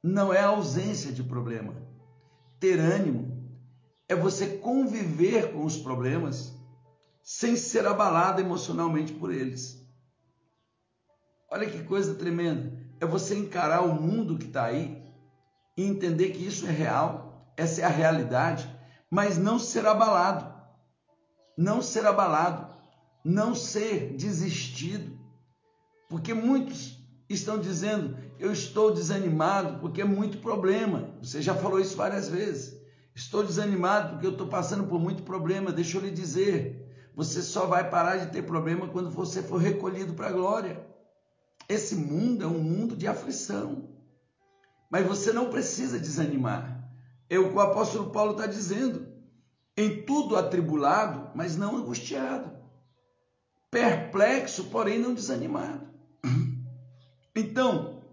não 0.03 0.33
é 0.33 0.41
ausência 0.41 1.13
de 1.13 1.23
problema. 1.23 1.73
Ter 2.59 2.77
ânimo 2.77 3.41
é 4.09 4.15
você 4.15 4.57
conviver 4.57 5.53
com 5.53 5.63
os 5.63 5.77
problemas 5.77 6.53
sem 7.23 7.55
ser 7.55 7.87
abalado 7.87 8.41
emocionalmente 8.41 9.13
por 9.13 9.31
eles. 9.31 9.81
Olha 11.49 11.69
que 11.69 11.83
coisa 11.83 12.15
tremenda. 12.15 12.77
É 12.99 13.05
você 13.05 13.33
encarar 13.35 13.81
o 13.81 13.93
mundo 13.93 14.37
que 14.37 14.45
está 14.45 14.65
aí 14.65 15.01
e 15.77 15.85
entender 15.85 16.31
que 16.31 16.45
isso 16.45 16.67
é 16.67 16.71
real 16.71 17.30
essa 17.57 17.81
é 17.81 17.83
a 17.83 17.89
realidade, 17.89 18.69
mas 19.09 19.37
não 19.37 19.59
ser 19.59 19.85
abalado, 19.85 20.53
não 21.57 21.81
ser 21.81 22.05
abalado, 22.05 22.73
não 23.23 23.53
ser 23.53 24.15
desistido, 24.15 25.19
porque 26.09 26.33
muitos 26.33 26.97
estão 27.29 27.59
dizendo: 27.59 28.17
eu 28.39 28.51
estou 28.51 28.93
desanimado 28.93 29.79
porque 29.79 30.01
é 30.01 30.05
muito 30.05 30.39
problema. 30.39 31.09
Você 31.21 31.41
já 31.41 31.55
falou 31.55 31.79
isso 31.79 31.95
várias 31.95 32.27
vezes. 32.27 32.79
Estou 33.15 33.43
desanimado 33.43 34.11
porque 34.11 34.25
eu 34.25 34.31
estou 34.31 34.47
passando 34.47 34.85
por 34.85 34.99
muito 34.99 35.23
problema. 35.23 35.71
Deixa 35.71 35.97
eu 35.97 36.01
lhe 36.01 36.11
dizer: 36.11 37.09
você 37.15 37.41
só 37.41 37.65
vai 37.65 37.89
parar 37.89 38.17
de 38.17 38.31
ter 38.31 38.43
problema 38.43 38.87
quando 38.87 39.09
você 39.09 39.41
for 39.41 39.57
recolhido 39.57 40.13
para 40.13 40.27
a 40.27 40.31
glória. 40.31 40.85
Esse 41.69 41.95
mundo 41.95 42.43
é 42.43 42.47
um 42.47 42.59
mundo 42.59 42.95
de 42.95 43.07
aflição. 43.07 43.89
Mas 44.89 45.07
você 45.07 45.31
não 45.31 45.49
precisa 45.49 45.97
desanimar. 45.97 46.80
É 47.31 47.39
o 47.39 47.47
que 47.47 47.55
o 47.55 47.61
apóstolo 47.61 48.11
Paulo 48.11 48.33
está 48.33 48.45
dizendo. 48.45 49.07
Em 49.77 50.03
tudo 50.03 50.35
atribulado, 50.35 51.31
mas 51.33 51.55
não 51.55 51.77
angustiado. 51.77 52.51
Perplexo, 53.71 54.65
porém 54.65 54.99
não 54.99 55.13
desanimado. 55.13 55.87
Então, 57.33 58.03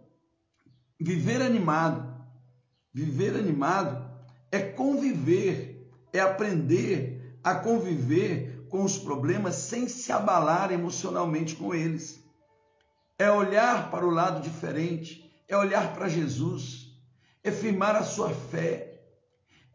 viver 1.01 1.43
animado, 1.43 2.17
viver 2.95 3.35
animado 3.35 4.09
é 4.53 4.61
conviver, 4.61 5.91
é 6.13 6.21
aprender 6.21 7.37
a 7.43 7.57
conviver 7.57 8.69
com 8.69 8.85
os 8.85 8.97
problemas 8.97 9.57
sem 9.57 9.89
se 9.89 10.13
abalar 10.13 10.71
emocionalmente 10.71 11.57
com 11.57 11.75
eles. 11.75 12.25
É 13.19 13.29
olhar 13.29 13.91
para 13.91 14.07
o 14.07 14.11
lado 14.11 14.41
diferente, 14.41 15.29
é 15.49 15.57
olhar 15.57 15.93
para 15.93 16.09
Jesus, 16.09 16.93
é 17.43 17.51
firmar 17.51 17.97
a 17.97 18.05
sua 18.05 18.31
fé, 18.31 18.88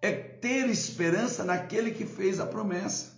é 0.04 0.12
ter 0.12 0.68
esperança 0.68 1.46
naquele 1.46 1.92
que 1.92 2.06
fez 2.06 2.38
a 2.38 2.46
promessa. 2.46 3.14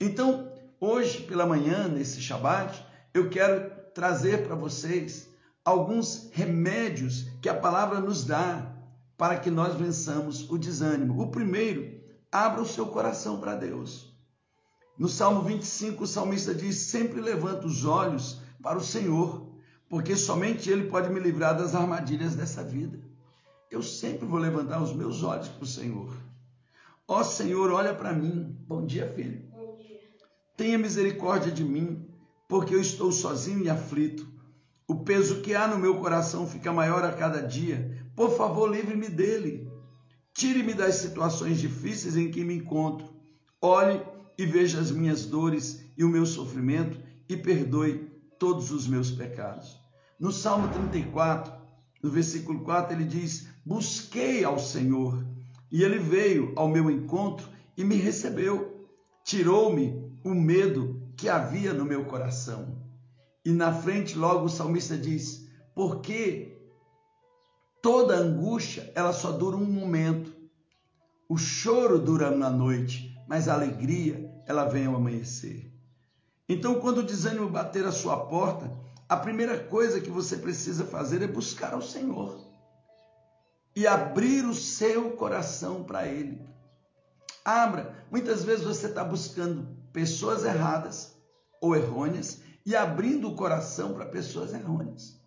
Então, 0.00 0.52
hoje 0.80 1.22
pela 1.22 1.46
manhã, 1.46 1.86
nesse 1.86 2.20
Shabat, 2.20 2.84
eu 3.14 3.30
quero 3.30 3.70
trazer 3.94 4.44
para 4.44 4.56
vocês 4.56 5.28
alguns 5.64 6.30
remédios 6.32 7.28
que 7.40 7.48
a 7.48 7.54
palavra 7.54 8.00
nos 8.00 8.24
dá 8.24 8.74
para 9.16 9.38
que 9.38 9.52
nós 9.52 9.76
vençamos 9.76 10.50
o 10.50 10.58
desânimo. 10.58 11.22
O 11.22 11.30
primeiro, 11.30 12.00
abra 12.30 12.60
o 12.60 12.66
seu 12.66 12.86
coração 12.86 13.38
para 13.38 13.54
Deus. 13.54 14.12
No 14.98 15.08
Salmo 15.08 15.42
25, 15.42 16.02
o 16.02 16.08
salmista 16.08 16.52
diz: 16.52 16.76
Sempre 16.76 17.20
levanto 17.20 17.68
os 17.68 17.84
olhos 17.84 18.40
para 18.60 18.78
o 18.78 18.84
Senhor, 18.84 19.48
porque 19.88 20.16
somente 20.16 20.68
Ele 20.68 20.88
pode 20.88 21.08
me 21.08 21.20
livrar 21.20 21.56
das 21.56 21.72
armadilhas 21.72 22.34
dessa 22.34 22.64
vida 22.64 23.13
eu 23.74 23.82
sempre 23.82 24.24
vou 24.24 24.38
levantar 24.38 24.80
os 24.80 24.94
meus 24.94 25.22
olhos 25.22 25.48
para 25.48 25.64
o 25.64 25.66
Senhor. 25.66 26.16
Ó 27.08 27.22
Senhor, 27.22 27.70
olha 27.72 27.92
para 27.92 28.12
mim. 28.12 28.56
Bom 28.66 28.86
dia, 28.86 29.12
filho. 29.12 29.42
Bom 29.50 29.76
dia. 29.76 30.00
Tenha 30.56 30.78
misericórdia 30.78 31.50
de 31.50 31.64
mim, 31.64 32.08
porque 32.48 32.74
eu 32.74 32.80
estou 32.80 33.10
sozinho 33.10 33.64
e 33.64 33.68
aflito. 33.68 34.26
O 34.86 35.00
peso 35.04 35.40
que 35.40 35.54
há 35.54 35.66
no 35.66 35.78
meu 35.78 35.98
coração 35.98 36.46
fica 36.46 36.72
maior 36.72 37.04
a 37.04 37.12
cada 37.12 37.40
dia. 37.40 38.08
Por 38.14 38.36
favor, 38.36 38.70
livre-me 38.70 39.08
dele. 39.08 39.68
Tire-me 40.32 40.72
das 40.72 40.96
situações 40.96 41.58
difíceis 41.58 42.16
em 42.16 42.30
que 42.30 42.44
me 42.44 42.54
encontro. 42.54 43.08
Olhe 43.60 44.00
e 44.38 44.46
veja 44.46 44.78
as 44.78 44.90
minhas 44.90 45.26
dores 45.26 45.84
e 45.96 46.04
o 46.04 46.08
meu 46.08 46.26
sofrimento 46.26 46.98
e 47.28 47.36
perdoe 47.36 48.10
todos 48.38 48.70
os 48.70 48.86
meus 48.86 49.10
pecados. 49.10 49.76
No 50.18 50.30
Salmo 50.30 50.68
34, 50.68 51.63
no 52.04 52.10
versículo 52.10 52.60
4, 52.60 52.94
ele 52.94 53.04
diz: 53.06 53.48
Busquei 53.64 54.44
ao 54.44 54.58
Senhor 54.58 55.24
e 55.72 55.82
ele 55.82 55.98
veio 55.98 56.52
ao 56.54 56.68
meu 56.68 56.90
encontro 56.90 57.48
e 57.78 57.82
me 57.82 57.96
recebeu. 57.96 58.86
Tirou-me 59.24 60.12
o 60.22 60.34
medo 60.34 61.00
que 61.16 61.30
havia 61.30 61.72
no 61.72 61.86
meu 61.86 62.04
coração. 62.04 62.76
E 63.42 63.50
na 63.52 63.72
frente, 63.72 64.18
logo 64.18 64.44
o 64.44 64.50
salmista 64.50 64.98
diz: 64.98 65.48
Porque 65.74 66.58
toda 67.80 68.18
angústia, 68.18 68.92
ela 68.94 69.14
só 69.14 69.32
dura 69.32 69.56
um 69.56 69.64
momento. 69.64 70.30
O 71.26 71.38
choro 71.38 71.98
dura 71.98 72.30
uma 72.30 72.50
noite, 72.50 73.18
mas 73.26 73.48
a 73.48 73.54
alegria, 73.54 74.30
ela 74.46 74.66
vem 74.66 74.84
ao 74.84 74.96
amanhecer. 74.96 75.72
Então, 76.46 76.78
quando 76.80 76.98
o 76.98 77.02
desânimo 77.02 77.48
bater 77.48 77.86
a 77.86 77.92
sua 77.92 78.26
porta, 78.26 78.83
a 79.08 79.16
primeira 79.16 79.58
coisa 79.58 80.00
que 80.00 80.10
você 80.10 80.36
precisa 80.36 80.84
fazer 80.84 81.22
é 81.22 81.26
buscar 81.26 81.74
ao 81.74 81.82
Senhor 81.82 82.40
e 83.76 83.86
abrir 83.86 84.44
o 84.44 84.54
seu 84.54 85.12
coração 85.12 85.82
para 85.82 86.06
Ele. 86.06 86.40
Abra. 87.44 87.94
Muitas 88.10 88.44
vezes 88.44 88.64
você 88.64 88.86
está 88.86 89.04
buscando 89.04 89.68
pessoas 89.92 90.44
erradas 90.44 91.14
ou 91.60 91.76
errôneas 91.76 92.40
e 92.64 92.74
abrindo 92.74 93.28
o 93.28 93.34
coração 93.34 93.92
para 93.92 94.06
pessoas 94.06 94.54
errôneas. 94.54 95.20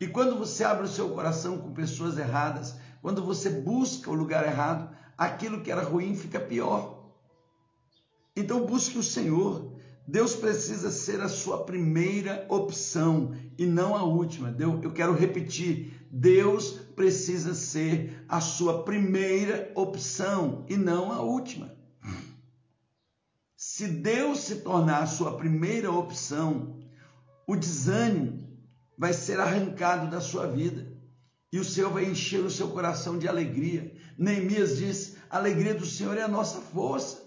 E 0.00 0.08
quando 0.08 0.36
você 0.36 0.64
abre 0.64 0.84
o 0.84 0.88
seu 0.88 1.10
coração 1.10 1.58
com 1.58 1.72
pessoas 1.72 2.18
erradas, 2.18 2.74
quando 3.02 3.22
você 3.22 3.50
busca 3.50 4.10
o 4.10 4.14
lugar 4.14 4.46
errado, 4.46 4.94
aquilo 5.16 5.62
que 5.62 5.70
era 5.70 5.82
ruim 5.82 6.16
fica 6.16 6.40
pior. 6.40 7.12
Então 8.34 8.64
busque 8.64 8.98
o 8.98 9.02
Senhor. 9.02 9.70
Deus 10.10 10.34
precisa 10.34 10.90
ser 10.90 11.20
a 11.20 11.28
sua 11.28 11.64
primeira 11.64 12.44
opção 12.48 13.32
e 13.56 13.64
não 13.64 13.94
a 13.94 14.02
última. 14.02 14.54
Eu 14.58 14.92
quero 14.92 15.14
repetir: 15.14 16.04
Deus 16.10 16.72
precisa 16.96 17.54
ser 17.54 18.24
a 18.28 18.40
sua 18.40 18.82
primeira 18.82 19.70
opção 19.72 20.66
e 20.68 20.76
não 20.76 21.12
a 21.12 21.22
última. 21.22 21.72
Se 23.56 23.86
Deus 23.86 24.40
se 24.40 24.56
tornar 24.56 25.04
a 25.04 25.06
sua 25.06 25.36
primeira 25.36 25.92
opção, 25.92 26.80
o 27.46 27.54
desânimo 27.54 28.48
vai 28.98 29.12
ser 29.12 29.38
arrancado 29.38 30.10
da 30.10 30.20
sua 30.20 30.48
vida 30.48 30.92
e 31.52 31.58
o 31.60 31.64
Senhor 31.64 31.92
vai 31.92 32.04
encher 32.04 32.40
o 32.40 32.50
seu 32.50 32.70
coração 32.70 33.16
de 33.16 33.28
alegria. 33.28 33.94
Neemias 34.18 34.76
diz: 34.76 35.16
a 35.30 35.36
alegria 35.36 35.74
do 35.74 35.86
Senhor 35.86 36.16
é 36.16 36.22
a 36.22 36.28
nossa 36.28 36.60
força. 36.60 37.19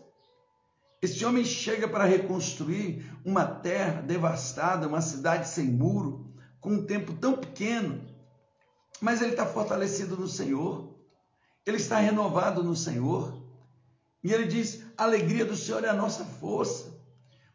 Esse 1.03 1.25
homem 1.25 1.43
chega 1.43 1.85
para 1.85 2.05
reconstruir 2.05 3.03
uma 3.25 3.45
terra 3.45 4.01
devastada, 4.01 4.87
uma 4.87 5.01
cidade 5.01 5.49
sem 5.49 5.65
muro, 5.65 6.33
com 6.61 6.75
um 6.75 6.85
tempo 6.85 7.11
tão 7.11 7.33
pequeno, 7.35 7.99
mas 9.01 9.21
ele 9.21 9.31
está 9.31 9.45
fortalecido 9.45 10.15
no 10.15 10.29
Senhor, 10.29 10.95
ele 11.65 11.75
está 11.75 11.97
renovado 11.97 12.63
no 12.63 12.73
Senhor, 12.73 13.37
e 14.23 14.31
ele 14.31 14.45
diz: 14.45 14.81
a 14.97 15.03
alegria 15.03 15.43
do 15.43 15.57
Senhor 15.57 15.83
é 15.83 15.89
a 15.89 15.93
nossa 15.93 16.23
força, 16.23 16.97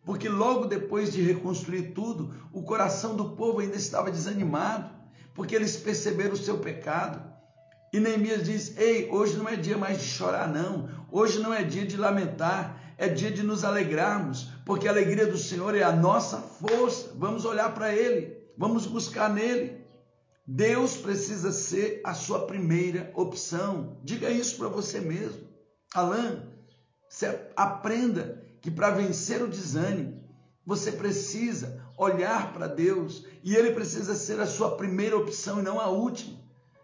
porque 0.05 0.29
logo 0.29 0.67
depois 0.67 1.11
de 1.11 1.23
reconstruir 1.23 1.95
tudo, 1.95 2.35
o 2.53 2.63
coração 2.63 3.17
do 3.17 3.31
povo 3.31 3.61
ainda 3.61 3.77
estava 3.77 4.11
desanimado, 4.11 4.91
porque 5.35 5.57
eles 5.57 5.75
perceberam 5.75 6.35
o 6.35 6.37
seu 6.37 6.59
pecado. 6.59 7.27
E 7.95 7.99
Neemias 7.99 8.45
diz: 8.45 8.77
Ei, 8.77 9.09
hoje 9.11 9.39
não 9.39 9.49
é 9.49 9.57
dia 9.57 9.79
mais 9.79 10.03
de 10.03 10.05
chorar, 10.05 10.47
não, 10.47 10.87
hoje 11.11 11.39
não 11.39 11.55
é 11.55 11.65
dia 11.65 11.87
de 11.87 11.97
lamentar, 11.97 12.78
é 12.99 13.09
dia 13.09 13.31
de 13.31 13.45
nos 13.45 13.63
alegrarmos, 13.63 14.51
porque 14.67 14.89
a 14.89 14.91
alegria 14.91 15.27
do 15.27 15.39
Senhor 15.39 15.75
é 15.77 15.85
a 15.85 15.93
nossa 15.93 16.39
força. 16.39 17.13
Vamos 17.15 17.45
olhar 17.45 17.73
para 17.73 17.95
Ele, 17.95 18.37
vamos 18.59 18.87
buscar 18.87 19.33
nele. 19.33 19.79
Deus 20.45 20.97
precisa 20.97 21.53
ser 21.53 22.01
a 22.05 22.13
sua 22.13 22.47
primeira 22.47 23.13
opção. 23.15 23.99
Diga 24.03 24.29
isso 24.31 24.57
para 24.57 24.69
você 24.69 24.99
mesmo. 24.99 25.47
Alain, 25.95 26.43
aprenda 27.55 28.45
que 28.61 28.71
para 28.71 28.91
vencer 28.91 29.43
o 29.43 29.49
desânimo, 29.49 30.19
você 30.67 30.91
precisa 30.91 31.81
olhar 31.97 32.53
para 32.53 32.67
Deus 32.67 33.25
e 33.45 33.55
Ele 33.55 33.71
precisa 33.71 34.15
ser 34.15 34.41
a 34.41 34.47
sua 34.47 34.77
primeira 34.77 35.17
opção 35.17 35.61
e 35.61 35.63
não 35.63 35.79
a 35.79 35.89
última. 35.89 36.37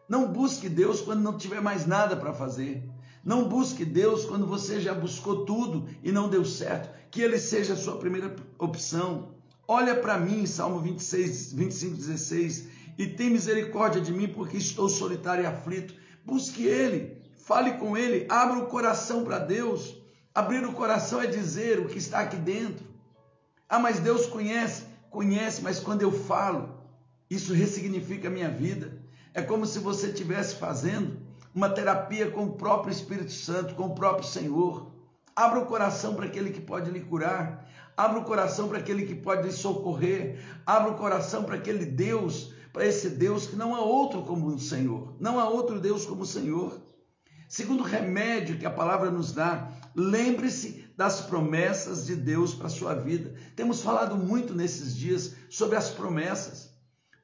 Não 0.08 0.30
busque 0.32 0.68
Deus 0.68 1.00
quando 1.00 1.22
não 1.22 1.36
tiver 1.36 1.60
mais 1.60 1.86
nada 1.86 2.16
para 2.16 2.32
fazer. 2.32 2.88
Não 3.24 3.48
busque 3.48 3.86
Deus 3.86 4.26
quando 4.26 4.46
você 4.46 4.78
já 4.78 4.92
buscou 4.92 5.46
tudo 5.46 5.88
e 6.02 6.12
não 6.12 6.28
deu 6.28 6.44
certo. 6.44 6.90
Que 7.10 7.22
Ele 7.22 7.38
seja 7.38 7.72
a 7.72 7.76
sua 7.76 7.96
primeira 7.96 8.36
opção. 8.58 9.30
Olha 9.66 9.94
para 9.94 10.18
mim, 10.18 10.44
Salmo 10.44 10.78
26, 10.80 11.54
25, 11.54 11.96
16, 11.96 12.68
e 12.98 13.06
tem 13.06 13.30
misericórdia 13.30 14.00
de 14.00 14.12
mim 14.12 14.28
porque 14.28 14.58
estou 14.58 14.90
solitário 14.90 15.42
e 15.42 15.46
aflito. 15.46 15.94
Busque 16.22 16.66
Ele, 16.66 17.16
fale 17.38 17.72
com 17.72 17.96
Ele, 17.96 18.26
abra 18.28 18.58
o 18.58 18.66
coração 18.66 19.24
para 19.24 19.38
Deus. 19.38 19.96
Abrir 20.34 20.66
o 20.66 20.72
coração 20.72 21.22
é 21.22 21.26
dizer 21.26 21.78
o 21.78 21.86
que 21.86 21.96
está 21.96 22.18
aqui 22.18 22.36
dentro. 22.36 22.84
Ah, 23.68 23.78
mas 23.78 24.00
Deus 24.00 24.26
conhece, 24.26 24.84
conhece, 25.08 25.62
mas 25.62 25.80
quando 25.80 26.02
eu 26.02 26.12
falo, 26.12 26.74
isso 27.30 27.54
ressignifica 27.54 28.28
a 28.28 28.30
minha 28.30 28.50
vida. 28.50 28.98
É 29.32 29.40
como 29.40 29.64
se 29.64 29.78
você 29.78 30.08
estivesse 30.08 30.56
fazendo 30.56 31.23
uma 31.54 31.70
terapia 31.70 32.30
com 32.30 32.46
o 32.46 32.52
próprio 32.54 32.92
Espírito 32.92 33.32
Santo, 33.32 33.74
com 33.74 33.84
o 33.84 33.94
próprio 33.94 34.26
Senhor. 34.26 34.90
Abra 35.36 35.60
o 35.60 35.66
coração 35.66 36.14
para 36.14 36.26
aquele 36.26 36.50
que 36.50 36.60
pode 36.60 36.90
lhe 36.90 37.00
curar. 37.00 37.70
Abra 37.96 38.18
o 38.18 38.24
coração 38.24 38.68
para 38.68 38.78
aquele 38.78 39.06
que 39.06 39.14
pode 39.14 39.44
lhe 39.44 39.52
socorrer. 39.52 40.44
Abra 40.66 40.90
o 40.90 40.96
coração 40.96 41.44
para 41.44 41.54
aquele 41.54 41.86
Deus, 41.86 42.52
para 42.72 42.84
esse 42.84 43.08
Deus 43.10 43.46
que 43.46 43.54
não 43.54 43.74
há 43.74 43.80
outro 43.80 44.22
como 44.22 44.48
o 44.48 44.58
Senhor. 44.58 45.14
Não 45.20 45.38
há 45.38 45.48
outro 45.48 45.78
Deus 45.78 46.04
como 46.04 46.22
o 46.22 46.26
Senhor. 46.26 46.80
Segundo 47.48 47.84
remédio 47.84 48.58
que 48.58 48.66
a 48.66 48.70
palavra 48.70 49.12
nos 49.12 49.30
dá, 49.32 49.70
lembre-se 49.94 50.84
das 50.96 51.20
promessas 51.20 52.04
de 52.04 52.16
Deus 52.16 52.52
para 52.52 52.66
a 52.66 52.70
sua 52.70 52.94
vida. 52.94 53.34
Temos 53.54 53.80
falado 53.80 54.16
muito 54.16 54.54
nesses 54.54 54.96
dias 54.96 55.36
sobre 55.48 55.76
as 55.76 55.90
promessas, 55.90 56.74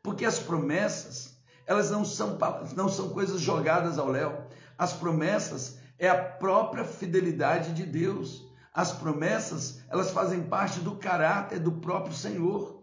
porque 0.03 0.25
as 0.25 0.39
promessas 0.39 1.30
elas 1.71 1.89
não 1.89 2.05
são, 2.05 2.37
não 2.75 2.89
são 2.89 3.11
coisas 3.11 3.41
jogadas 3.41 3.97
ao 3.97 4.09
léu. 4.09 4.45
As 4.77 4.93
promessas 4.93 5.79
é 6.01 6.09
a 6.09 6.21
própria 6.21 6.83
fidelidade 6.85 7.73
de 7.73 7.87
Deus. 7.87 8.45
As 8.75 8.91
promessas, 8.91 9.81
elas 9.89 10.11
fazem 10.11 10.43
parte 10.43 10.81
do 10.81 10.97
caráter 10.97 11.61
do 11.61 11.71
próprio 11.71 12.13
Senhor. 12.13 12.83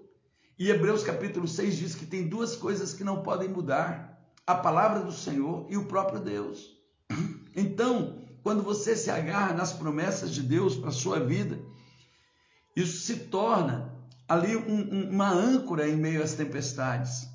E 0.58 0.70
Hebreus 0.70 1.04
capítulo 1.04 1.50
6 1.50 1.76
diz 1.76 1.96
que 1.96 2.06
tem 2.06 2.30
duas 2.30 2.56
coisas 2.56 2.94
que 2.94 3.04
não 3.04 3.24
podem 3.24 3.50
mudar: 3.50 4.26
a 4.48 4.56
palavra 4.56 5.02
do 5.02 5.12
Senhor 5.12 5.66
e 5.70 5.76
o 5.76 5.84
próprio 5.84 6.22
Deus. 6.22 6.78
Então, 7.54 8.22
quando 8.42 8.64
você 8.64 8.96
se 8.96 9.12
agarra 9.12 9.54
nas 9.54 9.74
promessas 9.74 10.32
de 10.32 10.42
Deus 10.42 10.78
para 10.78 10.90
a 10.90 10.94
sua 10.94 11.20
vida, 11.20 11.60
isso 12.74 13.02
se 13.02 13.16
torna 13.26 13.94
ali 14.30 14.56
um, 14.56 14.94
um, 14.94 15.10
uma 15.10 15.30
âncora 15.30 15.90
em 15.90 15.98
meio 15.98 16.24
às 16.24 16.36
tempestades. 16.36 17.28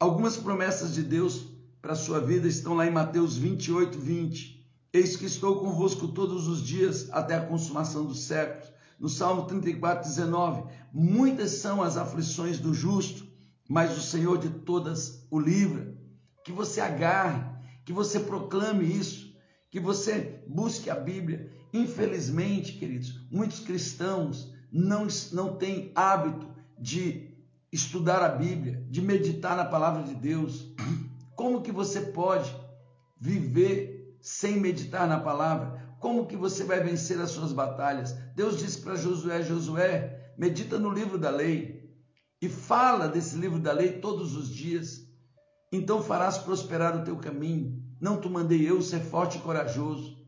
Algumas 0.00 0.38
promessas 0.38 0.94
de 0.94 1.02
Deus 1.02 1.48
para 1.82 1.92
a 1.92 1.96
sua 1.96 2.20
vida 2.20 2.48
estão 2.48 2.72
lá 2.72 2.86
em 2.86 2.90
Mateus 2.90 3.36
28, 3.36 3.98
20. 3.98 4.66
Eis 4.94 5.14
que 5.14 5.26
estou 5.26 5.60
convosco 5.60 6.08
todos 6.08 6.48
os 6.48 6.62
dias 6.62 7.10
até 7.12 7.34
a 7.36 7.44
consumação 7.44 8.06
dos 8.06 8.22
séculos. 8.22 8.72
No 8.98 9.10
Salmo 9.10 9.44
34, 9.44 10.08
19. 10.08 10.64
Muitas 10.90 11.50
são 11.50 11.82
as 11.82 11.98
aflições 11.98 12.58
do 12.58 12.72
justo, 12.72 13.26
mas 13.68 13.94
o 13.94 14.00
Senhor 14.00 14.38
de 14.38 14.48
todas 14.48 15.26
o 15.30 15.38
livra. 15.38 15.94
Que 16.46 16.50
você 16.50 16.80
agarre, 16.80 17.44
que 17.84 17.92
você 17.92 18.20
proclame 18.20 18.86
isso, 18.86 19.36
que 19.70 19.78
você 19.78 20.42
busque 20.48 20.88
a 20.88 20.94
Bíblia. 20.94 21.52
Infelizmente, 21.74 22.72
queridos, 22.72 23.20
muitos 23.30 23.60
cristãos 23.60 24.50
não, 24.72 25.06
não 25.32 25.58
têm 25.58 25.92
hábito 25.94 26.48
de 26.78 27.29
estudar 27.72 28.22
a 28.22 28.28
Bíblia, 28.28 28.84
de 28.88 29.00
meditar 29.00 29.56
na 29.56 29.64
palavra 29.64 30.02
de 30.02 30.14
Deus. 30.14 30.72
Como 31.36 31.62
que 31.62 31.72
você 31.72 32.00
pode 32.00 32.54
viver 33.18 34.18
sem 34.20 34.58
meditar 34.58 35.06
na 35.08 35.20
palavra? 35.20 35.94
Como 36.00 36.26
que 36.26 36.36
você 36.36 36.64
vai 36.64 36.80
vencer 36.82 37.20
as 37.20 37.30
suas 37.30 37.52
batalhas? 37.52 38.12
Deus 38.34 38.58
disse 38.58 38.80
para 38.80 38.96
Josué: 38.96 39.42
Josué, 39.42 40.32
medita 40.36 40.78
no 40.78 40.90
livro 40.90 41.18
da 41.18 41.30
lei 41.30 41.80
e 42.42 42.48
fala 42.48 43.06
desse 43.06 43.36
livro 43.36 43.58
da 43.58 43.72
lei 43.72 44.00
todos 44.00 44.34
os 44.34 44.48
dias. 44.48 45.06
Então 45.72 46.02
farás 46.02 46.38
prosperar 46.38 46.96
o 46.96 47.04
teu 47.04 47.16
caminho. 47.16 47.80
Não 48.00 48.20
te 48.20 48.28
mandei 48.28 48.68
eu 48.68 48.80
ser 48.80 49.00
forte 49.00 49.38
e 49.38 49.40
corajoso. 49.42 50.18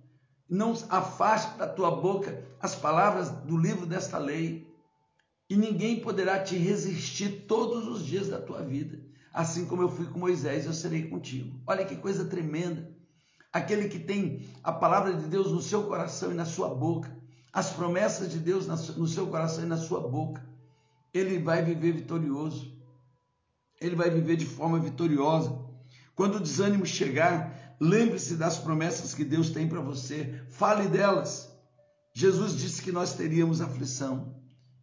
Não 0.48 0.72
afaste 0.90 1.57
da 1.57 1.66
tua 1.66 1.90
boca 1.90 2.44
as 2.61 2.74
palavras 2.74 3.31
do 3.31 3.57
livro 3.57 3.87
desta 3.87 4.18
lei 4.18 4.71
e 5.53 5.57
ninguém 5.57 6.01
poderá 6.01 6.43
te 6.43 6.57
resistir 6.57 7.45
todos 7.47 7.87
os 7.87 8.07
dias 8.07 8.29
da 8.29 8.41
tua 8.41 8.62
vida. 8.62 8.99
Assim 9.35 9.67
como 9.67 9.83
eu 9.83 9.91
fui 9.91 10.07
com 10.07 10.19
Moisés, 10.19 10.65
eu 10.65 10.73
serei 10.73 11.11
contigo. 11.11 11.61
Olha 11.67 11.85
que 11.85 11.95
coisa 11.95 12.25
tremenda. 12.25 12.91
Aquele 13.53 13.87
que 13.91 13.99
tem 13.99 14.49
a 14.65 14.73
palavra 14.73 15.12
de 15.12 15.27
Deus 15.27 15.53
no 15.53 15.61
seu 15.61 15.83
coração 15.83 16.33
e 16.33 16.35
na 16.35 16.47
sua 16.47 16.75
boca, 16.75 17.15
as 17.53 17.69
promessas 17.69 18.31
de 18.33 18.38
Deus 18.38 18.67
no 18.97 19.07
seu 19.07 19.27
coração 19.27 19.65
e 19.65 19.67
na 19.67 19.77
sua 19.77 20.01
boca, 20.01 20.43
ele 21.12 21.38
vai 21.38 21.62
viver 21.62 21.93
vitorioso. 21.93 22.75
Ele 23.79 23.95
vai 23.95 24.09
viver 24.09 24.37
de 24.37 24.47
forma 24.47 24.79
vitoriosa. 24.79 25.55
Quando 26.15 26.37
o 26.37 26.41
desânimo 26.41 26.87
chegar, 26.87 27.77
lembre-se 27.79 28.37
das 28.37 28.57
promessas 28.57 29.12
que 29.12 29.23
Deus 29.23 29.51
tem 29.51 29.69
para 29.69 29.83
você. 29.83 30.43
Fale 30.49 30.88
delas. 30.88 31.55
Jesus 32.15 32.57
disse 32.57 32.81
que 32.81 32.91
nós 32.91 33.12
teríamos 33.12 33.61
aflição. 33.61 34.41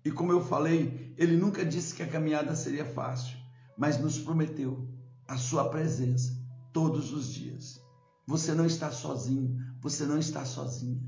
E 0.09 0.11
como 0.11 0.31
eu 0.31 0.43
falei, 0.43 1.13
ele 1.19 1.37
nunca 1.37 1.63
disse 1.63 1.93
que 1.93 2.01
a 2.01 2.07
caminhada 2.07 2.55
seria 2.55 2.83
fácil, 2.83 3.37
mas 3.77 3.99
nos 3.99 4.17
prometeu 4.17 4.89
a 5.27 5.37
sua 5.37 5.69
presença 5.69 6.35
todos 6.73 7.13
os 7.13 7.31
dias. 7.31 7.79
Você 8.25 8.55
não 8.55 8.65
está 8.65 8.89
sozinho, 8.89 9.63
você 9.79 10.07
não 10.07 10.17
está 10.17 10.43
sozinha. 10.45 10.99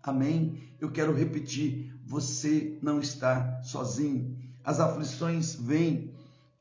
Amém? 0.00 0.72
Eu 0.80 0.92
quero 0.92 1.12
repetir: 1.12 1.98
você 2.06 2.78
não 2.80 3.00
está 3.00 3.60
sozinho. 3.64 4.38
As 4.62 4.78
aflições 4.78 5.56
vêm, 5.56 6.14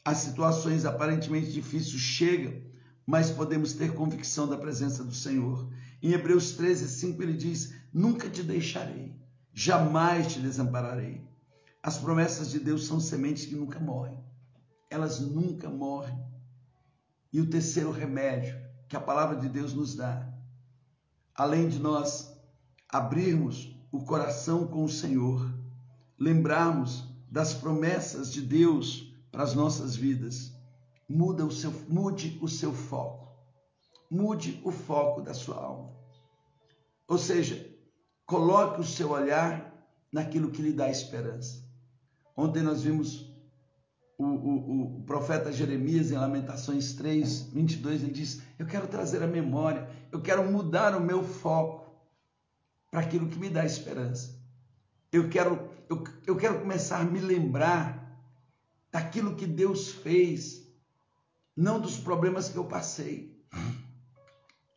as 0.03 0.17
situações 0.17 0.85
aparentemente 0.85 1.51
difíceis 1.51 2.01
chegam, 2.01 2.59
mas 3.05 3.29
podemos 3.29 3.73
ter 3.73 3.93
convicção 3.93 4.47
da 4.47 4.57
presença 4.57 5.03
do 5.03 5.13
Senhor. 5.13 5.69
Em 6.01 6.13
Hebreus 6.13 6.53
13, 6.53 6.89
5 6.89 7.21
ele 7.21 7.33
diz: 7.33 7.71
Nunca 7.93 8.31
te 8.31 8.41
deixarei, 8.41 9.13
jamais 9.53 10.33
te 10.33 10.39
desampararei. 10.39 11.31
As 11.85 11.97
promessas 11.97 12.49
de 12.49 12.61
Deus 12.61 12.87
são 12.87 12.97
sementes 12.97 13.45
que 13.45 13.55
nunca 13.55 13.77
morrem, 13.77 14.17
elas 14.89 15.19
nunca 15.19 15.69
morrem. 15.69 16.17
E 17.33 17.41
o 17.41 17.49
terceiro 17.49 17.91
remédio 17.91 18.57
que 18.87 18.95
a 18.95 19.01
palavra 19.01 19.35
de 19.35 19.49
Deus 19.49 19.73
nos 19.73 19.93
dá, 19.93 20.33
além 21.35 21.67
de 21.67 21.79
nós 21.79 22.33
abrirmos 22.87 23.75
o 23.91 24.01
coração 24.05 24.65
com 24.65 24.85
o 24.85 24.89
Senhor, 24.89 25.53
lembrarmos 26.17 27.03
das 27.29 27.53
promessas 27.53 28.31
de 28.31 28.41
Deus 28.41 29.13
para 29.29 29.43
as 29.43 29.53
nossas 29.53 29.93
vidas, 29.93 30.53
muda 31.09 31.45
o 31.45 31.51
seu, 31.51 31.71
mude 31.89 32.39
o 32.41 32.47
seu 32.47 32.71
foco, 32.71 33.27
mude 34.09 34.61
o 34.63 34.71
foco 34.71 35.21
da 35.21 35.33
sua 35.33 35.57
alma. 35.57 35.91
Ou 37.09 37.17
seja, 37.17 37.69
coloque 38.25 38.79
o 38.79 38.85
seu 38.85 39.11
olhar 39.11 39.73
naquilo 40.09 40.49
que 40.49 40.61
lhe 40.61 40.71
dá 40.71 40.89
esperança. 40.89 41.62
Ontem 42.35 42.63
nós 42.63 42.83
vimos 42.83 43.31
o, 44.17 44.25
o, 44.25 44.97
o, 44.99 45.03
profeta 45.03 45.51
Jeremias, 45.51 46.11
em 46.11 46.17
Lamentações 46.17 46.93
3, 46.93 47.49
22, 47.53 48.03
ele 48.03 48.11
diz: 48.11 48.41
Eu 48.57 48.65
quero 48.65 48.87
trazer 48.87 49.21
a 49.21 49.27
memória, 49.27 49.87
eu 50.11 50.21
quero 50.21 50.49
mudar 50.51 50.95
o 50.95 51.01
meu 51.01 51.23
foco 51.23 51.91
para 52.89 53.01
aquilo 53.01 53.27
que 53.27 53.39
me 53.39 53.49
dá 53.49 53.65
esperança. 53.65 54.35
Eu 55.11 55.29
quero, 55.29 55.69
eu, 55.89 56.03
eu 56.25 56.35
quero 56.35 56.59
começar 56.59 57.01
a 57.01 57.05
me 57.05 57.19
lembrar 57.19 58.03
daquilo 58.91 59.35
que 59.35 59.45
Deus 59.45 59.91
fez, 59.91 60.67
não 61.55 61.79
dos 61.79 61.97
problemas 61.97 62.49
que 62.49 62.57
eu 62.57 62.65
passei. 62.65 63.33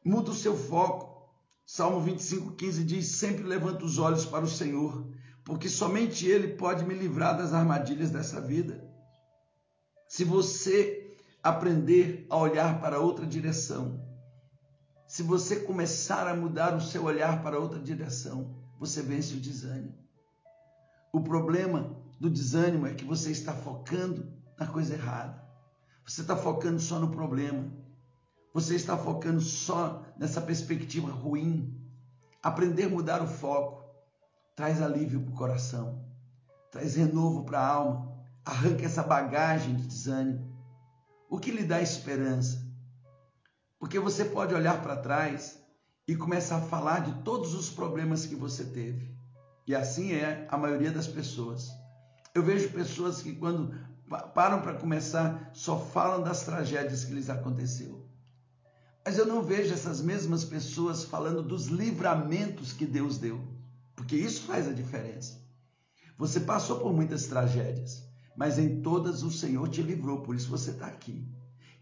Muda 0.05 0.31
o 0.31 0.35
seu 0.35 0.57
foco. 0.57 1.17
Salmo 1.65 2.01
25, 2.01 2.53
15 2.53 2.85
diz: 2.85 3.07
Sempre 3.09 3.43
levanta 3.45 3.85
os 3.85 3.99
olhos 3.99 4.25
para 4.25 4.45
o 4.45 4.49
Senhor, 4.49 5.07
porque 5.47 5.69
somente 5.69 6.27
Ele 6.27 6.49
pode 6.49 6.85
me 6.85 6.93
livrar 6.93 7.39
das 7.39 7.55
armadilhas 7.55 8.11
dessa 8.11 8.41
vida. 8.41 8.85
Se 10.09 10.25
você 10.25 11.17
aprender 11.41 12.27
a 12.29 12.37
olhar 12.37 12.81
para 12.81 12.99
outra 12.99 13.25
direção, 13.25 14.05
se 15.07 15.23
você 15.23 15.61
começar 15.61 16.27
a 16.27 16.35
mudar 16.35 16.75
o 16.75 16.81
seu 16.81 17.05
olhar 17.05 17.45
para 17.45 17.61
outra 17.61 17.79
direção, 17.79 18.57
você 18.77 19.01
vence 19.01 19.35
o 19.35 19.41
desânimo. 19.41 19.95
O 21.13 21.21
problema 21.21 21.97
do 22.19 22.29
desânimo 22.29 22.89
é 22.89 22.95
que 22.95 23.05
você 23.05 23.31
está 23.31 23.53
focando 23.53 24.29
na 24.59 24.67
coisa 24.67 24.95
errada. 24.95 25.41
Você 26.05 26.23
está 26.23 26.37
focando 26.37 26.81
só 26.81 26.99
no 26.99 27.13
problema. 27.13 27.73
Você 28.53 28.75
está 28.75 28.99
focando 28.99 29.41
só 29.41 30.05
nessa 30.19 30.41
perspectiva 30.41 31.09
ruim. 31.09 31.81
Aprender 32.43 32.85
a 32.85 32.89
mudar 32.89 33.23
o 33.23 33.29
foco 33.29 33.86
traz 34.57 34.81
alívio 34.81 35.21
para 35.21 35.33
o 35.33 35.37
coração, 35.37 36.03
traz 36.73 36.97
renovo 36.97 37.45
para 37.45 37.61
a 37.61 37.69
alma, 37.69 38.17
arranca 38.43 38.87
essa 38.87 39.03
bagagem 39.03 39.77
de 39.77 39.87
desânimo. 39.87 40.57
O 41.29 41.39
que 41.39 41.51
lhe 41.51 41.63
dá 41.63 41.83
esperança? 41.83 42.67
Porque 43.79 44.01
você 44.01 44.25
pode 44.25 44.55
olhar 44.55 44.83
para 44.83 44.97
trás 44.97 45.63
e 46.09 46.17
começar 46.17 46.57
a 46.57 46.63
falar 46.63 47.01
de 47.01 47.23
todos 47.23 47.53
os 47.55 47.69
problemas 47.69 48.25
que 48.25 48.35
você 48.35 48.65
teve. 48.65 49.15
E 49.67 49.75
assim 49.75 50.13
é 50.13 50.47
a 50.51 50.57
maioria 50.57 50.91
das 50.91 51.07
pessoas. 51.07 51.69
Eu 52.35 52.43
vejo 52.43 52.71
pessoas 52.71 53.21
que 53.21 53.35
quando 53.35 53.75
param 54.35 54.63
para 54.63 54.79
começar 54.79 55.51
só 55.53 55.79
falam 55.79 56.23
das 56.23 56.45
tragédias 56.45 57.05
que 57.05 57.13
lhes 57.13 57.29
aconteceu. 57.29 58.09
Mas 59.05 59.19
eu 59.19 59.27
não 59.27 59.43
vejo 59.43 59.75
essas 59.75 60.01
mesmas 60.01 60.45
pessoas 60.45 61.05
falando 61.05 61.43
dos 61.43 61.67
livramentos 61.67 62.73
que 62.73 62.87
Deus 62.87 63.19
deu, 63.19 63.56
porque 63.97 64.15
isso 64.15 64.43
faz 64.43 64.69
a 64.69 64.73
diferença. 64.73 65.43
Você 66.19 66.41
passou 66.41 66.79
por 66.79 66.93
muitas 66.93 67.27
tragédias, 67.27 68.05
mas 68.37 68.59
em 68.59 68.81
todas 68.83 69.23
o 69.23 69.31
Senhor 69.31 69.69
te 69.69 69.83
livrou, 69.83 70.21
por 70.21 70.37
isso 70.37 70.51
você 70.51 70.71
está 70.71 70.87
aqui. 70.87 71.27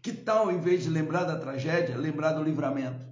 Que 0.01 0.13
tal, 0.13 0.51
em 0.51 0.59
vez 0.59 0.83
de 0.83 0.89
lembrar 0.89 1.25
da 1.25 1.37
tragédia, 1.37 1.97
lembrar 1.97 2.33
do 2.33 2.43
livramento? 2.43 3.05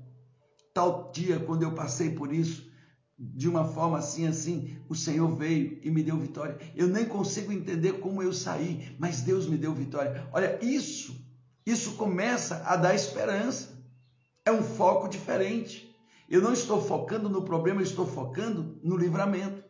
Tal 0.74 1.12
dia, 1.12 1.40
quando 1.40 1.64
eu 1.64 1.74
passei 1.74 2.12
por 2.12 2.34
isso, 2.34 2.72
de 3.18 3.48
uma 3.48 3.66
forma 3.66 3.98
assim, 3.98 4.28
assim, 4.28 4.78
o 4.90 4.96
Senhor 4.96 5.34
veio 5.36 5.80
e 5.84 5.92
me 5.92 6.04
deu 6.04 6.18
vitória. 6.18 6.58
Eu 6.76 6.88
nem 6.88 7.06
consigo 7.06 7.52
entender 7.52 7.94
como 7.94 8.24
eu 8.24 8.34
saí, 8.34 8.96
mas 9.00 9.22
Deus 9.22 9.48
me 9.48 9.58
deu 9.58 9.74
vitória. 9.74 10.28
Olha, 10.32 10.60
isso, 10.64 11.16
isso 11.66 11.96
começa 11.96 12.64
a 12.66 12.76
dar 12.76 12.96
esperança. 12.96 13.70
É 14.46 14.52
um 14.52 14.64
foco 14.64 15.08
diferente. 15.08 15.93
Eu 16.30 16.42
não 16.42 16.54
estou 16.54 16.82
focando 16.82 17.30
no 17.30 17.44
problema, 17.44 17.82
eu 17.82 17.86
estou 17.86 18.06
focando 18.06 18.80
no 18.84 18.98
livramento. 18.98 19.64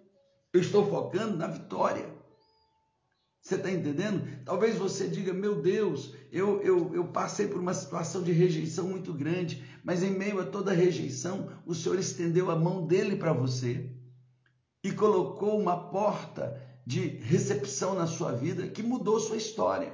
Eu 0.54 0.62
estou 0.62 0.88
focando 0.88 1.36
na 1.36 1.48
vitória. 1.48 2.08
Você 3.42 3.56
está 3.56 3.70
entendendo? 3.70 4.26
Talvez 4.46 4.78
você 4.78 5.08
diga, 5.08 5.34
meu 5.34 5.62
Deus, 5.62 6.14
eu, 6.32 6.62
eu, 6.62 6.96
eu 6.96 7.06
passei 7.06 7.48
por 7.48 7.60
uma 7.60 7.74
situação 7.74 8.24
de 8.24 8.32
rejeição 8.32 8.88
muito 8.88 9.14
grande, 9.14 9.62
mas 9.84 10.02
em 10.02 10.12
meio 10.12 10.40
a 10.40 10.46
toda 10.46 10.72
rejeição, 10.72 11.50
o 11.66 11.76
Senhor 11.76 12.00
estendeu 12.00 12.50
a 12.50 12.56
mão 12.56 12.88
dele 12.88 13.18
para 13.18 13.34
você 13.34 13.90
e 14.82 14.94
colocou 14.94 15.60
uma 15.60 15.90
porta 15.90 16.62
de 16.86 17.00
recepção 17.00 17.96
na 17.96 18.08
sua 18.08 18.32
vida 18.32 18.68
que 18.68 18.82
mudou 18.82 19.20
sua 19.20 19.36
história. 19.36 19.94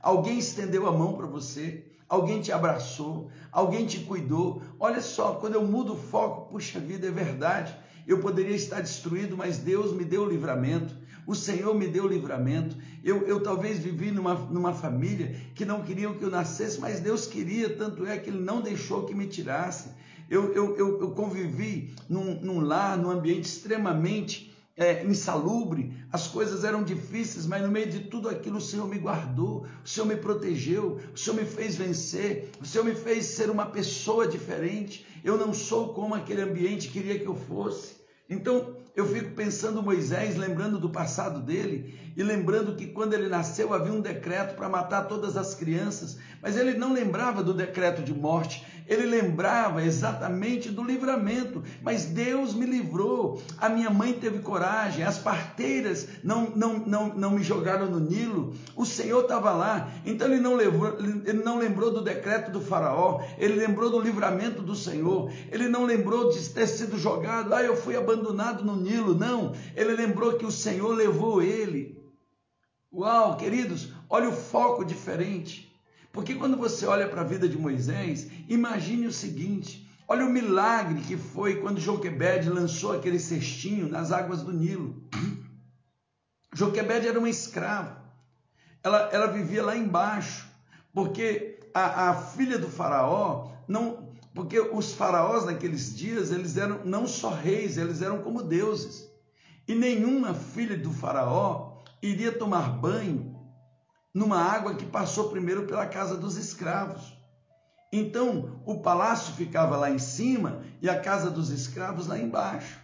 Alguém 0.00 0.38
estendeu 0.38 0.86
a 0.86 0.92
mão 0.92 1.16
para 1.16 1.26
você, 1.26 1.89
alguém 2.10 2.40
te 2.40 2.50
abraçou, 2.50 3.30
alguém 3.52 3.86
te 3.86 4.00
cuidou. 4.00 4.60
Olha 4.80 5.00
só, 5.00 5.34
quando 5.34 5.54
eu 5.54 5.64
mudo 5.64 5.92
o 5.92 5.96
foco, 5.96 6.50
puxa 6.50 6.80
vida, 6.80 7.06
é 7.06 7.10
verdade. 7.10 7.72
Eu 8.04 8.18
poderia 8.18 8.56
estar 8.56 8.80
destruído, 8.80 9.36
mas 9.36 9.58
Deus 9.58 9.92
me 9.92 10.04
deu 10.04 10.28
livramento. 10.28 10.92
O 11.24 11.36
Senhor 11.36 11.72
me 11.72 11.86
deu 11.86 12.08
livramento. 12.08 12.76
Eu, 13.04 13.28
eu 13.28 13.40
talvez 13.40 13.78
vivi 13.78 14.10
numa, 14.10 14.34
numa 14.34 14.72
família 14.72 15.36
que 15.54 15.64
não 15.64 15.82
queriam 15.82 16.14
que 16.14 16.24
eu 16.24 16.30
nascesse, 16.30 16.80
mas 16.80 16.98
Deus 16.98 17.26
queria, 17.26 17.76
tanto 17.76 18.04
é 18.04 18.18
que 18.18 18.28
Ele 18.28 18.40
não 18.40 18.60
deixou 18.60 19.06
que 19.06 19.14
me 19.14 19.28
tirasse. 19.28 19.90
Eu, 20.28 20.52
eu, 20.52 20.76
eu, 20.76 21.00
eu 21.00 21.10
convivi 21.12 21.94
num, 22.08 22.40
num 22.40 22.60
lar, 22.60 22.98
num 22.98 23.10
ambiente 23.10 23.44
extremamente 23.44 24.49
é, 24.80 25.04
insalubre, 25.04 25.92
as 26.10 26.26
coisas 26.26 26.64
eram 26.64 26.82
difíceis, 26.82 27.44
mas 27.44 27.62
no 27.62 27.68
meio 27.68 27.90
de 27.90 28.00
tudo 28.00 28.30
aquilo 28.30 28.56
o 28.56 28.62
Senhor 28.62 28.88
me 28.88 28.98
guardou, 28.98 29.66
o 29.84 29.88
Senhor 29.88 30.06
me 30.06 30.16
protegeu, 30.16 30.98
o 31.14 31.18
Senhor 31.18 31.36
me 31.36 31.44
fez 31.44 31.76
vencer, 31.76 32.50
o 32.58 32.64
Senhor 32.64 32.84
me 32.84 32.94
fez 32.94 33.26
ser 33.26 33.50
uma 33.50 33.66
pessoa 33.66 34.26
diferente. 34.26 35.06
Eu 35.22 35.36
não 35.36 35.52
sou 35.52 35.92
como 35.92 36.14
aquele 36.14 36.40
ambiente 36.40 36.88
queria 36.88 37.18
que 37.18 37.26
eu 37.26 37.34
fosse. 37.34 37.96
Então, 38.26 38.74
eu 38.96 39.06
fico 39.06 39.34
pensando 39.34 39.82
Moisés, 39.82 40.36
lembrando 40.36 40.78
do 40.78 40.88
passado 40.88 41.40
dele 41.40 41.98
e 42.16 42.22
lembrando 42.22 42.74
que 42.74 42.86
quando 42.86 43.12
ele 43.12 43.28
nasceu 43.28 43.74
havia 43.74 43.92
um 43.92 44.00
decreto 44.00 44.56
para 44.56 44.68
matar 44.68 45.08
todas 45.08 45.36
as 45.36 45.54
crianças, 45.54 46.18
mas 46.40 46.56
ele 46.56 46.78
não 46.78 46.92
lembrava 46.92 47.42
do 47.42 47.52
decreto 47.52 48.02
de 48.02 48.14
morte, 48.14 48.64
ele 48.90 49.06
lembrava 49.06 49.84
exatamente 49.84 50.68
do 50.68 50.82
livramento, 50.82 51.62
mas 51.80 52.06
Deus 52.06 52.54
me 52.54 52.66
livrou. 52.66 53.40
A 53.56 53.68
minha 53.68 53.88
mãe 53.88 54.12
teve 54.14 54.40
coragem, 54.40 55.04
as 55.04 55.16
parteiras 55.16 56.08
não, 56.24 56.50
não, 56.56 56.80
não, 56.80 57.14
não 57.14 57.30
me 57.30 57.42
jogaram 57.42 57.86
no 57.86 58.00
Nilo, 58.00 58.52
o 58.74 58.84
Senhor 58.84 59.22
estava 59.22 59.52
lá. 59.52 59.92
Então 60.04 60.26
ele 60.26 60.40
não, 60.40 60.56
lembrou, 60.56 60.98
ele 60.98 61.44
não 61.44 61.60
lembrou 61.60 61.92
do 61.92 62.02
decreto 62.02 62.50
do 62.50 62.60
Faraó, 62.60 63.22
ele 63.38 63.54
lembrou 63.54 63.90
do 63.90 64.00
livramento 64.00 64.60
do 64.60 64.74
Senhor, 64.74 65.30
ele 65.52 65.68
não 65.68 65.84
lembrou 65.84 66.28
de 66.28 66.48
ter 66.48 66.66
sido 66.66 66.98
jogado, 66.98 67.54
ah, 67.54 67.62
eu 67.62 67.76
fui 67.76 67.96
abandonado 67.96 68.64
no 68.64 68.74
Nilo. 68.74 69.14
Não, 69.14 69.54
ele 69.76 69.94
lembrou 69.94 70.32
que 70.32 70.44
o 70.44 70.50
Senhor 70.50 70.92
levou 70.92 71.40
ele. 71.40 71.96
Uau, 72.92 73.36
queridos, 73.36 73.92
olha 74.08 74.28
o 74.28 74.32
foco 74.32 74.84
diferente. 74.84 75.69
Porque 76.12 76.34
quando 76.34 76.56
você 76.56 76.86
olha 76.86 77.08
para 77.08 77.20
a 77.20 77.24
vida 77.24 77.48
de 77.48 77.56
Moisés, 77.56 78.28
imagine 78.48 79.06
o 79.06 79.12
seguinte: 79.12 79.88
olha 80.08 80.26
o 80.26 80.30
milagre 80.30 81.00
que 81.02 81.16
foi 81.16 81.56
quando 81.56 81.80
Joquebed 81.80 82.48
lançou 82.48 82.92
aquele 82.92 83.18
cestinho 83.18 83.88
nas 83.88 84.10
águas 84.10 84.42
do 84.42 84.52
Nilo. 84.52 85.02
Joquebed 86.52 87.06
era 87.06 87.18
uma 87.18 87.30
escrava, 87.30 88.02
ela, 88.82 89.08
ela 89.12 89.26
vivia 89.28 89.62
lá 89.64 89.76
embaixo, 89.76 90.48
porque 90.92 91.60
a, 91.72 92.10
a 92.10 92.14
filha 92.14 92.58
do 92.58 92.68
faraó 92.68 93.52
não. 93.68 94.10
Porque 94.32 94.60
os 94.60 94.92
faraós 94.92 95.44
naqueles 95.44 95.96
dias, 95.96 96.30
eles 96.30 96.56
eram 96.56 96.84
não 96.84 97.04
só 97.04 97.30
reis, 97.30 97.76
eles 97.76 98.00
eram 98.00 98.22
como 98.22 98.44
deuses. 98.44 99.10
E 99.66 99.74
nenhuma 99.74 100.34
filha 100.34 100.78
do 100.78 100.92
faraó 100.92 101.82
iria 102.00 102.30
tomar 102.30 102.70
banho 102.70 103.29
numa 104.12 104.38
água 104.38 104.74
que 104.74 104.84
passou 104.84 105.30
primeiro 105.30 105.66
pela 105.66 105.86
casa 105.86 106.16
dos 106.16 106.36
escravos. 106.36 107.16
Então, 107.92 108.60
o 108.64 108.80
palácio 108.80 109.34
ficava 109.34 109.76
lá 109.76 109.90
em 109.90 109.98
cima 109.98 110.62
e 110.80 110.88
a 110.88 111.00
casa 111.00 111.30
dos 111.30 111.50
escravos 111.50 112.06
lá 112.06 112.18
embaixo. 112.18 112.78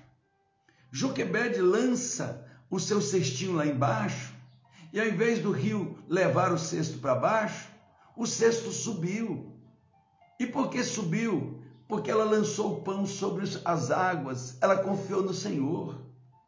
Joquebed 0.90 1.60
lança 1.60 2.44
o 2.70 2.80
seu 2.80 3.00
cestinho 3.00 3.54
lá 3.54 3.66
embaixo 3.66 4.34
e 4.92 5.00
ao 5.00 5.06
invés 5.06 5.40
do 5.40 5.50
rio 5.50 5.98
levar 6.08 6.52
o 6.52 6.58
cesto 6.58 6.98
para 6.98 7.14
baixo, 7.14 7.68
o 8.16 8.26
cesto 8.26 8.72
subiu. 8.72 9.52
E 10.40 10.46
por 10.46 10.70
que 10.70 10.82
subiu? 10.82 11.62
Porque 11.86 12.10
ela 12.10 12.24
lançou 12.24 12.72
o 12.72 12.80
pão 12.82 13.06
sobre 13.06 13.44
as 13.64 13.90
águas, 13.90 14.56
ela 14.60 14.78
confiou 14.78 15.22
no 15.22 15.34
Senhor. 15.34 16.00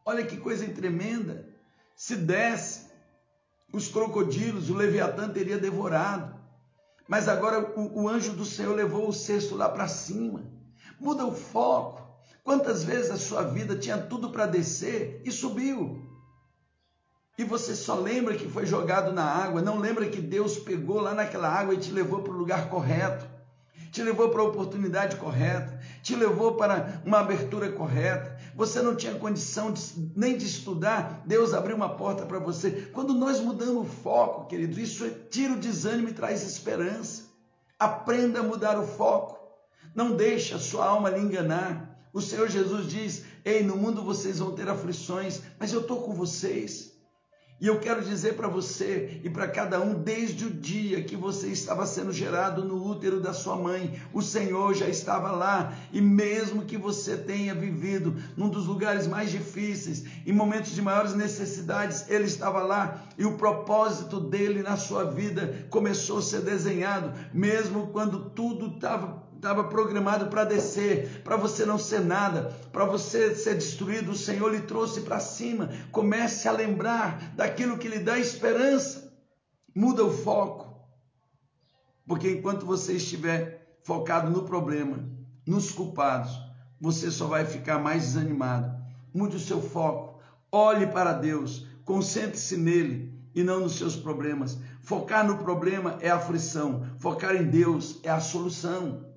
Olha 0.05 0.24
que 0.24 0.37
coisa 0.37 0.66
tremenda. 0.68 1.49
Se 1.95 2.16
desse, 2.16 2.88
os 3.73 3.89
crocodilos, 3.89 4.71
o 4.71 4.75
Leviatã 4.75 5.29
teria 5.29 5.59
devorado. 5.59 6.37
Mas 7.07 7.29
agora 7.29 7.61
o, 7.61 8.03
o 8.03 8.09
anjo 8.09 8.33
do 8.33 8.45
Senhor 8.45 8.75
levou 8.75 9.09
o 9.09 9.12
cesto 9.12 9.55
lá 9.55 9.69
para 9.69 9.89
cima. 9.89 10.43
Muda 11.01 11.25
o 11.25 11.35
foco. 11.35 12.07
Quantas 12.43 12.83
vezes 12.85 13.11
a 13.11 13.16
sua 13.16 13.43
vida 13.43 13.77
tinha 13.77 13.99
tudo 13.99 14.31
para 14.31 14.47
descer 14.47 15.23
e 15.25 15.31
subiu? 15.31 16.07
E 17.37 17.45
você 17.45 17.75
só 17.77 17.95
lembra 17.95 18.37
que 18.37 18.49
foi 18.49 18.66
jogado 18.66 19.12
na 19.12 19.25
água, 19.25 19.62
não 19.62 19.79
lembra 19.79 20.09
que 20.09 20.21
Deus 20.21 20.59
pegou 20.59 21.01
lá 21.01 21.14
naquela 21.14 21.49
água 21.49 21.75
e 21.75 21.79
te 21.79 21.93
levou 21.93 22.23
para 22.23 22.33
o 22.33 22.37
lugar 22.37 22.69
correto 22.69 23.39
te 23.91 24.03
levou 24.03 24.29
para 24.29 24.41
a 24.41 24.45
oportunidade 24.45 25.16
correta, 25.16 25.81
te 26.03 26.14
levou 26.14 26.55
para 26.55 27.03
uma 27.05 27.21
abertura 27.21 27.73
correta. 27.73 28.38
Você 28.59 28.83
não 28.83 28.97
tinha 28.97 29.15
condição 29.15 29.71
de, 29.71 29.81
nem 30.17 30.37
de 30.37 30.45
estudar, 30.45 31.23
Deus 31.25 31.55
abriu 31.55 31.77
uma 31.77 31.91
porta 31.91 32.27
para 32.27 32.41
você. 32.41 32.91
Quando 32.93 33.15
nós 33.15 33.39
mudamos 33.39 33.87
o 33.87 33.89
foco, 33.89 34.49
querido, 34.49 34.81
isso 34.81 35.05
é, 35.05 35.11
tira 35.11 35.53
o 35.53 35.61
desânimo 35.61 36.09
e 36.09 36.13
traz 36.13 36.43
esperança. 36.43 37.27
Aprenda 37.79 38.41
a 38.41 38.43
mudar 38.43 38.77
o 38.77 38.85
foco. 38.85 39.39
Não 39.95 40.17
deixe 40.17 40.55
a 40.55 40.59
sua 40.59 40.87
alma 40.87 41.09
lhe 41.09 41.21
enganar. 41.21 42.01
O 42.13 42.21
Senhor 42.21 42.49
Jesus 42.49 42.89
diz: 42.89 43.23
Ei, 43.45 43.63
no 43.63 43.77
mundo 43.77 44.03
vocês 44.03 44.41
vão 44.41 44.51
ter 44.51 44.69
aflições, 44.69 45.41
mas 45.57 45.73
eu 45.73 45.83
estou 45.83 46.03
com 46.03 46.13
vocês. 46.13 46.88
E 47.61 47.67
eu 47.67 47.81
quero 47.81 48.03
dizer 48.03 48.37
para 48.37 48.47
você 48.47 49.21
e 49.25 49.29
para 49.29 49.49
cada 49.49 49.81
um, 49.81 49.93
desde 49.93 50.47
o 50.47 50.51
dia 50.51 51.03
que 51.03 51.17
você 51.17 51.49
estava 51.49 51.85
sendo 51.87 52.13
gerado 52.13 52.65
no 52.65 52.89
útero 52.89 53.21
da 53.21 53.33
sua 53.33 53.57
mãe, 53.57 54.01
o 54.13 54.23
Senhor 54.23 54.75
já 54.75 54.87
estava 54.87 55.33
lá. 55.33 55.73
E 55.93 56.01
mesmo 56.01 56.65
que 56.65 56.77
você 56.77 57.17
tenha 57.17 57.57
vivido 57.57 58.15
num 58.37 58.49
dos 58.49 58.67
lugares 58.67 59.09
mais 59.09 59.33
difíceis, 59.33 60.05
em 60.25 60.33
momentos 60.33 60.73
de 60.73 60.81
maiores 60.81 61.15
necessidades, 61.15 62.09
Ele 62.09 62.27
estava 62.27 62.61
lá. 62.63 63.03
E 63.19 63.25
o 63.25 63.37
propósito 63.37 64.21
dele 64.21 64.63
na 64.63 64.77
sua 64.77 65.03
vida 65.05 65.67
começou 65.69 66.19
a 66.19 66.23
ser 66.23 66.43
desenhado, 66.43 67.13
mesmo 67.35 67.89
quando 67.89 68.31
tudo 68.31 68.77
estava 68.77 69.27
estava 69.39 69.64
programado 69.64 70.26
para 70.26 70.45
descer, 70.45 71.22
para 71.22 71.36
você 71.36 71.64
não 71.64 71.78
ser 71.78 72.01
nada, 72.01 72.53
para 72.72 72.84
você 72.84 73.34
ser 73.36 73.55
destruído, 73.55 74.11
o 74.11 74.16
Senhor 74.16 74.53
lhe 74.53 74.62
trouxe 74.62 75.03
para 75.03 75.20
cima. 75.20 75.70
Comece 75.93 76.49
a 76.49 76.53
lembrar 76.53 77.34
daquilo 77.36 77.78
que 77.78 77.89
lhe 77.89 78.01
dá 78.01 78.18
esperança. 78.18 79.16
Muda 79.74 80.05
o 80.05 80.12
foco. 80.12 80.76
Porque 82.05 82.30
enquanto 82.30 82.66
você 82.66 82.95
estiver 82.95 83.78
focado 83.84 84.28
no 84.28 84.43
problema, 84.43 85.09
nos 85.47 85.70
culpados, 85.70 86.36
você 86.80 87.11
só 87.11 87.28
vai 87.28 87.45
ficar 87.45 87.78
mais 87.78 88.03
desanimado. 88.03 88.76
Mude 89.14 89.36
o 89.36 89.41
seu 89.41 89.62
foco. 89.62 90.20
Olhe 90.51 90.86
para 90.89 91.12
Deus, 91.12 91.64
concentre-se 91.84 92.57
nele 92.57 93.14
e 93.34 93.45
não 93.45 93.61
nos 93.61 93.76
seus 93.76 93.95
problemas. 93.95 94.59
Focar 94.82 95.24
no 95.24 95.39
problema 95.39 95.97
é 96.01 96.11
aflição, 96.11 96.82
focar 96.99 97.36
em 97.36 97.45
Deus 97.45 98.01
é 98.03 98.11
a 98.11 98.20
solução. 98.20 99.08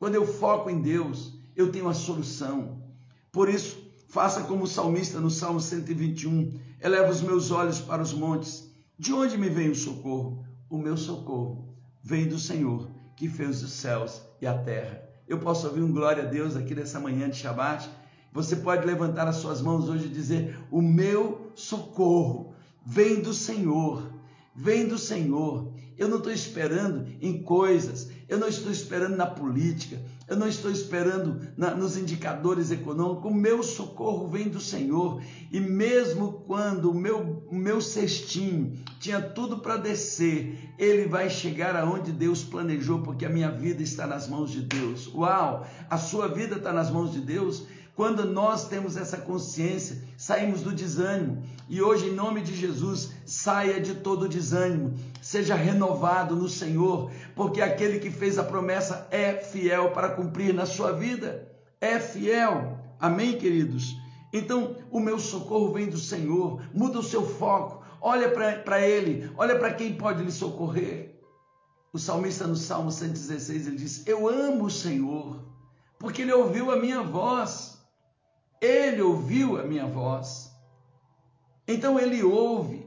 Quando 0.00 0.14
eu 0.14 0.26
foco 0.26 0.70
em 0.70 0.80
Deus, 0.80 1.38
eu 1.54 1.70
tenho 1.70 1.86
a 1.86 1.92
solução. 1.92 2.82
Por 3.30 3.50
isso, 3.50 3.76
faça 4.08 4.44
como 4.44 4.64
o 4.64 4.66
salmista 4.66 5.20
no 5.20 5.30
Salmo 5.30 5.60
121: 5.60 6.58
eleva 6.80 7.10
os 7.10 7.20
meus 7.20 7.50
olhos 7.50 7.82
para 7.82 8.00
os 8.00 8.14
montes. 8.14 8.72
De 8.98 9.12
onde 9.12 9.36
me 9.36 9.50
vem 9.50 9.68
o 9.68 9.74
socorro? 9.74 10.42
O 10.70 10.78
meu 10.78 10.96
socorro 10.96 11.68
vem 12.02 12.26
do 12.26 12.38
Senhor, 12.38 12.88
que 13.14 13.28
fez 13.28 13.62
os 13.62 13.72
céus 13.72 14.22
e 14.40 14.46
a 14.46 14.56
terra. 14.56 15.02
Eu 15.28 15.38
posso 15.38 15.66
ouvir 15.66 15.82
um 15.82 15.92
glória 15.92 16.22
a 16.22 16.26
Deus 16.26 16.56
aqui 16.56 16.74
nessa 16.74 16.98
manhã 16.98 17.28
de 17.28 17.36
Shabat. 17.36 17.86
Você 18.32 18.56
pode 18.56 18.86
levantar 18.86 19.28
as 19.28 19.36
suas 19.36 19.60
mãos 19.60 19.90
hoje 19.90 20.06
e 20.06 20.10
dizer: 20.10 20.58
O 20.70 20.80
meu 20.80 21.52
socorro 21.54 22.54
vem 22.86 23.20
do 23.20 23.34
Senhor, 23.34 24.10
vem 24.56 24.88
do 24.88 24.96
Senhor. 24.96 25.74
Eu 25.98 26.08
não 26.08 26.16
estou 26.16 26.32
esperando 26.32 27.06
em 27.20 27.42
coisas, 27.42 28.10
eu 28.30 28.38
não 28.38 28.46
estou 28.46 28.70
esperando 28.70 29.16
na 29.16 29.26
política, 29.26 30.00
eu 30.28 30.36
não 30.36 30.46
estou 30.46 30.70
esperando 30.70 31.40
na, 31.56 31.74
nos 31.74 31.96
indicadores 31.96 32.70
econômicos, 32.70 33.28
o 33.28 33.34
meu 33.34 33.60
socorro 33.60 34.28
vem 34.28 34.48
do 34.48 34.60
Senhor. 34.60 35.20
E 35.50 35.58
mesmo 35.58 36.44
quando 36.46 36.92
o 36.92 36.94
meu, 36.94 37.44
o 37.50 37.56
meu 37.56 37.80
cestinho 37.80 38.78
tinha 39.00 39.20
tudo 39.20 39.58
para 39.58 39.76
descer, 39.76 40.72
ele 40.78 41.08
vai 41.08 41.28
chegar 41.28 41.74
aonde 41.74 42.12
Deus 42.12 42.44
planejou, 42.44 43.02
porque 43.02 43.26
a 43.26 43.30
minha 43.30 43.50
vida 43.50 43.82
está 43.82 44.06
nas 44.06 44.28
mãos 44.28 44.52
de 44.52 44.62
Deus. 44.62 45.12
Uau! 45.12 45.66
A 45.90 45.98
sua 45.98 46.28
vida 46.28 46.54
está 46.54 46.72
nas 46.72 46.88
mãos 46.88 47.12
de 47.12 47.20
Deus. 47.20 47.66
Quando 47.96 48.24
nós 48.24 48.68
temos 48.68 48.96
essa 48.96 49.18
consciência, 49.18 50.02
saímos 50.16 50.62
do 50.62 50.72
desânimo. 50.72 51.42
E 51.68 51.82
hoje, 51.82 52.06
em 52.06 52.14
nome 52.14 52.40
de 52.40 52.54
Jesus, 52.54 53.10
saia 53.26 53.80
de 53.80 53.96
todo 53.96 54.28
desânimo, 54.28 54.94
seja 55.30 55.54
renovado 55.54 56.34
no 56.34 56.48
Senhor, 56.48 57.12
porque 57.36 57.62
aquele 57.62 58.00
que 58.00 58.10
fez 58.10 58.36
a 58.36 58.42
promessa 58.42 59.06
é 59.12 59.34
fiel 59.34 59.92
para 59.92 60.08
cumprir 60.08 60.52
na 60.52 60.66
sua 60.66 60.90
vida. 60.90 61.48
É 61.80 62.00
fiel. 62.00 62.76
Amém, 62.98 63.38
queridos? 63.38 63.94
Então, 64.32 64.74
o 64.90 64.98
meu 64.98 65.20
socorro 65.20 65.72
vem 65.72 65.88
do 65.88 65.98
Senhor. 65.98 66.60
Muda 66.74 66.98
o 66.98 67.02
seu 67.04 67.24
foco. 67.24 67.80
Olha 68.00 68.28
para 68.28 68.80
Ele. 68.80 69.30
Olha 69.36 69.56
para 69.56 69.72
quem 69.72 69.94
pode 69.94 70.24
lhe 70.24 70.32
socorrer. 70.32 71.14
O 71.92 71.98
salmista 71.98 72.44
no 72.44 72.56
Salmo 72.56 72.90
116 72.90 73.68
ele 73.68 73.76
diz: 73.76 74.04
Eu 74.08 74.28
amo 74.28 74.64
o 74.64 74.70
Senhor, 74.70 75.44
porque 75.96 76.22
Ele 76.22 76.32
ouviu 76.32 76.72
a 76.72 76.76
minha 76.76 77.02
voz. 77.04 77.78
Ele 78.60 79.00
ouviu 79.00 79.60
a 79.60 79.62
minha 79.62 79.86
voz. 79.86 80.50
Então 81.68 82.00
Ele 82.00 82.20
ouve, 82.20 82.79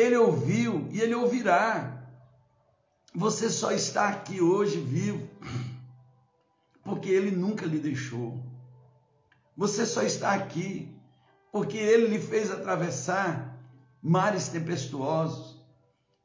Ele 0.00 0.16
ouviu 0.16 0.88
e 0.90 1.00
Ele 1.00 1.14
ouvirá. 1.14 2.06
Você 3.14 3.50
só 3.50 3.70
está 3.72 4.08
aqui 4.08 4.40
hoje 4.40 4.80
vivo 4.80 5.28
porque 6.82 7.10
Ele 7.10 7.30
nunca 7.30 7.66
lhe 7.66 7.78
deixou. 7.78 8.42
Você 9.56 9.84
só 9.84 10.02
está 10.02 10.32
aqui 10.32 10.96
porque 11.52 11.76
Ele 11.76 12.06
lhe 12.06 12.18
fez 12.18 12.50
atravessar 12.50 13.58
mares 14.02 14.48
tempestuosos. 14.48 15.60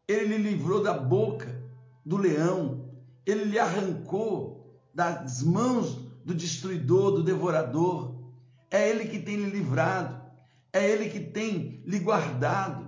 Ele 0.07 0.38
lhe 0.38 0.51
livrou 0.51 0.82
da 0.82 0.93
boca 0.93 1.61
do 2.05 2.15
leão. 2.15 2.89
Ele 3.26 3.43
lhe 3.45 3.59
arrancou 3.59 4.80
das 4.93 5.43
mãos 5.43 5.95
do 6.23 6.34
destruidor, 6.34 7.11
do 7.11 7.23
devorador. 7.23 8.15
É 8.71 8.89
Ele 8.89 9.05
que 9.05 9.19
tem 9.19 9.36
lhe 9.36 9.49
livrado. 9.49 10.23
É 10.71 10.88
Ele 10.89 11.09
que 11.09 11.19
tem 11.19 11.82
lhe 11.86 11.99
guardado. 11.99 12.84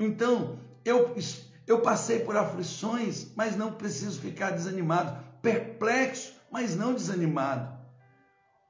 Então, 0.00 0.58
eu 0.82 1.14
eu 1.66 1.82
passei 1.82 2.20
por 2.20 2.36
aflições, 2.36 3.28
mas 3.36 3.54
não 3.54 3.74
preciso 3.74 4.20
ficar 4.20 4.50
desanimado, 4.50 5.22
perplexo, 5.40 6.32
mas 6.50 6.74
não 6.74 6.94
desanimado. 6.94 7.78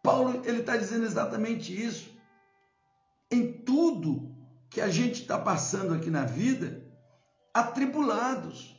Paulo 0.03 0.43
ele 0.45 0.61
está 0.61 0.77
dizendo 0.77 1.07
exatamente 1.07 1.73
isso. 1.73 2.11
Em 3.31 3.53
tudo 3.53 4.35
que 4.69 4.81
a 4.81 4.91
gente 4.91 5.23
está 5.23 5.39
passando 5.39 5.95
aqui 5.95 6.11
na 6.11 6.25
vida, 6.25 6.85
atribulados. 7.55 8.77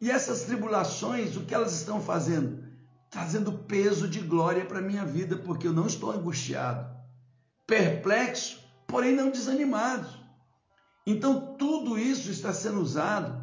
E 0.00 0.10
essas 0.10 0.42
tribulações, 0.42 1.36
o 1.36 1.44
que 1.44 1.54
elas 1.54 1.74
estão 1.74 2.00
fazendo? 2.00 2.64
Trazendo 3.10 3.52
peso 3.52 4.08
de 4.08 4.20
glória 4.20 4.64
para 4.64 4.78
a 4.78 4.82
minha 4.82 5.04
vida, 5.04 5.36
porque 5.36 5.68
eu 5.68 5.72
não 5.72 5.86
estou 5.86 6.10
angustiado, 6.10 6.90
perplexo, 7.66 8.58
porém 8.86 9.14
não 9.14 9.30
desanimado. 9.30 10.23
Então 11.06 11.54
tudo 11.56 11.98
isso 11.98 12.30
está 12.30 12.52
sendo 12.52 12.80
usado 12.80 13.42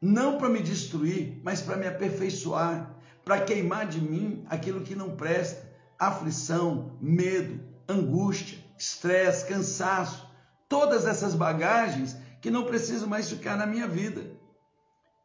não 0.00 0.36
para 0.36 0.50
me 0.50 0.60
destruir, 0.60 1.40
mas 1.42 1.62
para 1.62 1.76
me 1.76 1.86
aperfeiçoar, 1.86 2.94
para 3.24 3.40
queimar 3.40 3.86
de 3.86 4.00
mim 4.00 4.44
aquilo 4.50 4.82
que 4.82 4.94
não 4.94 5.16
presta, 5.16 5.72
aflição, 5.98 6.98
medo, 7.00 7.58
angústia, 7.88 8.58
estresse, 8.78 9.46
cansaço, 9.46 10.28
todas 10.68 11.06
essas 11.06 11.34
bagagens 11.34 12.16
que 12.42 12.50
não 12.50 12.64
precisam 12.64 13.08
mais 13.08 13.30
ficar 13.30 13.56
na 13.56 13.66
minha 13.66 13.88
vida. 13.88 14.30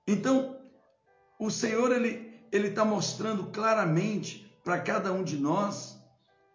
Então, 0.07 0.57
o 1.37 1.49
Senhor 1.49 1.91
ele 1.91 2.29
ele 2.51 2.69
está 2.69 2.83
mostrando 2.83 3.45
claramente 3.51 4.49
para 4.63 4.79
cada 4.79 5.11
um 5.13 5.23
de 5.23 5.37
nós 5.37 5.97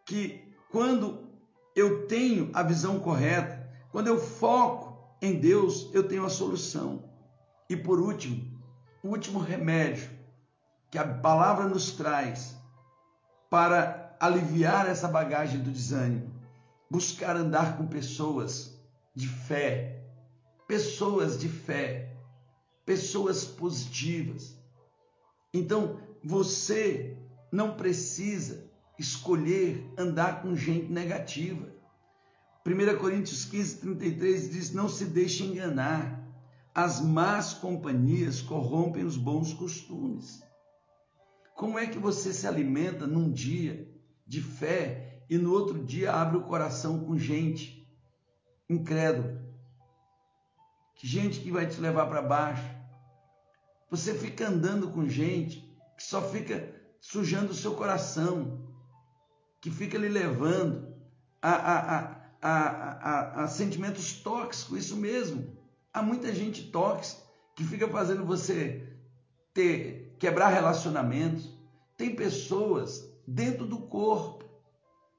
que 0.04 0.52
quando 0.70 1.28
eu 1.74 2.06
tenho 2.06 2.50
a 2.52 2.62
visão 2.62 2.98
correta, 3.00 3.70
quando 3.90 4.08
eu 4.08 4.20
foco 4.20 4.83
em 5.20 5.38
Deus, 5.38 5.90
eu 5.92 6.06
tenho 6.06 6.24
a 6.24 6.30
solução. 6.30 7.04
E 7.68 7.76
por 7.76 7.98
último, 7.98 8.60
o 9.02 9.08
último 9.08 9.38
remédio 9.38 10.10
que 10.90 10.98
a 10.98 11.06
palavra 11.06 11.66
nos 11.66 11.92
traz 11.92 12.56
para 13.50 14.16
aliviar 14.20 14.88
essa 14.88 15.08
bagagem 15.08 15.60
do 15.60 15.70
desânimo, 15.70 16.32
buscar 16.90 17.36
andar 17.36 17.76
com 17.76 17.86
pessoas 17.86 18.78
de 19.14 19.28
fé, 19.28 20.04
pessoas 20.66 21.38
de 21.38 21.48
fé, 21.48 22.16
pessoas 22.86 23.44
positivas. 23.44 24.56
Então, 25.52 26.00
você 26.22 27.16
não 27.50 27.76
precisa 27.76 28.70
escolher 28.98 29.84
andar 29.98 30.42
com 30.42 30.54
gente 30.54 30.90
negativa. 30.90 31.73
1 32.66 32.96
Coríntios 32.98 33.44
15, 33.44 33.76
33 33.80 34.50
diz: 34.50 34.72
Não 34.72 34.88
se 34.88 35.04
deixe 35.04 35.44
enganar, 35.44 36.24
as 36.74 36.98
más 36.98 37.52
companhias 37.52 38.40
corrompem 38.40 39.04
os 39.04 39.18
bons 39.18 39.52
costumes. 39.52 40.42
Como 41.54 41.78
é 41.78 41.86
que 41.86 41.98
você 41.98 42.32
se 42.32 42.46
alimenta 42.46 43.06
num 43.06 43.30
dia 43.30 43.86
de 44.26 44.40
fé 44.40 45.22
e 45.28 45.36
no 45.36 45.52
outro 45.52 45.84
dia 45.84 46.12
abre 46.12 46.38
o 46.38 46.44
coração 46.44 47.04
com 47.04 47.18
gente 47.18 47.86
incrédula? 48.68 49.44
Gente 50.96 51.40
que 51.40 51.52
vai 51.52 51.66
te 51.66 51.78
levar 51.80 52.06
para 52.06 52.22
baixo. 52.22 52.74
Você 53.90 54.14
fica 54.14 54.48
andando 54.48 54.90
com 54.90 55.06
gente 55.06 55.60
que 55.96 56.02
só 56.02 56.22
fica 56.22 56.74
sujando 56.98 57.52
o 57.52 57.54
seu 57.54 57.74
coração, 57.74 58.74
que 59.60 59.70
fica 59.70 59.98
lhe 59.98 60.08
levando 60.08 60.94
a, 61.42 61.52
a, 61.52 61.98
a, 61.98 62.13
a, 62.48 63.44
a 63.44 63.48
sentimentos 63.48 64.12
tóxicos, 64.20 64.78
isso 64.78 64.96
mesmo. 64.96 65.56
Há 65.92 66.02
muita 66.02 66.34
gente 66.34 66.70
tóxica 66.70 67.22
que 67.56 67.64
fica 67.64 67.88
fazendo 67.88 68.24
você 68.24 68.86
ter 69.54 70.16
quebrar 70.18 70.48
relacionamentos. 70.48 71.50
Tem 71.96 72.14
pessoas 72.14 73.08
dentro 73.26 73.64
do 73.64 73.78
corpo, 73.78 74.44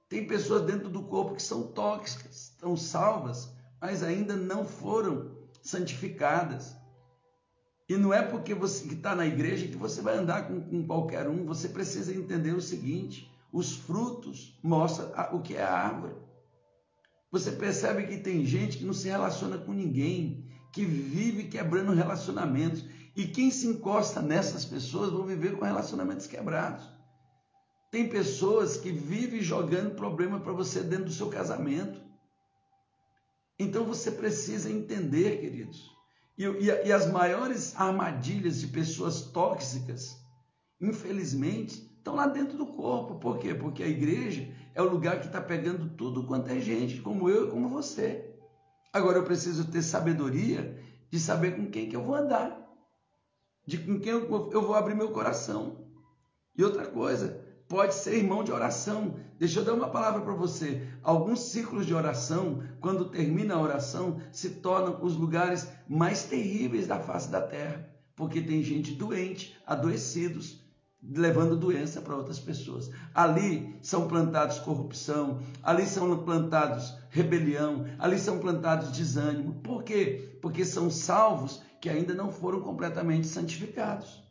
tem 0.07 0.27
pessoas 0.27 0.63
dentro 0.63 0.87
do 0.89 1.03
corpo 1.03 1.35
que 1.35 1.41
são 1.41 1.63
tóxicas, 1.63 2.51
estão 2.51 2.77
salvas, 2.77 3.51
mas 3.81 4.03
ainda 4.03 4.35
não 4.35 4.63
foram 4.65 5.31
santificadas. 5.63 6.75
E 7.89 7.95
não 7.97 8.13
é 8.13 8.21
porque 8.21 8.53
você 8.53 8.87
está 8.87 9.15
na 9.15 9.25
igreja 9.25 9.67
que 9.67 9.77
você 9.77 10.01
vai 10.01 10.17
andar 10.17 10.47
com, 10.47 10.61
com 10.61 10.85
qualquer 10.85 11.27
um. 11.27 11.45
Você 11.45 11.69
precisa 11.69 12.13
entender 12.13 12.51
o 12.51 12.61
seguinte: 12.61 13.31
os 13.51 13.75
frutos 13.75 14.59
mostram 14.61 15.11
o 15.33 15.41
que 15.41 15.55
é 15.55 15.63
a 15.63 15.73
árvore. 15.73 16.15
Você 17.31 17.51
percebe 17.51 18.07
que 18.07 18.17
tem 18.17 18.45
gente 18.45 18.77
que 18.77 18.85
não 18.85 18.93
se 18.93 19.07
relaciona 19.07 19.57
com 19.57 19.73
ninguém, 19.73 20.45
que 20.71 20.85
vive 20.85 21.45
quebrando 21.45 21.93
relacionamentos. 21.93 22.85
E 23.15 23.27
quem 23.27 23.49
se 23.49 23.67
encosta 23.67 24.21
nessas 24.21 24.65
pessoas 24.65 25.11
vão 25.11 25.25
viver 25.25 25.57
com 25.57 25.65
relacionamentos 25.65 26.27
quebrados. 26.27 26.85
Tem 27.89 28.09
pessoas 28.09 28.75
que 28.75 28.91
vivem 28.91 29.41
jogando 29.41 29.95
problema 29.95 30.39
para 30.39 30.51
você 30.51 30.81
dentro 30.81 31.05
do 31.05 31.13
seu 31.13 31.29
casamento. 31.29 32.01
Então 33.57 33.85
você 33.85 34.11
precisa 34.11 34.69
entender, 34.69 35.39
queridos. 35.39 35.95
E, 36.37 36.43
e, 36.43 36.87
e 36.87 36.91
as 36.91 37.09
maiores 37.09 37.73
armadilhas 37.77 38.59
de 38.59 38.67
pessoas 38.67 39.21
tóxicas, 39.21 40.17
infelizmente, 40.81 41.89
estão 42.05 42.15
lá 42.15 42.27
dentro 42.27 42.55
do 42.55 42.67
corpo. 42.67 43.15
Por 43.15 43.39
quê? 43.39 43.55
Porque 43.55 43.81
a 43.81 43.87
igreja 43.87 44.47
é 44.75 44.81
o 44.81 44.87
lugar 44.87 45.19
que 45.19 45.25
está 45.25 45.41
pegando 45.41 45.89
tudo 45.89 46.27
quanto 46.27 46.51
é 46.51 46.59
gente, 46.59 47.01
como 47.01 47.27
eu 47.27 47.47
e 47.47 47.49
como 47.49 47.67
você. 47.67 48.31
Agora 48.93 49.17
eu 49.17 49.23
preciso 49.23 49.71
ter 49.71 49.81
sabedoria 49.81 50.79
de 51.09 51.19
saber 51.19 51.55
com 51.55 51.65
quem 51.65 51.89
que 51.89 51.95
eu 51.95 52.03
vou 52.03 52.13
andar, 52.13 52.61
de 53.65 53.79
com 53.79 53.99
quem 53.99 54.11
eu, 54.11 54.29
vou 54.29 54.75
abrir 54.75 54.93
meu 54.93 55.11
coração. 55.11 55.83
E 56.55 56.63
outra 56.63 56.85
coisa, 56.85 57.43
pode 57.67 57.95
ser 57.95 58.17
irmão 58.17 58.43
de 58.43 58.51
oração. 58.51 59.15
Deixa 59.39 59.59
eu 59.59 59.65
dar 59.65 59.73
uma 59.73 59.89
palavra 59.89 60.21
para 60.21 60.33
você. 60.35 60.87
Alguns 61.01 61.39
ciclos 61.39 61.87
de 61.87 61.95
oração, 61.95 62.63
quando 62.79 63.09
termina 63.09 63.55
a 63.55 63.61
oração, 63.61 64.21
se 64.31 64.51
tornam 64.51 65.03
os 65.03 65.15
lugares 65.15 65.67
mais 65.89 66.23
terríveis 66.25 66.85
da 66.85 66.99
face 66.99 67.31
da 67.31 67.41
terra, 67.41 67.89
porque 68.15 68.41
tem 68.41 68.61
gente 68.61 68.93
doente, 68.93 69.57
adoecidos, 69.65 70.64
levando 71.13 71.55
doença 71.55 72.01
para 72.01 72.15
outras 72.15 72.39
pessoas. 72.39 72.89
Ali 73.13 73.77
são 73.81 74.07
plantados 74.07 74.59
corrupção, 74.59 75.39
ali 75.61 75.85
são 75.85 76.23
plantados 76.23 76.95
rebelião, 77.09 77.85
ali 77.99 78.17
são 78.17 78.39
plantados 78.39 78.91
desânimo. 78.91 79.61
Por 79.61 79.83
quê? 79.83 80.37
Porque 80.41 80.65
são 80.65 80.89
salvos 80.89 81.61
que 81.81 81.89
ainda 81.89 82.13
não 82.13 82.31
foram 82.31 82.61
completamente 82.61 83.27
santificados. 83.27 84.23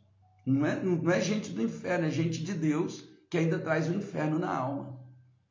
Não 0.45 0.65
é, 0.65 0.81
não 0.83 1.11
é 1.11 1.21
gente 1.21 1.51
do 1.51 1.61
inferno, 1.61 2.05
é 2.05 2.11
gente 2.11 2.43
de 2.43 2.53
Deus 2.53 3.03
que 3.29 3.37
ainda 3.37 3.57
traz 3.57 3.89
o 3.89 3.93
inferno 3.93 4.37
na 4.37 4.55
alma 4.55 4.99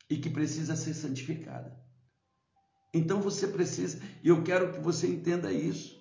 e 0.08 0.16
que 0.16 0.30
precisa 0.30 0.76
ser 0.76 0.94
santificada. 0.94 1.76
Então 2.92 3.20
você 3.20 3.48
precisa, 3.48 4.00
e 4.22 4.28
eu 4.28 4.42
quero 4.44 4.72
que 4.72 4.78
você 4.78 5.08
entenda 5.08 5.52
isso. 5.52 6.00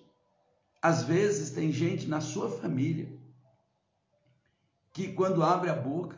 Às 0.80 1.04
vezes 1.04 1.50
tem 1.50 1.72
gente 1.72 2.08
na 2.08 2.22
sua 2.22 2.50
família 2.50 3.23
que 4.94 5.12
quando 5.12 5.44
abre 5.44 5.70
a 5.70 5.76
boca, 5.76 6.18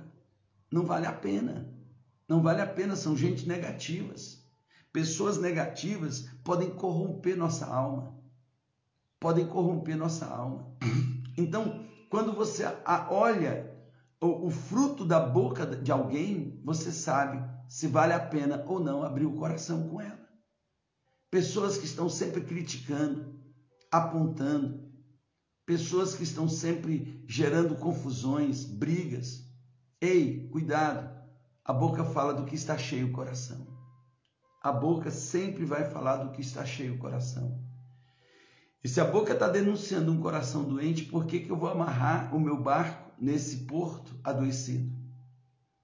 não 0.69 0.86
vale 0.86 1.07
a 1.07 1.13
pena. 1.13 1.73
Não 2.28 2.41
vale 2.43 2.61
a 2.61 2.67
pena, 2.67 2.95
são 2.95 3.15
gente 3.15 3.47
negativas. 3.47 4.43
Pessoas 4.91 5.38
negativas 5.38 6.30
podem 6.43 6.69
corromper 6.71 7.38
nossa 7.38 7.65
alma. 7.65 8.13
Podem 9.19 9.47
corromper 9.47 9.95
nossa 9.95 10.26
alma. 10.26 10.76
Então, 11.38 11.86
quando 12.09 12.32
você 12.32 12.63
olha 13.09 13.69
o, 14.21 14.49
fruto 14.49 15.03
da 15.03 15.19
boca 15.19 15.65
de 15.65 15.91
alguém, 15.91 16.61
você 16.63 16.89
sabe 16.91 17.43
se 17.67 17.88
vale 17.88 18.13
a 18.13 18.19
pena 18.19 18.63
ou 18.67 18.80
não 18.80 19.03
abrir 19.03 19.26
o 19.26 19.36
coração 19.36 19.89
com 19.89 19.99
ela. 19.99 20.26
Pessoas 21.30 21.78
que 21.78 21.84
estão 21.84 22.07
sempre 22.07 22.39
criticando, 22.39 23.36
apontando, 23.91 24.84
pessoas 25.66 26.13
que 26.16 26.24
estão 26.24 26.47
sempre 26.47 27.24
gerando 27.28 27.76
confusões, 27.76 28.63
brigas. 28.63 29.43
Ei, 29.99 30.47
cuidado, 30.49 31.09
a 31.63 31.74
boca 31.74 32.03
fala 32.03 32.34
do 32.34 32.45
que 32.45 32.55
está 32.55 32.78
cheio 32.78 33.07
o 33.07 33.11
coração. 33.11 33.66
A 34.61 34.72
boca 34.72 35.09
sempre 35.09 35.66
vai 35.66 35.89
falar 35.89 36.18
do 36.18 36.32
que 36.32 36.41
está 36.41 36.66
cheio 36.66 36.95
o 36.95 36.97
coração. 36.99 37.63
E 38.84 38.88
se 38.88 39.01
a 39.01 39.05
boca 39.05 39.34
está 39.34 39.47
denunciando 39.47 40.11
um 40.11 40.22
coração 40.22 40.63
doente, 40.63 41.05
por 41.05 41.26
que, 41.26 41.39
que 41.39 41.49
eu 41.49 41.57
vou 41.57 41.70
amarrar 41.70 42.36
o 42.36 42.39
meu 42.39 42.61
barco 42.61 43.11
nesse 43.20 43.66
porto 43.66 44.16
adoecido? 44.24 44.93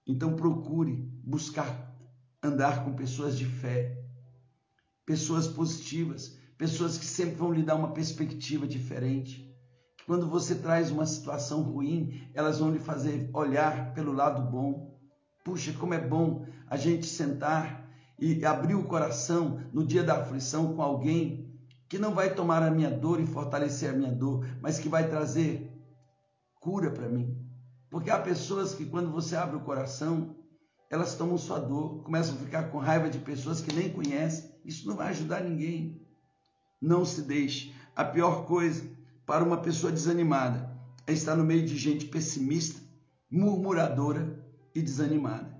Então 0.05 0.35
procure 0.35 0.95
buscar 1.23 1.91
andar 2.43 2.83
com 2.83 2.93
pessoas 2.93 3.37
de 3.37 3.45
fé, 3.45 4.03
pessoas 5.05 5.47
positivas, 5.47 6.37
pessoas 6.57 6.97
que 6.97 7.05
sempre 7.05 7.35
vão 7.35 7.51
lhe 7.51 7.63
dar 7.63 7.75
uma 7.75 7.91
perspectiva 7.91 8.67
diferente 8.67 9.50
quando 10.11 10.27
você 10.27 10.55
traz 10.55 10.91
uma 10.91 11.05
situação 11.05 11.61
ruim, 11.61 12.29
elas 12.33 12.59
vão 12.59 12.69
lhe 12.69 12.79
fazer 12.79 13.29
olhar 13.33 13.93
pelo 13.93 14.11
lado 14.11 14.41
bom. 14.41 14.99
Puxa, 15.41 15.71
como 15.71 15.93
é 15.93 16.05
bom 16.05 16.45
a 16.67 16.75
gente 16.75 17.05
sentar 17.05 17.89
e 18.19 18.45
abrir 18.45 18.75
o 18.75 18.83
coração 18.83 19.61
no 19.71 19.85
dia 19.85 20.03
da 20.03 20.17
aflição 20.17 20.75
com 20.75 20.81
alguém 20.81 21.57
que 21.87 21.97
não 21.97 22.13
vai 22.13 22.35
tomar 22.35 22.61
a 22.61 22.69
minha 22.69 22.91
dor 22.91 23.21
e 23.21 23.25
fortalecer 23.25 23.89
a 23.89 23.93
minha 23.93 24.11
dor, 24.11 24.45
mas 24.61 24.79
que 24.79 24.89
vai 24.89 25.07
trazer 25.07 25.71
cura 26.59 26.91
para 26.91 27.07
mim. 27.07 27.33
Porque 27.89 28.09
há 28.09 28.19
pessoas 28.19 28.75
que, 28.75 28.87
quando 28.87 29.09
você 29.13 29.37
abre 29.37 29.55
o 29.55 29.61
coração, 29.61 30.35
elas 30.89 31.15
tomam 31.15 31.37
sua 31.37 31.57
dor, 31.57 32.03
começam 32.03 32.35
a 32.35 32.39
ficar 32.39 32.63
com 32.63 32.79
raiva 32.79 33.09
de 33.09 33.19
pessoas 33.19 33.61
que 33.61 33.73
nem 33.73 33.89
conhecem. 33.89 34.51
Isso 34.65 34.85
não 34.89 34.97
vai 34.97 35.07
ajudar 35.07 35.41
ninguém. 35.41 36.05
Não 36.81 37.05
se 37.05 37.21
deixe. 37.21 37.73
A 37.95 38.03
pior 38.03 38.45
coisa 38.45 38.99
para 39.31 39.45
uma 39.45 39.61
pessoa 39.61 39.93
desanimada 39.93 40.69
é 41.07 41.13
estar 41.13 41.37
no 41.37 41.45
meio 41.45 41.65
de 41.65 41.77
gente 41.77 42.05
pessimista, 42.05 42.81
murmuradora 43.31 44.45
e 44.75 44.81
desanimada. 44.81 45.57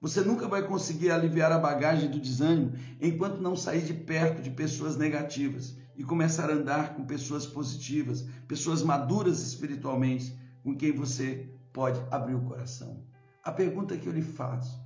Você 0.00 0.20
nunca 0.20 0.46
vai 0.46 0.64
conseguir 0.64 1.10
aliviar 1.10 1.50
a 1.50 1.58
bagagem 1.58 2.08
do 2.08 2.20
desânimo 2.20 2.74
enquanto 3.00 3.40
não 3.40 3.56
sair 3.56 3.82
de 3.82 3.92
perto 3.92 4.40
de 4.40 4.50
pessoas 4.50 4.96
negativas 4.96 5.76
e 5.96 6.04
começar 6.04 6.48
a 6.48 6.52
andar 6.52 6.94
com 6.94 7.04
pessoas 7.04 7.44
positivas, 7.44 8.24
pessoas 8.46 8.84
maduras 8.84 9.42
espiritualmente, 9.42 10.38
com 10.62 10.76
quem 10.76 10.92
você 10.92 11.50
pode 11.72 12.00
abrir 12.12 12.36
o 12.36 12.44
coração. 12.44 13.02
A 13.42 13.50
pergunta 13.50 13.96
que 13.96 14.06
eu 14.06 14.12
lhe 14.12 14.22
faço: 14.22 14.80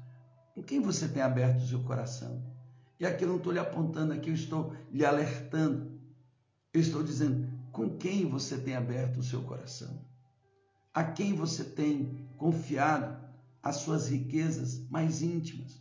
com 0.54 0.62
quem 0.62 0.80
você 0.80 1.06
tem 1.06 1.20
aberto 1.20 1.60
o 1.60 1.68
seu 1.68 1.80
coração? 1.80 2.42
E 2.98 3.04
aqui 3.04 3.24
eu 3.24 3.28
não 3.28 3.36
estou 3.36 3.52
lhe 3.52 3.58
apontando, 3.58 4.14
aqui 4.14 4.30
eu 4.30 4.34
estou 4.34 4.72
lhe 4.90 5.04
alertando. 5.04 6.00
Eu 6.72 6.80
estou 6.80 7.02
dizendo, 7.02 7.51
com 7.72 7.96
quem 7.96 8.28
você 8.28 8.58
tem 8.58 8.76
aberto 8.76 9.18
o 9.18 9.22
seu 9.22 9.42
coração? 9.42 10.04
A 10.94 11.02
quem 11.02 11.34
você 11.34 11.64
tem 11.64 12.28
confiado 12.36 13.18
as 13.62 13.76
suas 13.76 14.08
riquezas 14.08 14.86
mais 14.90 15.22
íntimas, 15.22 15.80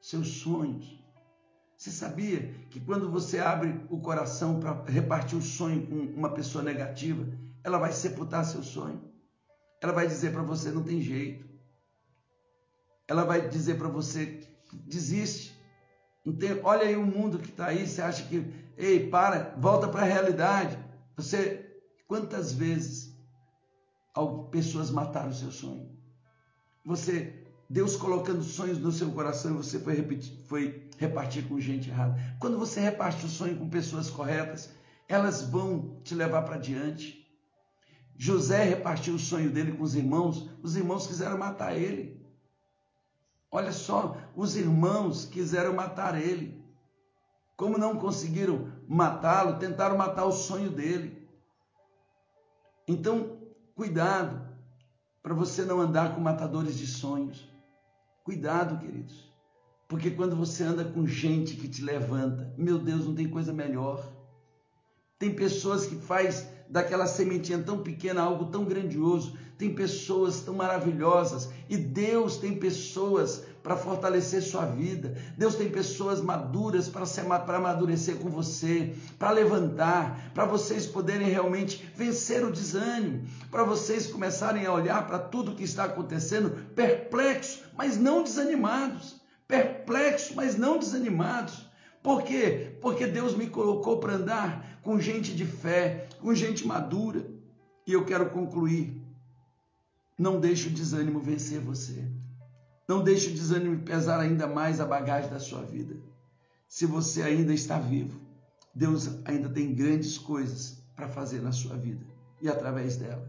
seus 0.00 0.28
sonhos. 0.28 1.02
Você 1.76 1.90
sabia 1.90 2.52
que 2.70 2.78
quando 2.78 3.10
você 3.10 3.38
abre 3.38 3.80
o 3.88 4.00
coração 4.00 4.60
para 4.60 4.84
repartir 4.84 5.38
o 5.38 5.42
sonho 5.42 5.86
com 5.86 5.96
uma 6.16 6.34
pessoa 6.34 6.62
negativa, 6.62 7.26
ela 7.64 7.78
vai 7.78 7.92
sepultar 7.92 8.44
seu 8.44 8.62
sonho? 8.62 9.02
Ela 9.80 9.92
vai 9.92 10.06
dizer 10.06 10.32
para 10.32 10.42
você: 10.42 10.70
não 10.70 10.82
tem 10.82 11.00
jeito. 11.00 11.48
Ela 13.08 13.24
vai 13.24 13.48
dizer 13.48 13.78
para 13.78 13.88
você: 13.88 14.40
desiste. 14.84 15.60
Tem, 16.38 16.60
olha 16.62 16.82
aí 16.82 16.96
o 16.96 17.06
mundo 17.06 17.38
que 17.38 17.48
está 17.48 17.66
aí. 17.66 17.86
Você 17.86 18.00
acha 18.00 18.24
que, 18.24 18.52
ei, 18.76 19.08
para, 19.08 19.54
volta 19.58 19.88
para 19.88 20.02
a 20.02 20.04
realidade. 20.06 20.78
Você, 21.16 21.80
quantas 22.06 22.52
vezes 22.52 23.14
pessoas 24.50 24.90
mataram 24.90 25.30
o 25.30 25.34
seu 25.34 25.50
sonho? 25.50 25.90
Você, 26.84 27.46
Deus 27.68 27.96
colocando 27.96 28.42
sonhos 28.42 28.78
no 28.78 28.90
seu 28.90 29.10
coração 29.12 29.52
e 29.52 29.56
você 29.56 29.78
foi, 29.78 29.94
repetir, 29.94 30.36
foi 30.46 30.90
repartir 30.98 31.46
com 31.48 31.60
gente 31.60 31.90
errada. 31.90 32.18
Quando 32.38 32.58
você 32.58 32.80
reparte 32.80 33.26
o 33.26 33.28
sonho 33.28 33.58
com 33.58 33.68
pessoas 33.68 34.10
corretas, 34.10 34.70
elas 35.08 35.42
vão 35.42 36.00
te 36.02 36.14
levar 36.14 36.42
para 36.42 36.58
diante. 36.58 37.22
José 38.16 38.62
repartiu 38.64 39.14
o 39.14 39.18
sonho 39.18 39.50
dele 39.50 39.72
com 39.72 39.82
os 39.82 39.94
irmãos, 39.94 40.48
os 40.62 40.76
irmãos 40.76 41.06
quiseram 41.06 41.38
matar 41.38 41.76
ele. 41.76 42.20
Olha 43.50 43.72
só, 43.72 44.16
os 44.34 44.56
irmãos 44.56 45.26
quiseram 45.26 45.74
matar 45.74 46.20
ele. 46.20 46.62
Como 47.56 47.76
não 47.76 47.98
conseguiram 47.98 48.71
matá-lo, 48.88 49.58
tentaram 49.58 49.96
matar 49.96 50.24
o 50.24 50.32
sonho 50.32 50.70
dele. 50.70 51.28
Então, 52.86 53.38
cuidado, 53.74 54.40
para 55.22 55.34
você 55.34 55.64
não 55.64 55.80
andar 55.80 56.14
com 56.14 56.20
matadores 56.20 56.76
de 56.76 56.86
sonhos. 56.86 57.48
Cuidado, 58.24 58.78
queridos. 58.78 59.32
Porque 59.88 60.10
quando 60.10 60.34
você 60.34 60.64
anda 60.64 60.84
com 60.84 61.06
gente 61.06 61.56
que 61.56 61.68
te 61.68 61.82
levanta, 61.82 62.52
meu 62.56 62.78
Deus, 62.78 63.06
não 63.06 63.14
tem 63.14 63.28
coisa 63.28 63.52
melhor. 63.52 64.02
Tem 65.18 65.34
pessoas 65.34 65.86
que 65.86 65.96
faz 65.96 66.48
daquela 66.68 67.06
sementinha 67.06 67.62
tão 67.62 67.82
pequena 67.82 68.22
algo 68.22 68.46
tão 68.46 68.64
grandioso. 68.64 69.36
Tem 69.58 69.74
pessoas 69.74 70.40
tão 70.40 70.54
maravilhosas 70.54 71.52
e 71.68 71.76
Deus 71.76 72.38
tem 72.38 72.58
pessoas 72.58 73.44
para 73.62 73.76
fortalecer 73.76 74.42
sua 74.42 74.66
vida. 74.66 75.16
Deus 75.38 75.54
tem 75.54 75.70
pessoas 75.70 76.20
maduras 76.20 76.88
para 76.88 77.56
amadurecer 77.56 78.16
com 78.16 78.28
você, 78.28 78.94
para 79.18 79.30
levantar, 79.30 80.32
para 80.34 80.44
vocês 80.44 80.86
poderem 80.86 81.28
realmente 81.28 81.88
vencer 81.94 82.44
o 82.44 82.50
desânimo, 82.50 83.26
para 83.50 83.64
vocês 83.64 84.06
começarem 84.06 84.66
a 84.66 84.72
olhar 84.72 85.06
para 85.06 85.18
tudo 85.18 85.54
que 85.54 85.64
está 85.64 85.84
acontecendo 85.84 86.50
perplexos, 86.74 87.62
mas 87.76 87.96
não 87.96 88.22
desanimados. 88.22 89.20
Perplexos, 89.46 90.34
mas 90.34 90.56
não 90.56 90.78
desanimados. 90.78 91.70
Por 92.02 92.22
quê? 92.22 92.76
Porque 92.80 93.06
Deus 93.06 93.36
me 93.36 93.46
colocou 93.46 93.98
para 94.00 94.14
andar 94.14 94.80
com 94.82 94.98
gente 94.98 95.34
de 95.34 95.44
fé, 95.44 96.08
com 96.20 96.34
gente 96.34 96.66
madura. 96.66 97.24
E 97.86 97.92
eu 97.92 98.04
quero 98.04 98.30
concluir. 98.30 99.00
Não 100.18 100.40
deixe 100.40 100.68
o 100.68 100.72
desânimo 100.72 101.20
vencer 101.20 101.60
você. 101.60 102.08
Não 102.92 103.02
deixe 103.02 103.30
o 103.30 103.32
desânimo 103.32 103.80
pesar 103.84 104.20
ainda 104.20 104.46
mais 104.46 104.78
a 104.78 104.84
bagagem 104.84 105.30
da 105.30 105.40
sua 105.40 105.62
vida. 105.62 105.96
Se 106.68 106.84
você 106.84 107.22
ainda 107.22 107.54
está 107.54 107.78
vivo, 107.78 108.20
Deus 108.74 109.08
ainda 109.24 109.48
tem 109.48 109.74
grandes 109.74 110.18
coisas 110.18 110.84
para 110.94 111.08
fazer 111.08 111.40
na 111.40 111.52
sua 111.52 111.74
vida 111.74 112.04
e 112.42 112.50
através 112.50 112.98
dela. 112.98 113.26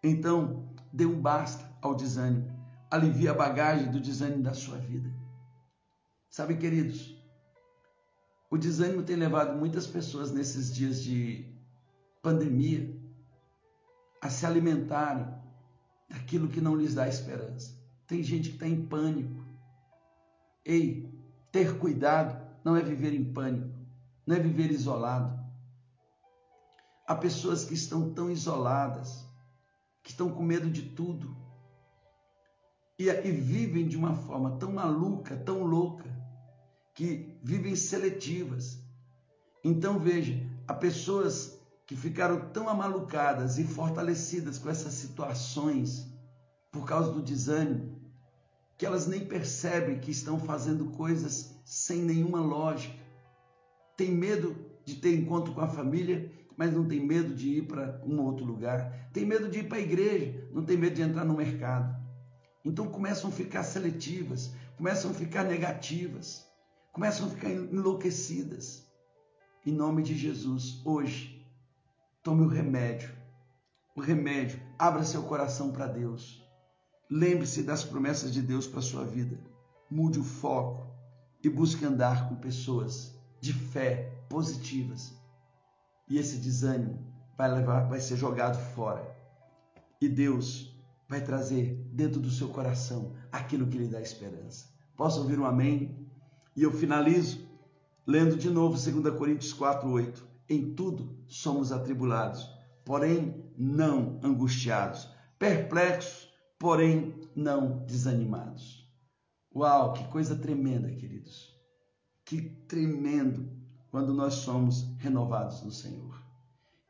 Então, 0.00 0.72
dê 0.92 1.04
um 1.04 1.20
basta 1.20 1.68
ao 1.82 1.92
desânimo. 1.92 2.56
Alivie 2.88 3.26
a 3.26 3.34
bagagem 3.34 3.90
do 3.90 3.98
desânimo 3.98 4.44
da 4.44 4.54
sua 4.54 4.78
vida. 4.78 5.12
Sabe, 6.30 6.56
queridos, 6.56 7.20
o 8.48 8.56
desânimo 8.56 9.02
tem 9.02 9.16
levado 9.16 9.58
muitas 9.58 9.88
pessoas 9.88 10.30
nesses 10.30 10.72
dias 10.72 11.02
de 11.02 11.52
pandemia 12.22 12.96
a 14.22 14.30
se 14.30 14.46
alimentarem 14.46 15.26
daquilo 16.08 16.46
que 16.46 16.60
não 16.60 16.76
lhes 16.76 16.94
dá 16.94 17.08
esperança. 17.08 17.77
Tem 18.08 18.22
gente 18.22 18.48
que 18.48 18.54
está 18.54 18.66
em 18.66 18.86
pânico. 18.86 19.44
Ei, 20.64 21.14
ter 21.52 21.78
cuidado 21.78 22.48
não 22.64 22.74
é 22.74 22.82
viver 22.82 23.12
em 23.12 23.32
pânico, 23.32 23.78
não 24.26 24.34
é 24.34 24.40
viver 24.40 24.70
isolado. 24.70 25.38
Há 27.06 27.14
pessoas 27.14 27.64
que 27.64 27.74
estão 27.74 28.12
tão 28.14 28.30
isoladas, 28.30 29.26
que 30.02 30.10
estão 30.10 30.30
com 30.30 30.42
medo 30.42 30.70
de 30.70 30.82
tudo 30.82 31.36
e, 32.98 33.08
e 33.08 33.30
vivem 33.30 33.86
de 33.86 33.96
uma 33.96 34.14
forma 34.14 34.56
tão 34.58 34.72
maluca, 34.72 35.36
tão 35.36 35.62
louca, 35.64 36.08
que 36.94 37.38
vivem 37.42 37.76
seletivas. 37.76 38.82
Então 39.62 39.98
veja, 39.98 40.34
há 40.66 40.72
pessoas 40.72 41.58
que 41.86 41.94
ficaram 41.94 42.48
tão 42.50 42.68
amalucadas 42.68 43.58
e 43.58 43.64
fortalecidas 43.64 44.58
com 44.58 44.70
essas 44.70 44.94
situações 44.94 46.06
por 46.70 46.84
causa 46.86 47.12
do 47.12 47.22
desânimo, 47.22 47.97
que 48.78 48.86
elas 48.86 49.08
nem 49.08 49.26
percebem 49.26 49.98
que 49.98 50.12
estão 50.12 50.38
fazendo 50.38 50.86
coisas 50.92 51.60
sem 51.64 52.00
nenhuma 52.00 52.40
lógica. 52.40 52.94
Tem 53.96 54.12
medo 54.12 54.56
de 54.84 54.94
ter 54.94 55.16
encontro 55.16 55.52
com 55.52 55.60
a 55.60 55.66
família, 55.66 56.32
mas 56.56 56.72
não 56.72 56.86
tem 56.86 57.04
medo 57.04 57.34
de 57.34 57.58
ir 57.58 57.66
para 57.66 58.00
um 58.06 58.20
outro 58.20 58.44
lugar. 58.44 59.10
Tem 59.12 59.26
medo 59.26 59.48
de 59.50 59.58
ir 59.58 59.68
para 59.68 59.78
a 59.78 59.82
igreja, 59.82 60.48
não 60.52 60.64
tem 60.64 60.76
medo 60.76 60.94
de 60.94 61.02
entrar 61.02 61.24
no 61.24 61.36
mercado. 61.36 61.98
Então 62.64 62.86
começam 62.86 63.30
a 63.30 63.32
ficar 63.32 63.64
seletivas, 63.64 64.54
começam 64.76 65.10
a 65.10 65.14
ficar 65.14 65.42
negativas, 65.42 66.46
começam 66.92 67.26
a 67.26 67.30
ficar 67.30 67.50
enlouquecidas. 67.50 68.86
Em 69.66 69.72
nome 69.72 70.04
de 70.04 70.16
Jesus, 70.16 70.80
hoje, 70.84 71.44
tome 72.22 72.42
o 72.42 72.48
remédio. 72.48 73.10
O 73.96 74.00
remédio, 74.00 74.62
abra 74.78 75.02
seu 75.02 75.24
coração 75.24 75.72
para 75.72 75.88
Deus. 75.88 76.47
Lembre-se 77.10 77.62
das 77.62 77.84
promessas 77.84 78.32
de 78.32 78.42
Deus 78.42 78.66
para 78.66 78.80
a 78.80 78.82
sua 78.82 79.04
vida. 79.04 79.38
Mude 79.90 80.18
o 80.18 80.24
foco 80.24 80.86
e 81.42 81.48
busque 81.48 81.84
andar 81.84 82.28
com 82.28 82.36
pessoas 82.36 83.18
de 83.40 83.52
fé 83.52 84.12
positivas. 84.28 85.14
E 86.08 86.18
esse 86.18 86.36
desânimo 86.36 87.06
vai 87.36 87.50
levar, 87.50 87.88
vai 87.88 88.00
ser 88.00 88.16
jogado 88.16 88.58
fora. 88.74 89.16
E 90.00 90.08
Deus 90.08 90.76
vai 91.08 91.22
trazer 91.22 91.88
dentro 91.92 92.20
do 92.20 92.30
seu 92.30 92.48
coração 92.48 93.14
aquilo 93.32 93.66
que 93.66 93.78
lhe 93.78 93.88
dá 93.88 94.00
esperança. 94.00 94.66
Posso 94.96 95.20
ouvir 95.20 95.38
um 95.38 95.46
amém? 95.46 96.06
E 96.54 96.62
eu 96.62 96.72
finalizo 96.72 97.48
lendo 98.06 98.36
de 98.36 98.50
novo 98.50 98.76
2 98.76 99.16
Coríntios 99.16 99.54
4:8. 99.54 100.22
Em 100.48 100.74
tudo 100.74 101.16
somos 101.26 101.72
atribulados, 101.72 102.50
porém 102.84 103.44
não 103.56 104.18
angustiados, 104.22 105.08
perplexos, 105.38 106.27
porém 106.58 107.14
não 107.34 107.84
desanimados. 107.86 108.86
Uau, 109.54 109.92
que 109.92 110.04
coisa 110.08 110.36
tremenda, 110.36 110.90
queridos. 110.90 111.56
Que 112.24 112.42
tremendo 112.42 113.50
quando 113.90 114.12
nós 114.12 114.34
somos 114.34 114.82
renovados 114.98 115.62
no 115.62 115.70
Senhor. 115.70 116.20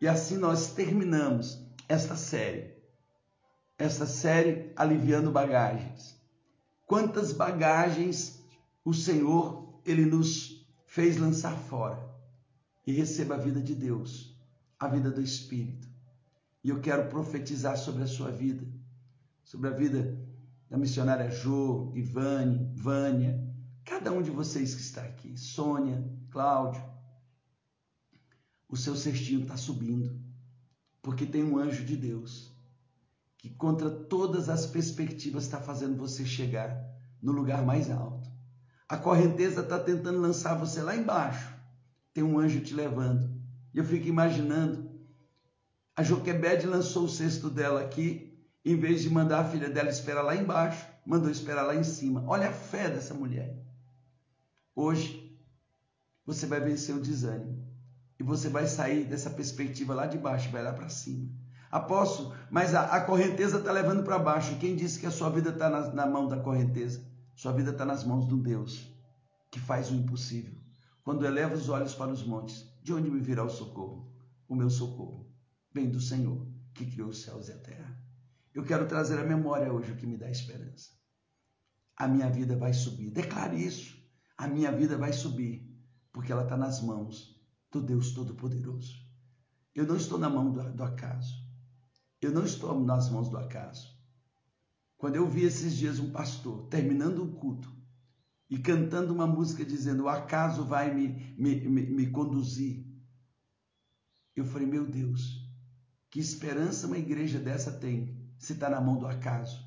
E 0.01 0.09
assim 0.09 0.37
nós 0.37 0.73
terminamos 0.73 1.63
esta 1.89 2.17
série. 2.17 2.77
Esta 3.79 4.07
série 4.07 4.73
aliviando 4.75 5.31
bagagens. 5.31 6.17
Quantas 6.87 7.33
bagagens 7.33 8.43
o 8.85 8.95
Senhor 8.95 9.81
ele 9.85 10.05
nos 10.05 10.67
fez 10.87 11.17
lançar 11.17 11.57
fora. 11.57 12.09
E 12.87 12.93
receba 12.93 13.35
a 13.35 13.39
vida 13.39 13.61
de 13.61 13.75
Deus, 13.75 14.35
a 14.79 14.89
vida 14.89 15.11
do 15.11 15.21
Espírito. 15.21 15.87
E 16.65 16.71
eu 16.71 16.81
quero 16.81 17.09
profetizar 17.09 17.77
sobre 17.77 18.03
a 18.03 18.07
sua 18.07 18.31
vida 18.31 18.67
sobre 19.49 19.71
a 19.71 19.73
vida 19.73 20.15
da 20.69 20.77
missionária 20.77 21.31
Jo, 21.31 21.91
Ivane, 21.95 22.71
Vânia, 22.75 23.43
cada 23.83 24.13
um 24.13 24.21
de 24.21 24.31
vocês 24.31 24.75
que 24.75 24.83
está 24.83 25.01
aqui, 25.01 25.39
Sônia, 25.39 26.07
Cláudio. 26.31 26.85
O 28.69 28.77
seu 28.77 28.95
cestinho 28.95 29.41
está 29.41 29.57
subindo, 29.57 30.21
porque 31.01 31.25
tem 31.25 31.43
um 31.43 31.57
anjo 31.57 31.83
de 31.83 31.97
Deus 31.97 32.55
que, 33.39 33.49
contra 33.49 33.89
todas 33.89 34.51
as 34.51 34.67
perspectivas, 34.67 35.45
está 35.45 35.59
fazendo 35.59 35.97
você 35.97 36.27
chegar 36.27 36.79
no 37.23 37.33
lugar 37.33 37.65
mais 37.65 37.91
alto. 37.91 38.29
A 38.87 38.99
correnteza 38.99 39.63
está 39.63 39.79
tentando 39.79 40.21
lançar 40.21 40.59
você 40.59 40.83
lá 40.83 40.95
embaixo. 40.95 41.55
Tem 42.13 42.23
um 42.23 42.39
anjo 42.39 42.61
te 42.61 42.75
levando. 42.75 43.35
E 43.73 43.79
eu 43.79 43.85
fico 43.85 44.09
imaginando. 44.09 44.91
A 45.97 46.03
Joquebede 46.03 46.67
lançou 46.67 47.05
o 47.05 47.09
cesto 47.09 47.49
dela 47.49 47.81
aqui, 47.81 48.28
em 48.73 48.77
vez 48.77 49.03
de 49.03 49.11
mandar 49.11 49.41
a 49.41 49.49
filha 49.49 49.71
dela 49.71 49.89
esperar 49.89 50.23
lá 50.23 50.37
embaixo, 50.37 50.87
mandou 51.05 51.31
esperar 51.31 51.63
lá 51.63 51.75
em 51.75 51.85
cima. 51.85 52.25
Olha 52.27 52.51
a 52.51 52.53
fé 52.53 52.91
dessa 52.91 53.15
mulher. 53.15 53.57
Hoje, 54.75 55.39
você 56.27 56.47
vai 56.47 56.61
vencer 56.61 56.95
o 56.95 57.01
desânimo. 57.01 57.67
E 58.19 58.23
você 58.23 58.49
vai 58.49 58.67
sair 58.67 59.05
dessa 59.05 59.31
perspectiva 59.31 59.95
lá 59.95 60.07
de 60.07 60.19
baixo, 60.19 60.51
vai 60.51 60.63
lá 60.63 60.73
para 60.73 60.89
cima. 60.89 61.31
Aposto, 61.71 62.35
mas 62.51 62.75
a, 62.75 62.85
a 62.97 63.01
correnteza 63.01 63.59
está 63.59 63.73
levando 63.73 64.03
para 64.03 64.19
baixo. 64.19 64.59
Quem 64.59 64.75
disse 64.75 64.99
que 64.99 65.07
a 65.07 65.11
sua 65.11 65.31
vida 65.31 65.51
está 65.51 65.71
na, 65.71 65.93
na 65.93 66.07
mão 66.07 66.29
da 66.29 66.39
correnteza? 66.39 67.07
Sua 67.35 67.53
vida 67.53 67.71
está 67.71 67.85
nas 67.85 68.05
mãos 68.05 68.27
do 68.27 68.37
Deus 68.37 68.93
que 69.51 69.61
faz 69.61 69.91
o 69.91 69.95
impossível. 69.95 70.55
Quando 71.03 71.25
eleva 71.25 71.55
os 71.55 71.69
olhos 71.69 71.95
para 71.95 72.11
os 72.11 72.23
montes, 72.23 72.67
de 72.83 72.93
onde 72.93 73.11
me 73.11 73.21
virá 73.21 73.45
o 73.45 73.49
socorro? 73.49 74.13
O 74.49 74.55
meu 74.55 74.69
socorro 74.69 75.27
vem 75.73 75.89
do 75.89 76.01
Senhor 76.01 76.47
que 76.75 76.85
criou 76.85 77.09
os 77.09 77.23
céus 77.23 77.49
e 77.49 77.53
a 77.53 77.59
terra. 77.59 77.88
Eu 78.59 78.65
quero 78.65 78.89
trazer 78.89 79.17
à 79.21 79.25
memória 79.25 79.73
hoje 79.73 79.93
o 79.93 79.97
que 79.97 80.05
me 80.05 80.17
dá 80.17 80.29
esperança. 80.29 80.91
A 81.97 82.09
minha 82.09 82.29
vida 82.29 82.57
vai 82.57 82.73
subir. 82.73 83.09
Declare 83.09 83.57
isso. 83.57 83.97
A 84.37 84.49
minha 84.49 84.73
vida 84.73 84.99
vai 84.99 85.13
subir, 85.13 85.65
porque 86.13 86.33
ela 86.33 86.43
está 86.43 86.57
nas 86.57 86.83
mãos 86.83 87.41
do 87.71 87.81
Deus 87.81 88.11
Todo-Poderoso. 88.11 88.97
Eu 89.73 89.87
não 89.87 89.95
estou 89.95 90.19
na 90.19 90.29
mão 90.29 90.51
do, 90.51 90.73
do 90.73 90.83
acaso. 90.83 91.37
Eu 92.21 92.33
não 92.33 92.45
estou 92.45 92.85
nas 92.85 93.09
mãos 93.09 93.29
do 93.29 93.39
acaso. 93.39 93.97
Quando 94.97 95.15
eu 95.15 95.29
vi 95.31 95.45
esses 95.45 95.77
dias 95.77 96.01
um 96.01 96.11
pastor 96.11 96.67
terminando 96.67 97.23
um 97.23 97.33
culto 97.33 97.73
e 98.51 98.59
cantando 98.59 99.15
uma 99.15 99.29
música 99.29 99.65
dizendo: 99.65 100.03
O 100.03 100.09
acaso 100.09 100.65
vai 100.65 100.93
me, 100.93 101.33
me, 101.39 101.61
me, 101.69 101.83
me 101.83 102.11
conduzir. 102.11 102.85
Eu 104.35 104.45
falei: 104.45 104.67
Meu 104.67 104.85
Deus, 104.85 105.49
que 106.11 106.19
esperança 106.19 106.89
uma 106.89 106.99
igreja 106.99 107.39
dessa 107.39 107.71
tem 107.71 108.18
se 108.39 108.53
está 108.55 108.71
na 108.71 108.81
mão 108.81 108.99
do 108.99 109.07
acaso? 109.07 109.67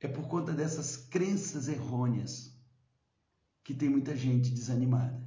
É 0.00 0.08
por 0.08 0.28
conta 0.28 0.52
dessas 0.52 0.96
crenças 0.96 1.68
errôneas 1.68 2.54
que 3.62 3.74
tem 3.74 3.88
muita 3.88 4.16
gente 4.16 4.50
desanimada. 4.50 5.20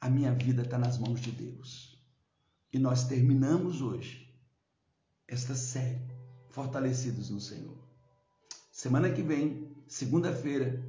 A 0.00 0.08
minha 0.08 0.32
vida 0.32 0.62
está 0.62 0.78
nas 0.78 0.98
mãos 0.98 1.20
de 1.20 1.32
Deus. 1.32 1.98
E 2.72 2.78
nós 2.78 3.04
terminamos 3.04 3.82
hoje 3.82 4.32
esta 5.26 5.54
série, 5.54 6.00
Fortalecidos 6.50 7.30
no 7.30 7.40
Senhor. 7.40 7.78
Semana 8.70 9.10
que 9.10 9.22
vem, 9.22 9.74
segunda-feira, 9.86 10.82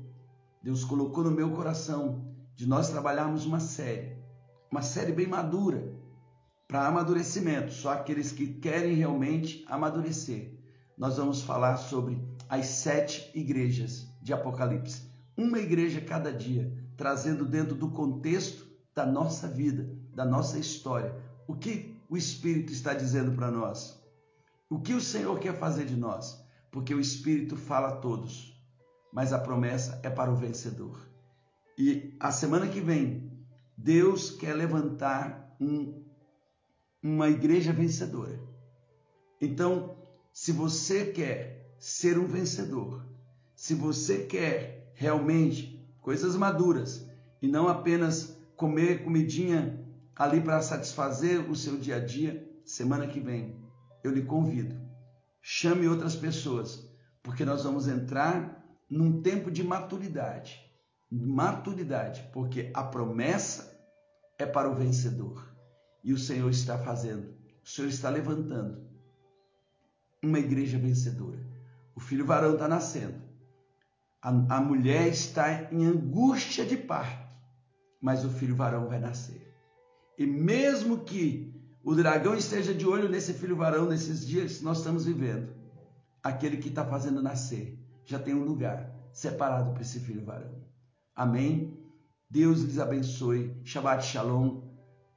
Deus 0.62 0.84
colocou 0.84 1.24
no 1.24 1.32
meu 1.32 1.52
coração 1.52 2.34
de 2.56 2.66
nós 2.66 2.90
trabalharmos 2.90 3.46
uma 3.46 3.60
série, 3.60 4.18
uma 4.72 4.82
série 4.82 5.12
bem 5.12 5.28
madura, 5.28 5.94
para 6.68 6.88
amadurecimento, 6.88 7.72
só 7.74 7.92
aqueles 7.92 8.32
que 8.32 8.48
querem 8.48 8.96
realmente 8.96 9.66
amadurecer. 9.68 10.53
Nós 11.04 11.18
vamos 11.18 11.42
falar 11.42 11.76
sobre 11.76 12.18
as 12.48 12.66
sete 12.66 13.30
igrejas 13.38 14.08
de 14.22 14.32
Apocalipse, 14.32 15.02
uma 15.36 15.60
igreja 15.60 16.00
cada 16.00 16.32
dia, 16.32 16.74
trazendo 16.96 17.44
dentro 17.44 17.76
do 17.76 17.92
contexto 17.92 18.66
da 18.96 19.06
nossa 19.06 19.46
vida, 19.46 19.86
da 20.16 20.24
nossa 20.24 20.58
história, 20.58 21.14
o 21.46 21.58
que 21.58 21.94
o 22.10 22.16
Espírito 22.16 22.72
está 22.72 22.94
dizendo 22.94 23.36
para 23.36 23.52
nós. 23.52 24.02
O 24.70 24.80
que 24.80 24.94
o 24.94 25.02
Senhor 25.02 25.38
quer 25.40 25.60
fazer 25.60 25.84
de 25.84 25.98
nós? 25.98 26.42
Porque 26.72 26.96
o 26.96 27.02
Espírito 27.02 27.58
fala 27.58 27.90
a 27.90 27.98
todos, 27.98 28.58
mas 29.12 29.34
a 29.34 29.40
promessa 29.40 30.00
é 30.04 30.10
para 30.10 30.32
o 30.32 30.38
vencedor. 30.38 31.06
E 31.78 32.16
a 32.18 32.32
semana 32.32 32.66
que 32.66 32.80
vem, 32.80 33.30
Deus 33.78 34.32
quer 34.32 34.54
levantar 34.54 35.54
um, 35.60 36.02
uma 37.04 37.28
igreja 37.28 37.74
vencedora. 37.74 38.40
Então, 39.42 40.02
se 40.34 40.52
você 40.52 41.06
quer 41.06 41.76
ser 41.78 42.18
um 42.18 42.26
vencedor, 42.26 43.06
se 43.56 43.76
você 43.76 44.26
quer 44.26 44.92
realmente 44.96 45.80
coisas 46.02 46.36
maduras 46.36 47.08
e 47.40 47.48
não 47.48 47.68
apenas 47.68 48.36
comer 48.58 49.04
comidinha 49.04 49.80
ali 50.16 50.42
para 50.42 50.60
satisfazer 50.60 51.48
o 51.50 51.56
seu 51.56 51.78
dia 51.78 51.98
a 51.98 52.00
dia, 52.00 52.52
semana 52.66 53.06
que 53.06 53.20
vem 53.20 53.62
eu 54.04 54.12
lhe 54.12 54.24
convido, 54.24 54.76
chame 55.40 55.88
outras 55.88 56.16
pessoas, 56.16 56.84
porque 57.22 57.46
nós 57.46 57.64
vamos 57.64 57.88
entrar 57.88 58.60
num 58.90 59.22
tempo 59.22 59.52
de 59.52 59.64
maturidade. 59.64 60.60
Maturidade, 61.12 62.28
porque 62.34 62.72
a 62.74 62.84
promessa 62.84 63.80
é 64.40 64.48
para 64.48 64.70
o 64.70 64.76
vencedor. 64.76 65.48
E 66.04 66.12
o 66.12 66.18
Senhor 66.18 66.50
está 66.50 66.78
fazendo, 66.78 67.34
o 67.64 67.70
Senhor 67.70 67.88
está 67.88 68.10
levantando 68.10 68.83
uma 70.24 70.40
igreja 70.40 70.78
vencedora. 70.78 71.40
O 71.96 72.00
filho 72.00 72.26
varão 72.26 72.54
está 72.54 72.68
nascendo. 72.68 73.22
A, 74.22 74.30
a 74.30 74.62
mulher 74.62 75.08
está 75.08 75.72
em 75.72 75.86
angústia 75.86 76.66
de 76.66 76.78
parto, 76.78 77.28
mas 78.02 78.24
o 78.24 78.30
filho 78.30 78.56
varão 78.56 78.88
vai 78.88 79.00
nascer. 79.00 79.54
E 80.18 80.26
mesmo 80.26 81.00
que 81.00 81.54
o 81.84 81.94
dragão 81.94 82.36
esteja 82.36 82.74
de 82.74 82.88
olho 82.88 83.10
nesse 83.10 83.34
filho 83.34 83.56
varão 83.56 83.88
nesses 83.88 84.26
dias 84.26 84.58
que 84.58 84.64
nós 84.64 84.78
estamos 84.78 85.06
vivendo. 85.06 85.54
Aquele 86.24 86.58
que 86.58 86.70
está 86.70 86.86
fazendo 86.86 87.22
nascer 87.22 87.78
já 88.06 88.18
tem 88.18 88.34
um 88.34 88.46
lugar 88.46 88.90
separado 89.12 89.72
para 89.72 89.82
esse 89.82 90.00
filho 90.00 90.24
varão. 90.24 90.64
Amém? 91.14 91.78
Deus 92.30 92.62
lhes 92.62 92.80
abençoe. 92.80 93.60
Shabbat 93.64 94.06
Shalom. 94.06 94.62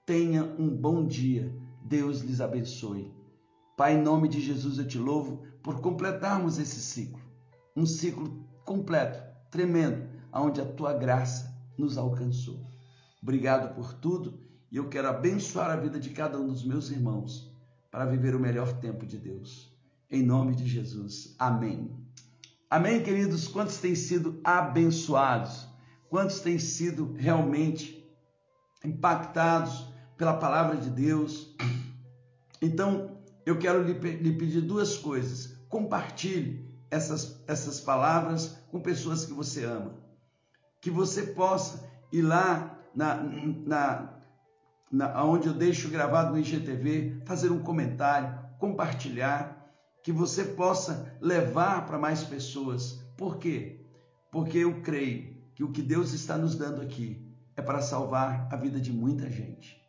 Tenha 0.05 0.45
um 0.59 0.69
bom 0.69 1.07
dia. 1.07 1.55
Deus 1.85 2.21
lhes 2.21 2.41
abençoe. 2.41 3.16
Pai, 3.77 3.95
em 3.95 4.03
nome 4.03 4.27
de 4.27 4.41
Jesus, 4.41 4.79
eu 4.79 4.89
te 4.89 4.97
louvo 4.97 5.45
por 5.62 5.83
completarmos 5.83 6.59
esse 6.59 6.81
ciclo. 6.81 7.20
Um 7.77 7.85
ciclo 7.85 8.43
completo, 8.64 9.22
tremendo, 9.51 10.09
onde 10.33 10.62
a 10.62 10.64
tua 10.64 10.95
graça 10.95 11.55
nos 11.77 11.99
alcançou. 11.99 12.66
Obrigado 13.22 13.74
por 13.74 13.93
tudo 13.93 14.41
e 14.72 14.79
eu 14.79 14.89
quero 14.89 15.09
abençoar 15.09 15.70
a 15.70 15.77
vida 15.77 16.01
de 16.01 16.09
cada 16.09 16.39
um 16.39 16.47
dos 16.47 16.64
meus 16.64 16.91
irmãos 16.91 17.55
para 17.91 18.07
viver 18.07 18.35
o 18.35 18.41
melhor 18.41 18.72
tempo 18.81 19.05
de 19.05 19.18
Deus. 19.18 19.70
Em 20.11 20.22
nome 20.22 20.55
de 20.55 20.66
Jesus. 20.66 21.35
Amém. 21.39 21.91
Amém, 22.70 23.03
queridos? 23.03 23.47
Quantos 23.47 23.77
têm 23.77 23.95
sido 23.95 24.41
abençoados? 24.43 25.68
Quantos 26.09 26.41
têm 26.41 26.59
sido 26.59 27.12
realmente 27.18 28.03
impactados 28.83 29.87
pela 30.16 30.35
palavra 30.35 30.79
de 30.79 30.89
Deus? 30.89 31.55
Então, 32.62 33.16
eu 33.47 33.57
quero 33.59 33.83
lhe, 33.85 33.93
lhe 33.93 34.33
pedir 34.33 34.61
duas 34.61 34.99
coisas. 34.99 35.57
Compartilhe 35.69 36.69
essas, 36.91 37.43
essas 37.47 37.81
palavras 37.81 38.59
com 38.73 38.81
pessoas 38.81 39.25
que 39.25 39.33
você 39.33 39.65
ama. 39.65 39.95
Que 40.81 40.91
você 40.91 41.23
possa 41.23 41.89
ir 42.13 42.23
lá 42.23 42.77
na, 42.93 43.23
na, 43.23 44.23
na, 44.91 45.25
onde 45.25 45.47
eu 45.47 45.55
deixo 45.55 45.89
gravado 45.89 46.33
no 46.33 46.39
IGTV, 46.39 47.23
fazer 47.25 47.53
um 47.53 47.63
comentário, 47.63 48.37
compartilhar, 48.59 49.57
que 50.03 50.11
você 50.11 50.45
possa 50.45 51.17
levar 51.21 51.87
para 51.87 51.99
mais 51.99 52.25
pessoas. 52.25 53.05
Por 53.17 53.39
quê? 53.39 53.87
Porque 54.31 54.59
eu 54.59 54.81
creio 54.83 55.37
que 55.55 55.63
o 55.63 55.71
que 55.71 55.83
Deus 55.83 56.13
está 56.13 56.37
nos 56.37 56.57
dando 56.57 56.83
aqui 56.83 57.33
é 57.57 57.63
para 57.63 57.81
salvar 57.81 58.49
a 58.53 58.57
vida 58.57 58.81
de 58.81 58.93
muita 58.93 59.31
gente. 59.31 59.81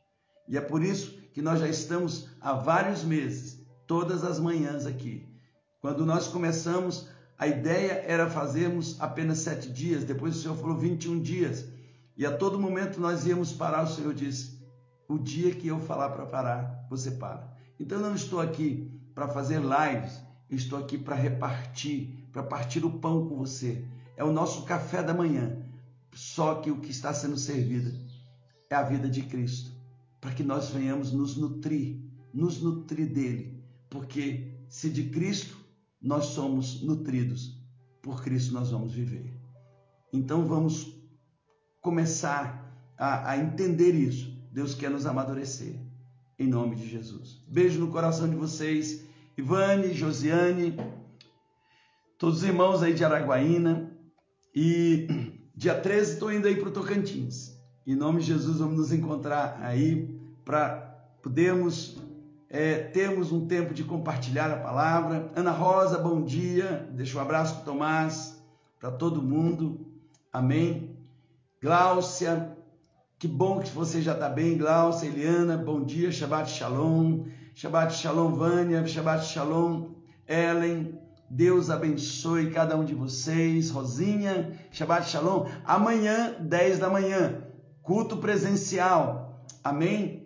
E 0.47 0.57
é 0.57 0.61
por 0.61 0.83
isso 0.83 1.16
que 1.37 1.41
nós 1.43 1.59
já 1.59 1.67
estamos 1.67 2.27
há 2.41 2.51
vários 2.51 3.03
meses, 3.03 3.63
todas 3.85 4.23
as 4.23 4.39
manhãs 4.39 4.87
aqui. 4.87 5.23
Quando 5.79 6.03
nós 6.03 6.27
começamos, 6.27 7.07
a 7.37 7.45
ideia 7.45 8.03
era 8.07 8.27
fazermos 8.27 8.99
apenas 8.99 9.37
sete 9.37 9.71
dias, 9.71 10.03
depois 10.03 10.35
o 10.35 10.41
Senhor 10.41 10.57
falou 10.57 10.75
21 10.75 11.21
dias. 11.21 11.63
E 12.17 12.25
a 12.25 12.35
todo 12.35 12.59
momento 12.59 12.99
nós 12.99 13.27
íamos 13.27 13.53
parar, 13.53 13.83
o 13.83 13.87
Senhor 13.87 14.15
disse: 14.15 14.59
o 15.07 15.19
dia 15.19 15.53
que 15.53 15.67
eu 15.67 15.79
falar 15.79 16.09
para 16.09 16.25
parar, 16.25 16.87
você 16.89 17.11
para. 17.11 17.55
Então 17.79 17.99
eu 17.99 18.07
não 18.07 18.15
estou 18.15 18.41
aqui 18.41 18.91
para 19.13 19.27
fazer 19.27 19.59
lives, 19.59 20.19
eu 20.49 20.57
estou 20.57 20.79
aqui 20.79 20.97
para 20.97 21.15
repartir, 21.15 22.27
para 22.33 22.41
partir 22.41 22.83
o 22.83 22.97
pão 22.97 23.29
com 23.29 23.35
você. 23.35 23.85
É 24.15 24.23
o 24.23 24.33
nosso 24.33 24.65
café 24.65 25.03
da 25.03 25.13
manhã. 25.13 25.55
Só 26.15 26.55
que 26.55 26.71
o 26.71 26.79
que 26.79 26.89
está 26.89 27.13
sendo 27.13 27.37
servido 27.37 27.95
é 28.71 28.73
a 28.73 28.81
vida 28.81 29.07
de 29.07 29.21
Cristo, 29.21 29.76
para 30.27 30.35
que 30.35 30.43
nós 30.43 30.71
venhamos 30.71 31.13
nos 31.13 31.37
nutrir, 31.37 32.01
nos 32.33 32.61
nutrir 32.61 33.07
dele, 33.07 33.63
porque 33.89 34.59
se 34.67 34.89
de 34.89 35.05
Cristo 35.05 35.57
nós 36.01 36.25
somos 36.25 36.81
nutridos, 36.83 37.57
por 38.01 38.21
Cristo 38.21 38.53
nós 38.53 38.69
vamos 38.69 38.93
viver. 38.93 39.33
Então 40.11 40.45
vamos 40.45 40.93
começar 41.79 42.93
a, 42.97 43.29
a 43.29 43.37
entender 43.37 43.95
isso 43.95 44.37
Deus 44.51 44.75
quer 44.75 44.89
nos 44.89 45.05
amadurecer. 45.05 45.79
Em 46.37 46.45
nome 46.45 46.75
de 46.75 46.89
Jesus. 46.89 47.41
Beijo 47.47 47.79
no 47.79 47.89
coração 47.89 48.29
de 48.29 48.35
vocês. 48.35 49.05
Ivane, 49.37 49.93
Josiane, 49.93 50.75
todos 52.17 52.39
os 52.39 52.43
irmãos 52.43 52.83
aí 52.83 52.93
de 52.93 53.05
Araguaína. 53.05 53.97
E 54.53 55.07
dia 55.55 55.79
13 55.79 56.13
estou 56.15 56.33
indo 56.33 56.49
aí 56.49 56.57
para 56.57 56.67
o 56.67 56.73
Tocantins. 56.73 57.55
Em 57.87 57.95
nome 57.95 58.19
de 58.19 58.27
Jesus, 58.27 58.59
vamos 58.59 58.77
nos 58.77 58.91
encontrar 58.91 59.61
aí 59.61 60.16
para 60.47 60.95
podermos 61.21 61.97
é, 62.49 62.75
termos 62.75 63.33
um 63.33 63.45
tempo 63.45 63.73
de 63.73 63.83
compartilhar 63.83 64.49
a 64.49 64.55
palavra. 64.55 65.29
Ana 65.35 65.51
Rosa, 65.51 65.97
bom 65.97 66.23
dia. 66.23 66.87
Deixa 66.93 67.17
um 67.17 67.21
abraço 67.21 67.55
para 67.55 67.65
Tomás, 67.65 68.41
para 68.79 68.89
todo 68.89 69.21
mundo. 69.21 69.85
Amém. 70.31 70.95
Gláucia, 71.61 72.55
que 73.19 73.27
bom 73.27 73.59
que 73.59 73.69
você 73.71 74.01
já 74.01 74.13
está 74.13 74.29
bem, 74.29 74.57
Gláucia, 74.57 75.07
Eliana, 75.07 75.57
bom 75.57 75.83
dia, 75.83 76.13
Shabbat 76.13 76.49
Shalom. 76.49 77.25
Shabbat 77.53 77.93
Shalom, 77.93 78.33
Vânia, 78.35 78.87
Shabbat 78.87 79.25
Shalom, 79.25 79.89
Ellen. 80.25 80.97
Deus 81.29 81.69
abençoe 81.69 82.51
cada 82.51 82.77
um 82.77 82.85
de 82.85 82.95
vocês. 82.95 83.69
Rosinha, 83.69 84.57
Shabbat 84.71 85.09
Shalom. 85.09 85.45
Amanhã, 85.65 86.37
10 86.39 86.79
da 86.79 86.89
manhã, 86.89 87.41
culto 87.81 88.15
presencial. 88.15 89.43
Amém? 89.61 90.16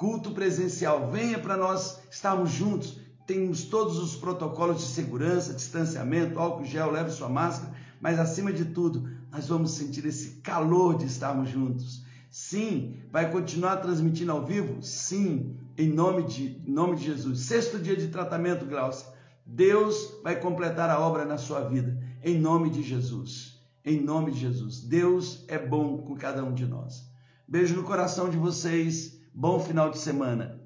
Culto 0.00 0.30
presencial. 0.30 1.10
Venha 1.10 1.38
para 1.38 1.58
nós 1.58 2.00
estarmos 2.10 2.50
juntos. 2.50 2.98
Temos 3.26 3.64
todos 3.64 3.98
os 3.98 4.16
protocolos 4.16 4.78
de 4.78 4.86
segurança, 4.86 5.52
distanciamento, 5.52 6.38
álcool 6.38 6.64
gel, 6.64 6.90
leve 6.90 7.10
sua 7.10 7.28
máscara, 7.28 7.74
mas 8.00 8.18
acima 8.18 8.50
de 8.50 8.64
tudo, 8.64 9.06
nós 9.30 9.46
vamos 9.46 9.72
sentir 9.72 10.06
esse 10.06 10.40
calor 10.40 10.96
de 10.96 11.04
estarmos 11.04 11.50
juntos. 11.50 12.02
Sim, 12.30 12.96
vai 13.12 13.30
continuar 13.30 13.76
transmitindo 13.76 14.32
ao 14.32 14.42
vivo? 14.42 14.82
Sim, 14.82 15.54
em 15.76 15.92
nome 15.92 16.22
de, 16.22 16.62
em 16.66 16.72
nome 16.72 16.96
de 16.96 17.04
Jesus. 17.04 17.40
Sexto 17.40 17.78
dia 17.78 17.94
de 17.94 18.08
tratamento, 18.08 18.64
Glaucia. 18.64 19.06
Deus 19.44 20.14
vai 20.22 20.40
completar 20.40 20.88
a 20.88 20.98
obra 20.98 21.26
na 21.26 21.36
sua 21.36 21.60
vida, 21.68 22.02
em 22.24 22.40
nome 22.40 22.70
de 22.70 22.82
Jesus. 22.82 23.60
Em 23.84 24.00
nome 24.02 24.32
de 24.32 24.40
Jesus. 24.40 24.80
Deus 24.80 25.44
é 25.46 25.58
bom 25.58 25.98
com 25.98 26.16
cada 26.16 26.42
um 26.42 26.54
de 26.54 26.64
nós. 26.64 27.04
Beijo 27.46 27.76
no 27.76 27.82
coração 27.82 28.30
de 28.30 28.38
vocês. 28.38 29.19
Bom 29.34 29.58
final 29.58 29.90
de 29.90 29.98
semana. 29.98 30.60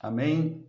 Amém. 0.00 0.65